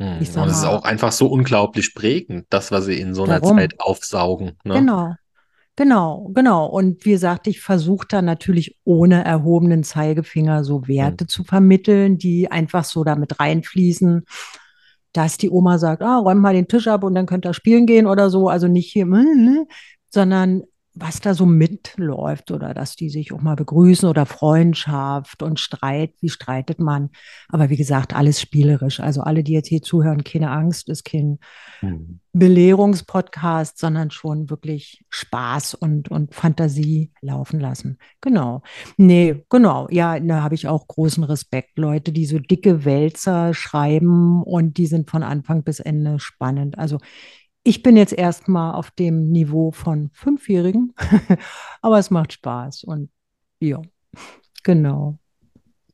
Hm. 0.00 0.18
ich 0.20 0.30
sag 0.30 0.46
es 0.46 0.58
ist 0.58 0.64
auch 0.64 0.84
einfach 0.84 1.12
so 1.12 1.26
unglaublich 1.26 1.94
prägend, 1.94 2.46
das, 2.50 2.70
was 2.70 2.84
sie 2.84 3.00
in 3.00 3.14
so 3.14 3.24
einer 3.24 3.40
darum. 3.40 3.58
Zeit 3.58 3.80
aufsaugen. 3.80 4.52
Ne? 4.64 4.74
Genau, 4.74 5.14
genau, 5.74 6.30
genau. 6.34 6.66
Und 6.66 7.04
wie 7.04 7.10
gesagt, 7.10 7.48
ich 7.48 7.60
versuche 7.60 8.06
da 8.08 8.22
natürlich 8.22 8.76
ohne 8.84 9.24
erhobenen 9.24 9.82
Zeigefinger 9.82 10.62
so 10.62 10.82
Hm. 10.82 10.88
Werte 10.88 11.26
zu 11.26 11.42
vermitteln, 11.42 12.16
die 12.16 12.50
einfach 12.50 12.84
so 12.84 13.02
damit 13.02 13.40
reinfließen, 13.40 14.24
dass 15.12 15.38
die 15.38 15.50
Oma 15.50 15.78
sagt, 15.78 16.02
ah, 16.02 16.18
räum 16.18 16.38
mal 16.38 16.54
den 16.54 16.68
Tisch 16.68 16.88
ab 16.88 17.04
und 17.04 17.14
dann 17.14 17.26
könnt 17.26 17.46
ihr 17.46 17.54
spielen 17.54 17.86
gehen 17.86 18.06
oder 18.06 18.30
so. 18.30 18.48
Also 18.48 18.68
nicht 18.68 18.92
hier, 18.92 19.06
sondern 20.10 20.62
was 21.00 21.20
da 21.20 21.34
so 21.34 21.46
mitläuft 21.46 22.50
oder 22.50 22.74
dass 22.74 22.96
die 22.96 23.10
sich 23.10 23.32
auch 23.32 23.40
mal 23.40 23.56
begrüßen 23.56 24.08
oder 24.08 24.26
Freundschaft 24.26 25.42
und 25.42 25.60
Streit, 25.60 26.14
wie 26.20 26.28
streitet 26.28 26.78
man. 26.78 27.10
Aber 27.48 27.70
wie 27.70 27.76
gesagt, 27.76 28.14
alles 28.14 28.40
spielerisch. 28.40 29.00
Also 29.00 29.22
alle, 29.22 29.42
die 29.44 29.52
jetzt 29.52 29.68
hier 29.68 29.82
zuhören, 29.82 30.24
keine 30.24 30.50
Angst, 30.50 30.88
ist 30.88 31.04
kein 31.04 31.38
Hm. 31.80 32.20
Belehrungspodcast, 32.32 33.78
sondern 33.78 34.10
schon 34.10 34.50
wirklich 34.50 35.04
Spaß 35.10 35.74
und, 35.74 36.10
und 36.10 36.34
Fantasie 36.34 37.12
laufen 37.20 37.58
lassen. 37.58 37.98
Genau. 38.20 38.62
Nee, 38.96 39.44
genau. 39.48 39.88
Ja, 39.90 40.18
da 40.20 40.42
habe 40.42 40.54
ich 40.54 40.68
auch 40.68 40.86
großen 40.86 41.24
Respekt. 41.24 41.78
Leute, 41.78 42.12
die 42.12 42.26
so 42.26 42.38
dicke 42.38 42.84
Wälzer 42.84 43.54
schreiben 43.54 44.42
und 44.42 44.76
die 44.76 44.86
sind 44.86 45.10
von 45.10 45.22
Anfang 45.22 45.62
bis 45.62 45.80
Ende 45.80 46.18
spannend. 46.18 46.78
Also 46.78 46.98
ich 47.68 47.82
bin 47.82 47.98
jetzt 47.98 48.14
erstmal 48.14 48.74
auf 48.74 48.90
dem 48.90 49.28
Niveau 49.28 49.72
von 49.72 50.08
Fünfjährigen, 50.14 50.94
aber 51.82 51.98
es 51.98 52.10
macht 52.10 52.32
Spaß 52.32 52.84
und 52.84 53.10
ja, 53.60 53.82
genau. 54.62 55.18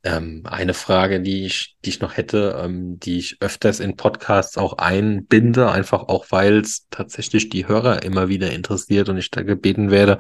Ähm, 0.05 0.43
eine 0.45 0.75
Frage, 0.75 1.21
die 1.21 1.47
ich, 1.47 1.77
die 1.85 1.89
ich 1.89 2.01
noch 2.01 2.17
hätte, 2.17 2.61
ähm, 2.63 3.01
die 3.01 3.19
ich 3.19 3.39
öfters 3.41 3.81
in 3.81 3.97
Podcasts 3.97 4.57
auch 4.57 4.75
einbinde, 4.75 5.69
einfach 5.73 6.03
auch, 6.05 6.27
weil 6.31 6.59
es 6.59 6.87
tatsächlich 6.91 7.49
die 7.49 7.67
Hörer 7.67 8.05
immer 8.05 8.29
wieder 8.29 8.53
interessiert 8.53 9.09
und 9.09 9.17
ich 9.17 9.31
da 9.33 9.43
gebeten 9.43 9.91
werde, 9.91 10.19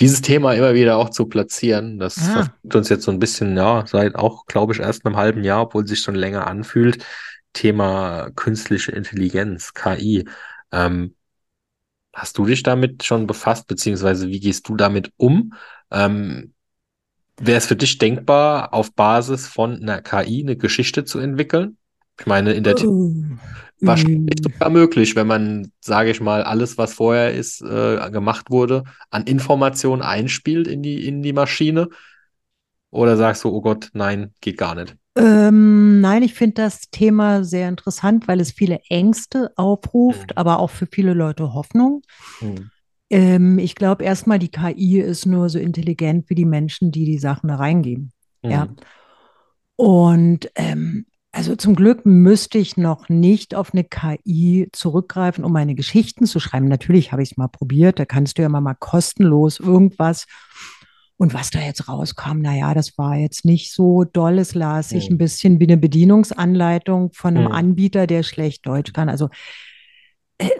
dieses 0.00 0.22
Thema 0.22 0.54
immer 0.54 0.74
wieder 0.74 0.96
auch 0.96 1.10
zu 1.10 1.26
platzieren. 1.26 1.98
Das 1.98 2.16
Ah, 2.18 2.22
verfolgt 2.32 2.74
uns 2.74 2.88
jetzt 2.88 3.04
so 3.04 3.10
ein 3.10 3.18
bisschen, 3.18 3.54
ja, 3.56 3.84
seit 3.86 4.14
auch, 4.14 4.46
glaube 4.46 4.72
ich, 4.72 4.80
erst 4.80 5.04
einem 5.04 5.16
halben 5.16 5.44
Jahr, 5.44 5.62
obwohl 5.62 5.84
es 5.84 5.90
sich 5.90 6.00
schon 6.00 6.14
länger 6.14 6.46
anfühlt. 6.46 7.04
Thema 7.52 8.30
künstliche 8.36 8.92
Intelligenz, 8.92 9.74
KI. 9.74 10.24
Ähm, 10.72 11.14
hast 12.12 12.38
du 12.38 12.46
dich 12.46 12.62
damit 12.62 13.04
schon 13.04 13.26
befasst, 13.26 13.66
beziehungsweise 13.66 14.28
wie 14.28 14.40
gehst 14.40 14.68
du 14.68 14.76
damit 14.76 15.12
um? 15.16 15.52
Ähm, 15.90 16.54
Wäre 17.38 17.58
es 17.58 17.66
für 17.66 17.76
dich 17.76 17.98
denkbar, 17.98 18.72
auf 18.72 18.94
Basis 18.94 19.46
von 19.46 19.82
einer 19.82 20.00
KI 20.00 20.42
eine 20.42 20.56
Geschichte 20.56 21.04
zu 21.04 21.18
entwickeln? 21.18 21.76
Ich 22.18 22.24
meine, 22.24 22.54
in 22.54 22.64
der 22.64 22.76
Theorie 22.76 23.36
äh, 23.82 23.86
wahrscheinlich 23.86 24.40
äh, 24.40 24.42
sogar 24.42 24.70
möglich, 24.70 25.16
wenn 25.16 25.26
man, 25.26 25.70
sage 25.80 26.10
ich 26.10 26.20
mal, 26.22 26.42
alles, 26.42 26.78
was 26.78 26.94
vorher 26.94 27.34
ist, 27.34 27.60
äh, 27.60 28.10
gemacht 28.10 28.50
wurde, 28.50 28.84
an 29.10 29.24
Informationen 29.24 30.00
einspielt 30.00 30.66
in 30.66 30.82
die, 30.82 31.06
in 31.06 31.22
die 31.22 31.34
Maschine. 31.34 31.88
Oder 32.90 33.18
sagst 33.18 33.44
du, 33.44 33.50
oh 33.50 33.60
Gott, 33.60 33.90
nein, 33.92 34.32
geht 34.40 34.56
gar 34.56 34.74
nicht. 34.74 34.96
Ähm, 35.16 36.00
nein, 36.00 36.22
ich 36.22 36.34
finde 36.34 36.54
das 36.54 36.90
Thema 36.90 37.42
sehr 37.42 37.68
interessant, 37.68 38.28
weil 38.28 38.40
es 38.40 38.52
viele 38.52 38.80
Ängste 38.88 39.50
aufruft, 39.56 40.30
Hm. 40.30 40.36
aber 40.36 40.58
auch 40.58 40.70
für 40.70 40.86
viele 40.86 41.14
Leute 41.14 41.54
Hoffnung. 41.54 42.02
Hm. 42.40 42.70
Ähm, 43.08 43.58
ich 43.58 43.74
glaube 43.74 44.04
erstmal, 44.04 44.38
die 44.38 44.50
KI 44.50 45.00
ist 45.00 45.26
nur 45.26 45.48
so 45.48 45.58
intelligent 45.58 46.28
wie 46.28 46.34
die 46.34 46.44
Menschen, 46.44 46.90
die 46.90 47.04
die 47.04 47.18
Sachen 47.18 47.48
da 47.48 47.56
reingeben. 47.56 48.12
Ja. 48.42 48.64
Hm. 48.64 48.76
Und 49.76 50.50
ähm, 50.54 51.06
Also 51.32 51.54
zum 51.54 51.74
Glück 51.76 52.06
müsste 52.06 52.56
ich 52.56 52.78
noch 52.78 53.10
nicht 53.10 53.54
auf 53.54 53.74
eine 53.74 53.84
KI 53.84 54.68
zurückgreifen, 54.72 55.44
um 55.44 55.52
meine 55.52 55.74
Geschichten 55.74 56.24
zu 56.24 56.40
schreiben. 56.40 56.66
Natürlich 56.66 57.12
habe 57.12 57.22
ich 57.22 57.32
es 57.32 57.36
mal 57.36 57.48
probiert, 57.48 57.98
da 57.98 58.06
kannst 58.06 58.38
du 58.38 58.42
ja 58.42 58.48
mal, 58.48 58.62
mal 58.62 58.74
kostenlos 58.74 59.60
irgendwas. 59.60 60.26
Und 61.18 61.32
was 61.32 61.50
da 61.50 61.60
jetzt 61.60 61.88
rauskam, 61.88 62.40
naja, 62.40 62.74
das 62.74 62.98
war 62.98 63.16
jetzt 63.16 63.44
nicht 63.44 63.72
so 63.72 64.04
doll. 64.04 64.38
Es 64.38 64.54
las 64.54 64.90
sich 64.90 65.08
ein 65.08 65.16
bisschen 65.16 65.60
wie 65.60 65.64
eine 65.64 65.78
Bedienungsanleitung 65.78 67.12
von 67.14 67.36
einem 67.36 67.46
Hm. 67.46 67.52
Anbieter, 67.52 68.06
der 68.06 68.22
schlecht 68.22 68.66
Deutsch 68.66 68.92
kann. 68.92 69.08
Also 69.08 69.30
äh, 70.38 70.50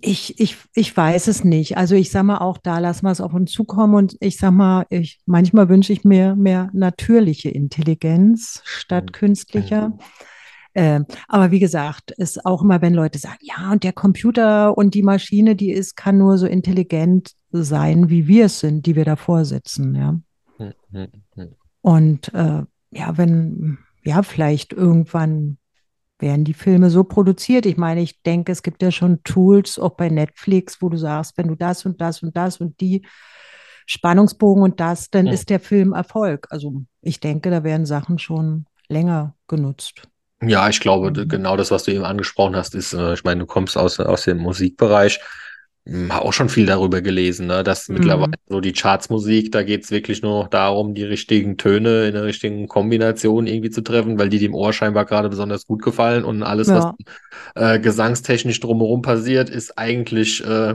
ich, 0.00 0.38
ich, 0.40 0.56
ich 0.74 0.96
weiß 0.96 1.26
es 1.26 1.44
nicht. 1.44 1.76
Also 1.76 1.94
ich 1.94 2.10
sag 2.10 2.22
mal 2.22 2.38
auch, 2.38 2.58
da 2.58 2.78
lassen 2.78 3.04
wir 3.04 3.10
es 3.10 3.20
auf 3.20 3.34
uns 3.34 3.50
zukommen 3.52 3.94
und 3.94 4.16
ich 4.20 4.36
sag 4.36 4.52
mal, 4.52 4.86
ich, 4.90 5.20
manchmal 5.26 5.68
wünsche 5.68 5.92
ich 5.92 6.04
mir 6.04 6.36
mehr 6.36 6.70
natürliche 6.72 7.50
Intelligenz 7.50 8.62
statt 8.64 9.06
Hm. 9.06 9.12
künstlicher. 9.12 9.92
Ähm, 10.78 11.06
aber 11.26 11.50
wie 11.50 11.58
gesagt, 11.58 12.12
ist 12.12 12.46
auch 12.46 12.62
immer, 12.62 12.80
wenn 12.80 12.94
Leute 12.94 13.18
sagen, 13.18 13.40
ja, 13.40 13.72
und 13.72 13.82
der 13.82 13.92
Computer 13.92 14.78
und 14.78 14.94
die 14.94 15.02
Maschine, 15.02 15.56
die 15.56 15.72
ist, 15.72 15.96
kann 15.96 16.18
nur 16.18 16.38
so 16.38 16.46
intelligent 16.46 17.32
sein, 17.50 18.10
wie 18.10 18.28
wir 18.28 18.44
es 18.44 18.60
sind, 18.60 18.86
die 18.86 18.94
wir 18.94 19.04
davor 19.04 19.44
sitzen, 19.44 19.96
ja. 19.96 20.20
Hm, 20.58 20.72
hm, 20.92 21.08
hm. 21.34 21.48
Und 21.80 22.32
äh, 22.32 22.62
ja, 22.92 23.18
wenn, 23.18 23.78
ja, 24.04 24.22
vielleicht 24.22 24.72
irgendwann 24.72 25.58
werden 26.20 26.44
die 26.44 26.54
Filme 26.54 26.90
so 26.90 27.02
produziert. 27.02 27.66
Ich 27.66 27.76
meine, 27.76 28.00
ich 28.00 28.22
denke, 28.22 28.52
es 28.52 28.62
gibt 28.62 28.80
ja 28.80 28.92
schon 28.92 29.24
Tools, 29.24 29.80
auch 29.80 29.96
bei 29.96 30.08
Netflix, 30.08 30.80
wo 30.80 30.88
du 30.88 30.96
sagst, 30.96 31.36
wenn 31.38 31.48
du 31.48 31.56
das 31.56 31.86
und 31.86 32.00
das 32.00 32.22
und 32.22 32.36
das 32.36 32.60
und 32.60 32.80
die 32.80 33.04
Spannungsbogen 33.86 34.62
und 34.62 34.78
das, 34.78 35.10
dann 35.10 35.26
Hm. 35.26 35.32
ist 35.32 35.50
der 35.50 35.58
Film 35.58 35.92
Erfolg. 35.92 36.46
Also 36.50 36.84
ich 37.02 37.18
denke, 37.18 37.50
da 37.50 37.64
werden 37.64 37.84
Sachen 37.84 38.20
schon 38.20 38.66
länger 38.88 39.34
genutzt. 39.48 40.08
Ja, 40.42 40.68
ich 40.68 40.78
glaube, 40.80 41.10
Mhm. 41.10 41.26
genau 41.26 41.56
das, 41.56 41.70
was 41.72 41.82
du 41.84 41.92
eben 41.92 42.04
angesprochen 42.04 42.54
hast, 42.54 42.74
ist, 42.74 42.92
äh, 42.92 43.14
ich 43.14 43.24
meine, 43.24 43.40
du 43.40 43.46
kommst 43.46 43.76
aus, 43.76 43.98
aus 43.98 44.22
dem 44.24 44.38
Musikbereich, 44.38 45.18
hm, 45.84 46.12
habe 46.12 46.24
auch 46.26 46.32
schon 46.32 46.48
viel 46.48 46.64
darüber 46.66 47.00
gelesen, 47.02 47.48
ne, 47.48 47.64
dass 47.64 47.88
mittlerweile 47.88 48.26
Mhm. 48.26 48.34
so 48.48 48.60
die 48.60 48.72
Chartsmusik, 48.72 49.50
da 49.50 49.62
geht's 49.64 49.90
wirklich 49.90 50.22
nur 50.22 50.42
noch 50.44 50.48
darum, 50.48 50.94
die 50.94 51.02
richtigen 51.04 51.56
Töne 51.56 52.06
in 52.06 52.14
der 52.14 52.22
richtigen 52.24 52.68
Kombination 52.68 53.46
irgendwie 53.48 53.70
zu 53.70 53.82
treffen, 53.82 54.16
weil 54.18 54.28
die 54.28 54.38
dem 54.38 54.54
Ohr 54.54 54.72
scheinbar 54.72 55.06
gerade 55.06 55.28
besonders 55.28 55.66
gut 55.66 55.82
gefallen 55.82 56.24
und 56.24 56.42
alles, 56.44 56.72
was 56.72 56.84
Ja, 56.84 56.96
äh, 57.56 57.80
gesangstechnisch 57.80 58.60
drumherum 58.60 59.02
passiert, 59.02 59.50
ist 59.50 59.78
eigentlich 59.78 60.44
äh, 60.44 60.74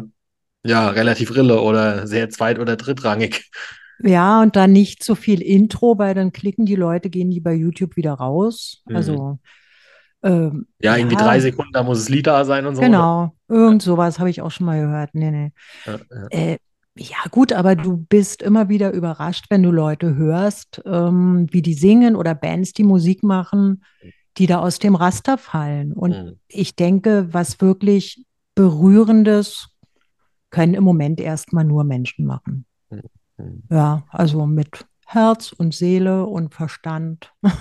ja 0.66 0.90
relativ 0.90 1.36
Rille 1.36 1.62
oder 1.62 2.08
sehr 2.08 2.30
zweit- 2.30 2.60
oder 2.60 2.78
drittrangig. 2.78 3.52
Ja, 4.04 4.42
und 4.42 4.56
dann 4.56 4.72
nicht 4.72 5.04
so 5.04 5.16
viel 5.16 5.42
Intro, 5.42 5.98
weil 5.98 6.14
dann 6.14 6.32
klicken 6.32 6.66
die 6.66 6.76
Leute, 6.76 7.10
gehen 7.10 7.30
die 7.30 7.40
bei 7.40 7.54
YouTube 7.54 7.96
wieder 7.96 8.14
raus. 8.14 8.84
Hm. 8.88 8.96
Also 8.96 9.40
ähm, 10.24 10.68
Ja, 10.82 10.98
irgendwie 10.98 11.16
drei 11.16 11.36
ja, 11.36 11.42
Sekunden, 11.42 11.72
da 11.74 11.84
muss 11.84 12.00
es 12.00 12.10
Lied 12.10 12.28
da 12.28 12.44
sein 12.46 12.66
und 12.66 12.76
so. 12.76 12.82
Genau. 12.82 13.36
Irgend 13.48 13.82
sowas 13.82 14.20
habe 14.20 14.30
ich 14.30 14.42
auch 14.42 14.52
schon 14.52 14.66
mal 14.66 14.80
gehört. 14.80 15.12
Nee, 15.14 15.32
nee. 15.32 15.52
Ja, 15.86 16.00
ja. 16.10 16.28
Äh, 16.30 16.58
ja, 16.96 17.18
gut, 17.32 17.54
aber 17.54 17.76
du 17.76 17.98
bist 17.98 18.44
immer 18.44 18.70
wieder 18.70 18.92
überrascht, 18.92 19.46
wenn 19.50 19.64
du 19.64 19.72
Leute 19.72 20.16
hörst, 20.16 20.82
ähm, 20.86 21.48
wie 21.52 21.64
die 21.64 21.74
singen 21.74 22.16
oder 22.16 22.36
Bands, 22.36 22.74
die 22.74 22.84
Musik 22.84 23.24
machen, 23.24 23.84
die 24.38 24.46
da 24.46 24.60
aus 24.60 24.80
dem 24.80 24.96
Raster 24.96 25.38
fallen. 25.38 25.94
Und 25.94 26.14
Hm. 26.14 26.40
ich 26.48 26.76
denke, 26.76 27.30
was 27.32 27.60
wirklich 27.62 28.26
Berührendes 28.54 29.70
können 30.52 30.76
im 30.76 30.84
Moment 30.84 31.20
erstmal 31.20 31.64
nur 31.64 31.84
Menschen 31.84 32.26
machen. 32.26 32.66
Hm. 33.38 33.46
Hm. 33.46 33.64
Ja, 33.70 34.04
also 34.10 34.46
mit 34.46 34.86
Herz 35.06 35.52
und 35.52 35.74
Seele 35.74 36.26
und 36.26 36.54
Verstand. 36.54 37.32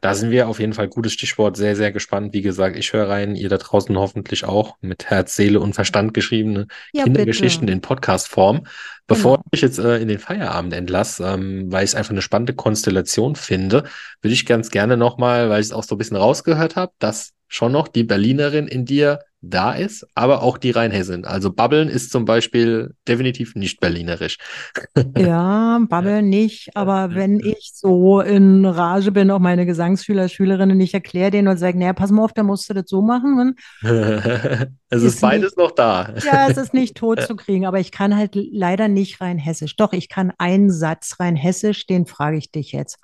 Da 0.00 0.14
sind 0.14 0.30
wir 0.30 0.48
auf 0.48 0.60
jeden 0.60 0.74
Fall 0.74 0.86
gutes 0.86 1.12
Stichwort. 1.12 1.56
Sehr, 1.56 1.74
sehr 1.74 1.90
gespannt. 1.90 2.32
Wie 2.32 2.40
gesagt, 2.40 2.76
ich 2.76 2.92
höre 2.92 3.08
rein, 3.08 3.34
ihr 3.34 3.48
da 3.48 3.56
draußen 3.58 3.96
hoffentlich 3.98 4.44
auch 4.44 4.76
mit 4.80 5.06
Herz, 5.10 5.34
Seele 5.34 5.58
und 5.58 5.74
Verstand 5.74 6.14
geschriebene 6.14 6.68
Ja, 6.92 7.02
Kindergeschichten 7.02 7.66
bitte. 7.66 7.72
in 7.72 7.80
Podcast-Form. 7.80 8.64
Bevor 9.08 9.38
Genau. 9.38 9.46
ich 9.50 9.60
jetzt 9.60 9.80
äh, 9.80 9.98
in 9.98 10.06
den 10.06 10.20
Feierabend 10.20 10.72
entlasse, 10.72 11.24
ähm, 11.26 11.72
weil 11.72 11.82
ich 11.82 11.90
es 11.90 11.94
einfach 11.96 12.12
eine 12.12 12.22
spannende 12.22 12.54
Konstellation 12.54 13.34
finde, 13.34 13.84
würde 14.22 14.34
ich 14.34 14.46
ganz 14.46 14.70
gerne 14.70 14.96
nochmal, 14.96 15.50
weil 15.50 15.60
ich 15.60 15.66
es 15.66 15.72
auch 15.72 15.82
so 15.82 15.96
ein 15.96 15.98
bisschen 15.98 16.16
rausgehört 16.16 16.76
habe, 16.76 16.92
dass 17.00 17.32
schon 17.48 17.72
noch 17.72 17.88
die 17.88 18.04
Berlinerin 18.04 18.68
in 18.68 18.84
dir 18.84 19.18
da 19.40 19.72
ist, 19.72 20.06
aber 20.14 20.42
auch 20.42 20.58
die 20.58 20.72
Rheinhessin. 20.72 21.24
Also 21.24 21.52
Babbeln 21.52 21.88
ist 21.88 22.10
zum 22.10 22.24
Beispiel 22.24 22.94
definitiv 23.06 23.54
nicht 23.54 23.80
berlinerisch. 23.80 24.36
Ja, 25.16 25.80
babbeln 25.88 26.28
nicht, 26.28 26.76
aber 26.76 27.14
wenn 27.14 27.40
ich 27.40 27.70
so 27.74 28.20
in 28.20 28.64
Rage 28.64 29.12
bin, 29.12 29.30
auch 29.30 29.38
meine 29.38 29.66
Gesangsschüler, 29.66 30.28
Schülerinnen, 30.28 30.80
ich 30.80 30.94
erkläre 30.94 31.30
denen 31.30 31.48
und 31.48 31.56
sage, 31.56 31.78
naja, 31.78 31.92
pass 31.92 32.10
mal 32.10 32.22
auf, 32.24 32.32
da 32.32 32.42
musst 32.42 32.68
du 32.68 32.74
das 32.74 32.84
so 32.86 33.02
machen. 33.02 33.54
Es 34.90 35.02
ist 35.02 35.14
Ist 35.14 35.20
beides 35.20 35.50
nicht, 35.56 35.58
noch 35.58 35.70
da. 35.72 36.14
ja, 36.24 36.48
es 36.48 36.56
ist 36.56 36.72
nicht 36.72 36.96
tot 36.96 37.20
zu 37.20 37.36
kriegen, 37.36 37.66
aber 37.66 37.78
ich 37.78 37.92
kann 37.92 38.16
halt 38.16 38.30
leider 38.34 38.88
nicht 38.88 39.20
rein 39.20 39.36
hessisch. 39.36 39.76
Doch, 39.76 39.92
ich 39.92 40.08
kann 40.08 40.32
einen 40.38 40.70
Satz 40.70 41.16
rein 41.20 41.36
hessisch, 41.36 41.86
den 41.86 42.06
frage 42.06 42.38
ich 42.38 42.50
dich 42.50 42.72
jetzt. 42.72 42.98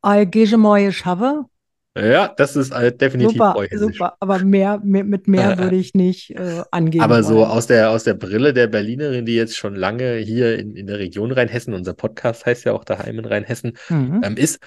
All 0.00 0.26
gege 0.26 0.56
moje 0.58 0.92
schaffe. 0.92 1.44
Ja, 1.96 2.28
das 2.28 2.54
ist 2.56 2.70
äh, 2.72 2.96
definitiv 2.96 3.40
Super, 3.40 3.54
super, 3.72 4.16
aber 4.20 4.38
mehr, 4.38 4.78
mehr 4.84 5.04
mit 5.04 5.26
mehr 5.26 5.56
Äh, 5.56 5.56
würde 5.58 5.76
ich 5.76 5.94
nicht 5.94 6.30
äh, 6.30 6.62
angeben 6.70 7.10
Aber 7.10 7.22
so 7.22 7.44
wollen. 7.44 7.46
aus 7.46 7.66
der, 7.66 7.90
aus 7.90 8.04
der 8.04 8.14
Brille 8.14 8.52
der 8.52 8.66
Berlinerin, 8.66 9.24
die 9.24 9.34
jetzt 9.34 9.56
schon 9.56 9.74
lange 9.76 10.16
hier 10.16 10.58
in, 10.58 10.74
in 10.74 10.86
der 10.86 10.98
Region 10.98 11.30
Rheinhessen, 11.32 11.74
unser 11.74 11.94
Podcast 11.94 12.44
heißt 12.46 12.64
ja 12.64 12.72
auch 12.72 12.84
daheim 12.84 13.18
in 13.20 13.24
Rheinhessen, 13.24 13.76
Mhm. 13.90 14.20
ähm, 14.22 14.36
ist, 14.36 14.58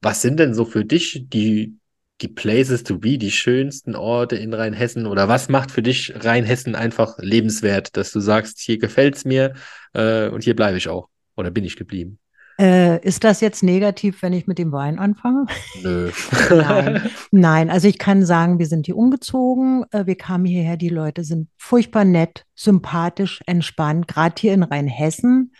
was 0.00 0.22
sind 0.22 0.38
denn 0.38 0.54
so 0.54 0.64
für 0.64 0.84
dich 0.84 1.24
die, 1.28 1.76
die 2.20 2.28
Places 2.28 2.84
to 2.84 2.98
be, 2.98 3.18
die 3.18 3.32
schönsten 3.32 3.96
Orte 3.96 4.36
in 4.36 4.54
Rheinhessen? 4.54 5.06
Oder 5.06 5.28
was 5.28 5.48
macht 5.48 5.72
für 5.72 5.82
dich 5.82 6.12
Rheinhessen 6.24 6.74
einfach 6.76 7.18
lebenswert, 7.18 7.96
dass 7.96 8.12
du 8.12 8.20
sagst, 8.20 8.60
hier 8.60 8.78
gefällt's 8.78 9.24
mir 9.24 9.54
äh, 9.94 10.28
und 10.28 10.44
hier 10.44 10.54
bleibe 10.56 10.78
ich 10.78 10.88
auch? 10.88 11.08
Oder 11.36 11.50
bin 11.50 11.64
ich 11.64 11.76
geblieben? 11.76 12.18
Äh, 12.58 13.04
ist 13.04 13.24
das 13.24 13.40
jetzt 13.40 13.62
negativ, 13.62 14.22
wenn 14.22 14.32
ich 14.32 14.46
mit 14.46 14.58
dem 14.58 14.72
Wein 14.72 14.98
anfange? 14.98 15.46
Nö. 15.82 16.10
Nein, 16.50 17.10
nein. 17.30 17.70
Also 17.70 17.88
ich 17.88 17.98
kann 17.98 18.24
sagen, 18.24 18.58
wir 18.58 18.66
sind 18.66 18.86
hier 18.86 18.96
umgezogen. 18.96 19.84
äh, 19.90 20.06
Wir 20.06 20.16
kamen 20.16 20.44
hierher. 20.44 20.76
Die 20.76 20.90
Leute 20.90 21.24
sind 21.24 21.48
furchtbar 21.56 22.04
nett, 22.04 22.44
sympathisch, 22.54 23.40
entspannt. 23.46 24.06
Gerade 24.08 24.34
hier 24.38 24.54
in 24.54 24.62
Rheinhessen 24.62 25.52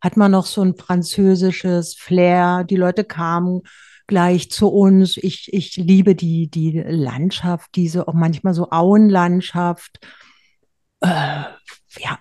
hat 0.00 0.16
man 0.16 0.30
noch 0.30 0.46
so 0.46 0.62
ein 0.62 0.76
französisches 0.76 1.94
Flair. 1.94 2.64
Die 2.64 2.76
Leute 2.76 3.02
kamen 3.04 3.62
gleich 4.06 4.50
zu 4.50 4.68
uns. 4.68 5.16
Ich, 5.16 5.52
ich 5.52 5.76
liebe 5.76 6.14
die, 6.14 6.48
die 6.48 6.80
Landschaft, 6.86 7.70
diese 7.74 8.06
auch 8.06 8.14
manchmal 8.14 8.54
so 8.54 8.70
Auenlandschaft. 8.70 9.98
Äh, 11.00 11.08
ja, 11.98 12.18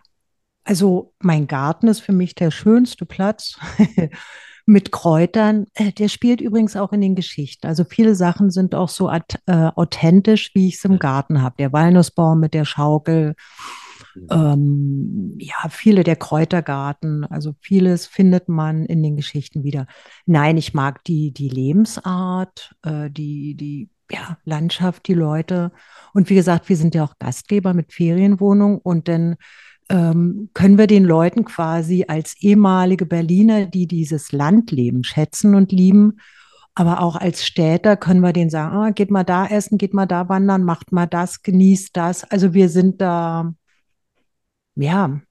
also 0.66 1.14
mein 1.20 1.48
Garten 1.48 1.88
ist 1.88 2.02
für 2.02 2.12
mich 2.12 2.36
der 2.36 2.52
schönste 2.52 3.06
Platz 3.06 3.58
mit 4.66 4.92
Kräutern. 4.92 5.68
Äh, 5.76 5.92
Der 5.94 6.10
spielt 6.10 6.42
übrigens 6.42 6.76
auch 6.76 6.92
in 6.92 7.02
den 7.02 7.16
Geschichten. 7.16 7.68
Also 7.68 7.84
viele 7.84 8.16
Sachen 8.16 8.50
sind 8.50 8.76
auch 8.76 8.90
so 8.90 9.10
äh, 9.10 9.22
authentisch, 9.46 10.52
wie 10.56 10.68
ich 10.68 10.76
es 10.76 10.86
im 10.86 11.00
Garten 11.00 11.42
habe. 11.42 11.56
Der 11.60 11.72
Walnussbaum 11.72 12.40
mit 12.40 12.56
der 12.56 12.66
Schaukel, 12.66 13.36
ähm, 14.32 15.36
ja, 15.40 15.70
viele 15.70 16.04
der 16.04 16.16
Kräutergarten. 16.16 17.26
Also 17.26 17.54
vieles 17.62 18.08
findet 18.08 18.50
man 18.50 18.86
in 18.86 19.04
den 19.04 19.16
Geschichten 19.16 19.64
wieder. 19.64 19.86
Nein, 20.26 20.58
ich 20.58 20.74
mag 20.74 21.04
die, 21.04 21.32
die 21.32 21.50
Lebensart, 21.50 22.76
äh, 22.84 23.12
die, 23.12 23.56
die 23.56 23.90
ja, 24.12 24.38
Landschaft, 24.46 25.08
die 25.08 25.14
Leute. 25.14 25.72
Und 26.14 26.30
wie 26.30 26.36
gesagt, 26.36 26.70
wir 26.70 26.78
sind 26.78 26.96
ja 26.96 27.04
auch 27.04 27.20
Gastgeber 27.20 27.74
mit 27.76 27.94
Ferienwohnung 27.94 28.80
und 28.80 29.08
dann 29.08 29.36
ähm, 29.90 30.50
können 30.54 30.78
wir 30.78 30.88
den 30.88 31.04
Leuten 31.06 31.46
quasi 31.46 32.06
als 32.08 32.36
ehemalige 32.42 33.06
Berliner, 33.06 33.66
die 33.66 33.88
dieses 33.88 34.32
Landleben 34.32 35.04
schätzen 35.04 35.56
und 35.56 35.72
lieben, 35.72 36.18
aber 36.74 37.02
auch 37.02 37.16
als 37.16 37.46
Städter 37.46 37.96
können 37.96 38.20
wir 38.22 38.34
denen 38.34 38.50
sagen, 38.50 38.76
ah, 38.76 38.90
geht 38.92 39.10
mal 39.12 39.24
da 39.24 39.46
essen, 39.48 39.78
geht 39.78 39.94
mal 39.94 40.06
da 40.06 40.28
wandern, 40.28 40.64
macht 40.64 40.92
mal 40.92 41.06
das, 41.06 41.42
genießt 41.42 41.96
das. 41.96 42.24
Also 42.26 42.54
wir 42.54 42.70
sind 42.70 43.00
da, 43.00 43.54
ja, 44.76 45.22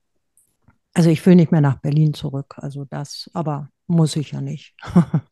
also 0.95 1.11
ich 1.11 1.25
will 1.27 1.35
nicht 1.35 1.53
mehr 1.53 1.61
nach 1.61 1.81
Berlin 1.81 2.15
zurück. 2.15 2.55
Also 2.57 2.85
das, 2.85 3.31
aber 3.35 3.69
muss 3.87 4.17
ich 4.17 4.33
ja 4.33 4.41
nicht. 4.41 4.75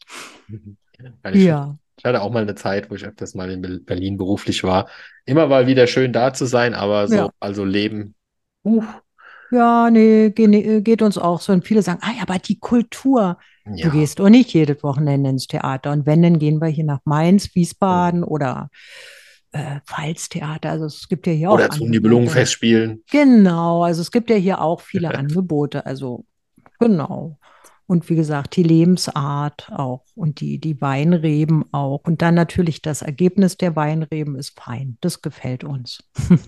Ich 1.32 1.44
Ja, 1.44 1.76
Ich 1.98 2.04
hatte 2.04 2.20
auch 2.20 2.30
mal 2.30 2.42
eine 2.42 2.54
Zeit, 2.54 2.90
wo 2.90 2.94
ich 2.94 3.04
öfters 3.04 3.34
mal 3.34 3.50
in 3.50 3.62
Be- 3.62 3.80
Berlin 3.80 4.16
beruflich 4.18 4.62
war. 4.62 4.88
Immer 5.24 5.46
mal 5.46 5.66
wieder 5.66 5.86
schön 5.86 6.12
da 6.12 6.32
zu 6.32 6.46
sein, 6.46 6.74
aber 6.74 7.08
so, 7.08 7.14
ja. 7.14 7.30
also 7.40 7.64
Leben. 7.64 8.14
Uh, 8.64 8.84
Ja, 9.52 9.90
nee, 9.90 10.30
ge- 10.30 10.80
geht 10.80 11.02
uns 11.02 11.18
auch 11.18 11.40
so. 11.40 11.52
Und 11.52 11.66
viele 11.66 11.82
sagen, 11.82 12.00
ah, 12.02 12.10
ja, 12.16 12.22
aber 12.22 12.38
die 12.38 12.58
Kultur. 12.58 13.38
Du 13.64 13.74
ja. 13.76 13.88
gehst 13.90 14.18
doch 14.18 14.28
nicht 14.28 14.52
jedes 14.54 14.82
Wochenende 14.82 15.30
ins 15.30 15.46
Theater. 15.46 15.92
Und 15.92 16.06
wenn, 16.06 16.22
dann 16.22 16.38
gehen 16.38 16.60
wir 16.60 16.68
hier 16.68 16.84
nach 16.84 17.00
Mainz. 17.04 17.54
Wiesbaden 17.54 18.24
oder 18.24 18.70
äh, 19.52 19.80
Pfalztheater. 19.86 20.70
Also 20.70 20.86
es 20.86 21.06
gibt 21.08 21.26
ja 21.26 21.32
hier 21.32 21.50
auch 21.50 21.54
Oder 21.54 21.64
zum 21.70 21.82
Angebote. 21.82 21.90
Nibelungenfest 21.90 22.52
spielen. 22.52 23.02
Genau, 23.10 23.84
also 23.84 24.00
es 24.00 24.10
gibt 24.10 24.30
ja 24.30 24.36
hier 24.36 24.60
auch 24.62 24.80
viele 24.90 25.14
Angebote. 25.14 25.86
Also 25.86 26.24
genau. 26.80 27.38
Und 27.86 28.08
wie 28.08 28.16
gesagt, 28.16 28.56
die 28.56 28.62
Lebensart 28.62 29.70
auch 29.70 30.04
und 30.14 30.40
die, 30.40 30.58
die 30.58 30.80
Weinreben 30.80 31.64
auch. 31.72 32.00
Und 32.04 32.22
dann 32.22 32.34
natürlich 32.34 32.80
das 32.80 33.02
Ergebnis 33.02 33.58
der 33.58 33.76
Weinreben 33.76 34.34
ist 34.36 34.58
fein. 34.58 34.96
Das 35.02 35.20
gefällt 35.20 35.62
uns. 35.62 36.02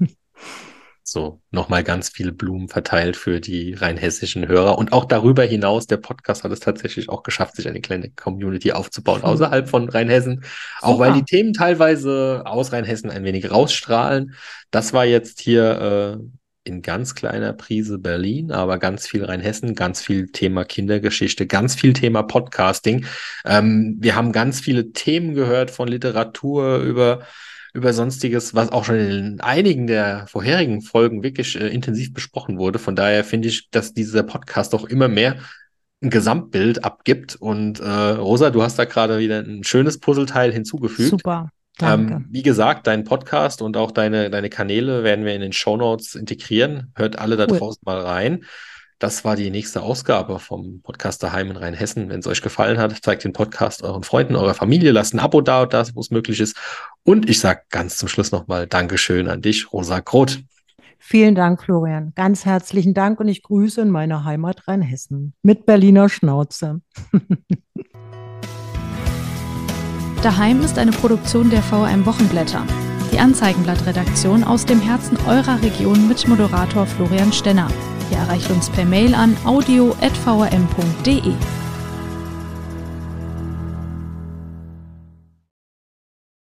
So, 1.07 1.43
nochmal 1.51 1.85
ganz 1.85 2.09
viele 2.09 2.33
Blumen 2.33 2.69
verteilt 2.69 3.17
für 3.19 3.39
die 3.39 3.75
rheinhessischen 3.75 4.49
Hörer. 4.49 4.79
Und 4.79 4.95
auch 4.95 5.05
darüber 5.05 5.43
hinaus, 5.43 5.87
der 5.87 5.99
Podcast 5.99 6.45
hat 6.45 6.51
es 6.51 6.61
tatsächlich 6.61 7.11
auch 7.11 7.23
geschafft, 7.23 7.57
sich 7.57 7.69
eine 7.69 7.83
kleine 7.83 8.11
Community 8.11 8.73
aufzubauen 8.73 9.19
mhm. 9.19 9.27
außerhalb 9.27 9.69
von 9.69 9.91
Rheinhessen. 9.91 10.45
Auch 10.81 10.99
weil 10.99 11.13
die 11.13 11.25
Themen 11.25 11.53
teilweise 11.53 12.45
aus 12.47 12.73
Rheinhessen 12.73 13.11
ein 13.11 13.23
wenig 13.23 13.51
rausstrahlen. 13.51 14.35
Das 14.71 14.95
war 14.95 15.05
jetzt 15.05 15.43
hier 15.43 16.19
äh, 16.23 16.25
in 16.65 16.81
ganz 16.81 17.15
kleiner 17.15 17.53
Prise 17.53 17.99
Berlin, 17.99 18.51
aber 18.51 18.79
ganz 18.79 19.07
viel 19.07 19.27
Rheinhessen, 19.27 19.75
ganz 19.75 20.01
viel 20.01 20.29
Thema 20.29 20.65
Kindergeschichte, 20.65 21.47
ganz 21.47 21.75
viel 21.75 21.93
Thema 21.93 22.23
Podcasting. 22.23 23.05
Ähm, 23.45 23.99
wir 24.01 24.17
haben 24.17 24.33
ganz 24.33 24.61
viele 24.61 24.93
Themen 24.93 25.35
gehört 25.35 25.71
von 25.71 25.87
Literatur 25.87 26.79
über 26.79 27.27
über 27.75 27.93
sonstiges, 27.93 28.55
was 28.55 28.71
auch 28.71 28.85
schon 28.85 28.97
in 28.97 29.41
einigen 29.41 29.89
der 29.89 30.27
vorherigen 30.29 30.81
Folgen 30.81 31.25
wirklich 31.25 31.61
äh, 31.61 31.69
intensiv 31.69 32.15
besprochen 32.15 32.57
wurde. 32.57 32.79
Von 32.79 32.95
daher 32.95 33.25
finde 33.25 33.49
ich, 33.49 33.69
dass 33.71 33.93
dieser 33.93 34.23
Podcast 34.23 34.75
auch 34.75 34.85
immer 34.85 35.09
mehr 35.09 35.37
ein 36.01 36.09
Gesamtbild 36.11 36.85
abgibt. 36.85 37.35
Und 37.35 37.81
äh, 37.81 37.85
Rosa, 37.89 38.51
du 38.51 38.63
hast 38.63 38.79
da 38.79 38.85
gerade 38.85 39.19
wieder 39.19 39.41
ein 39.41 39.65
schönes 39.65 39.99
Puzzleteil 39.99 40.53
hinzugefügt. 40.53 41.11
Super. 41.11 41.51
Danke. 41.77 42.15
Ähm, 42.15 42.27
wie 42.31 42.43
gesagt, 42.43 42.87
dein 42.87 43.03
Podcast 43.03 43.61
und 43.61 43.77
auch 43.77 43.91
deine, 43.91 44.31
deine 44.31 44.51
Kanäle 44.51 45.03
werden 45.03 45.25
wir 45.25 45.35
in 45.35 45.41
den 45.41 45.53
Show 45.53 45.77
Notes 45.77 46.15
integrieren. 46.15 46.93
Hört 46.95 47.19
alle 47.19 47.37
da 47.37 47.47
cool. 47.51 47.59
draußen 47.59 47.83
mal 47.85 47.99
rein. 48.01 48.45
Das 49.01 49.25
war 49.25 49.35
die 49.35 49.51
nächste 49.51 49.83
Ausgabe 49.83 50.39
vom 50.39 50.81
Podcast 50.81 51.23
Daheim 51.25 51.51
in 51.51 51.57
Rheinhessen. 51.57 52.09
Wenn 52.09 52.21
es 52.21 52.29
euch 52.29 52.43
gefallen 52.43 52.79
hat, 52.79 52.97
zeigt 53.03 53.25
den 53.25 53.33
Podcast 53.33 53.83
euren 53.83 54.05
Freunden, 54.05 54.37
eurer 54.37 54.55
Familie, 54.55 54.93
lasst 54.93 55.15
ein 55.15 55.19
Abo 55.19 55.41
da, 55.41 55.67
das, 55.67 55.97
wo 55.97 56.01
es 56.01 56.13
möglich 56.13 56.39
ist. 56.39 56.57
Und 57.05 57.29
ich 57.29 57.39
sage 57.39 57.61
ganz 57.71 57.99
zum 57.99 58.09
Schluss 58.09 58.33
nochmal 58.33 58.67
Dankeschön 58.67 59.29
an 59.29 59.43
dich, 59.43 59.73
Rosa 59.73 60.01
Groth. 60.01 60.43
Vielen 60.99 61.35
Dank, 61.35 61.63
Florian. 61.63 62.13
Ganz 62.15 62.47
herzlichen 62.47 62.95
Dank 62.95 63.21
und 63.21 63.29
ich 63.29 63.43
grüße 63.43 63.83
in 63.83 63.91
meiner 63.91 64.25
Heimat 64.25 64.67
Rheinhessen 64.67 65.35
mit 65.43 65.67
Berliner 65.67 66.09
Schnauze. 66.09 66.81
Daheim 70.23 70.63
ist 70.63 70.79
eine 70.79 70.93
Produktion 70.93 71.51
der 71.51 71.63
VRM 71.63 72.07
Wochenblätter. 72.07 72.67
Die 73.13 73.19
Anzeigenblattredaktion 73.19 74.43
aus 74.43 74.65
dem 74.65 74.81
Herzen 74.81 75.19
eurer 75.29 75.61
Region 75.61 76.09
mit 76.09 76.27
Moderator 76.27 76.87
Florian 76.87 77.35
Stenner. 77.35 77.69
Ihr 78.11 78.17
erreicht 78.17 78.51
uns 78.51 78.71
per 78.71 78.87
Mail 78.87 79.15
an 79.15 79.37
audio.vrm.de. 79.45 81.35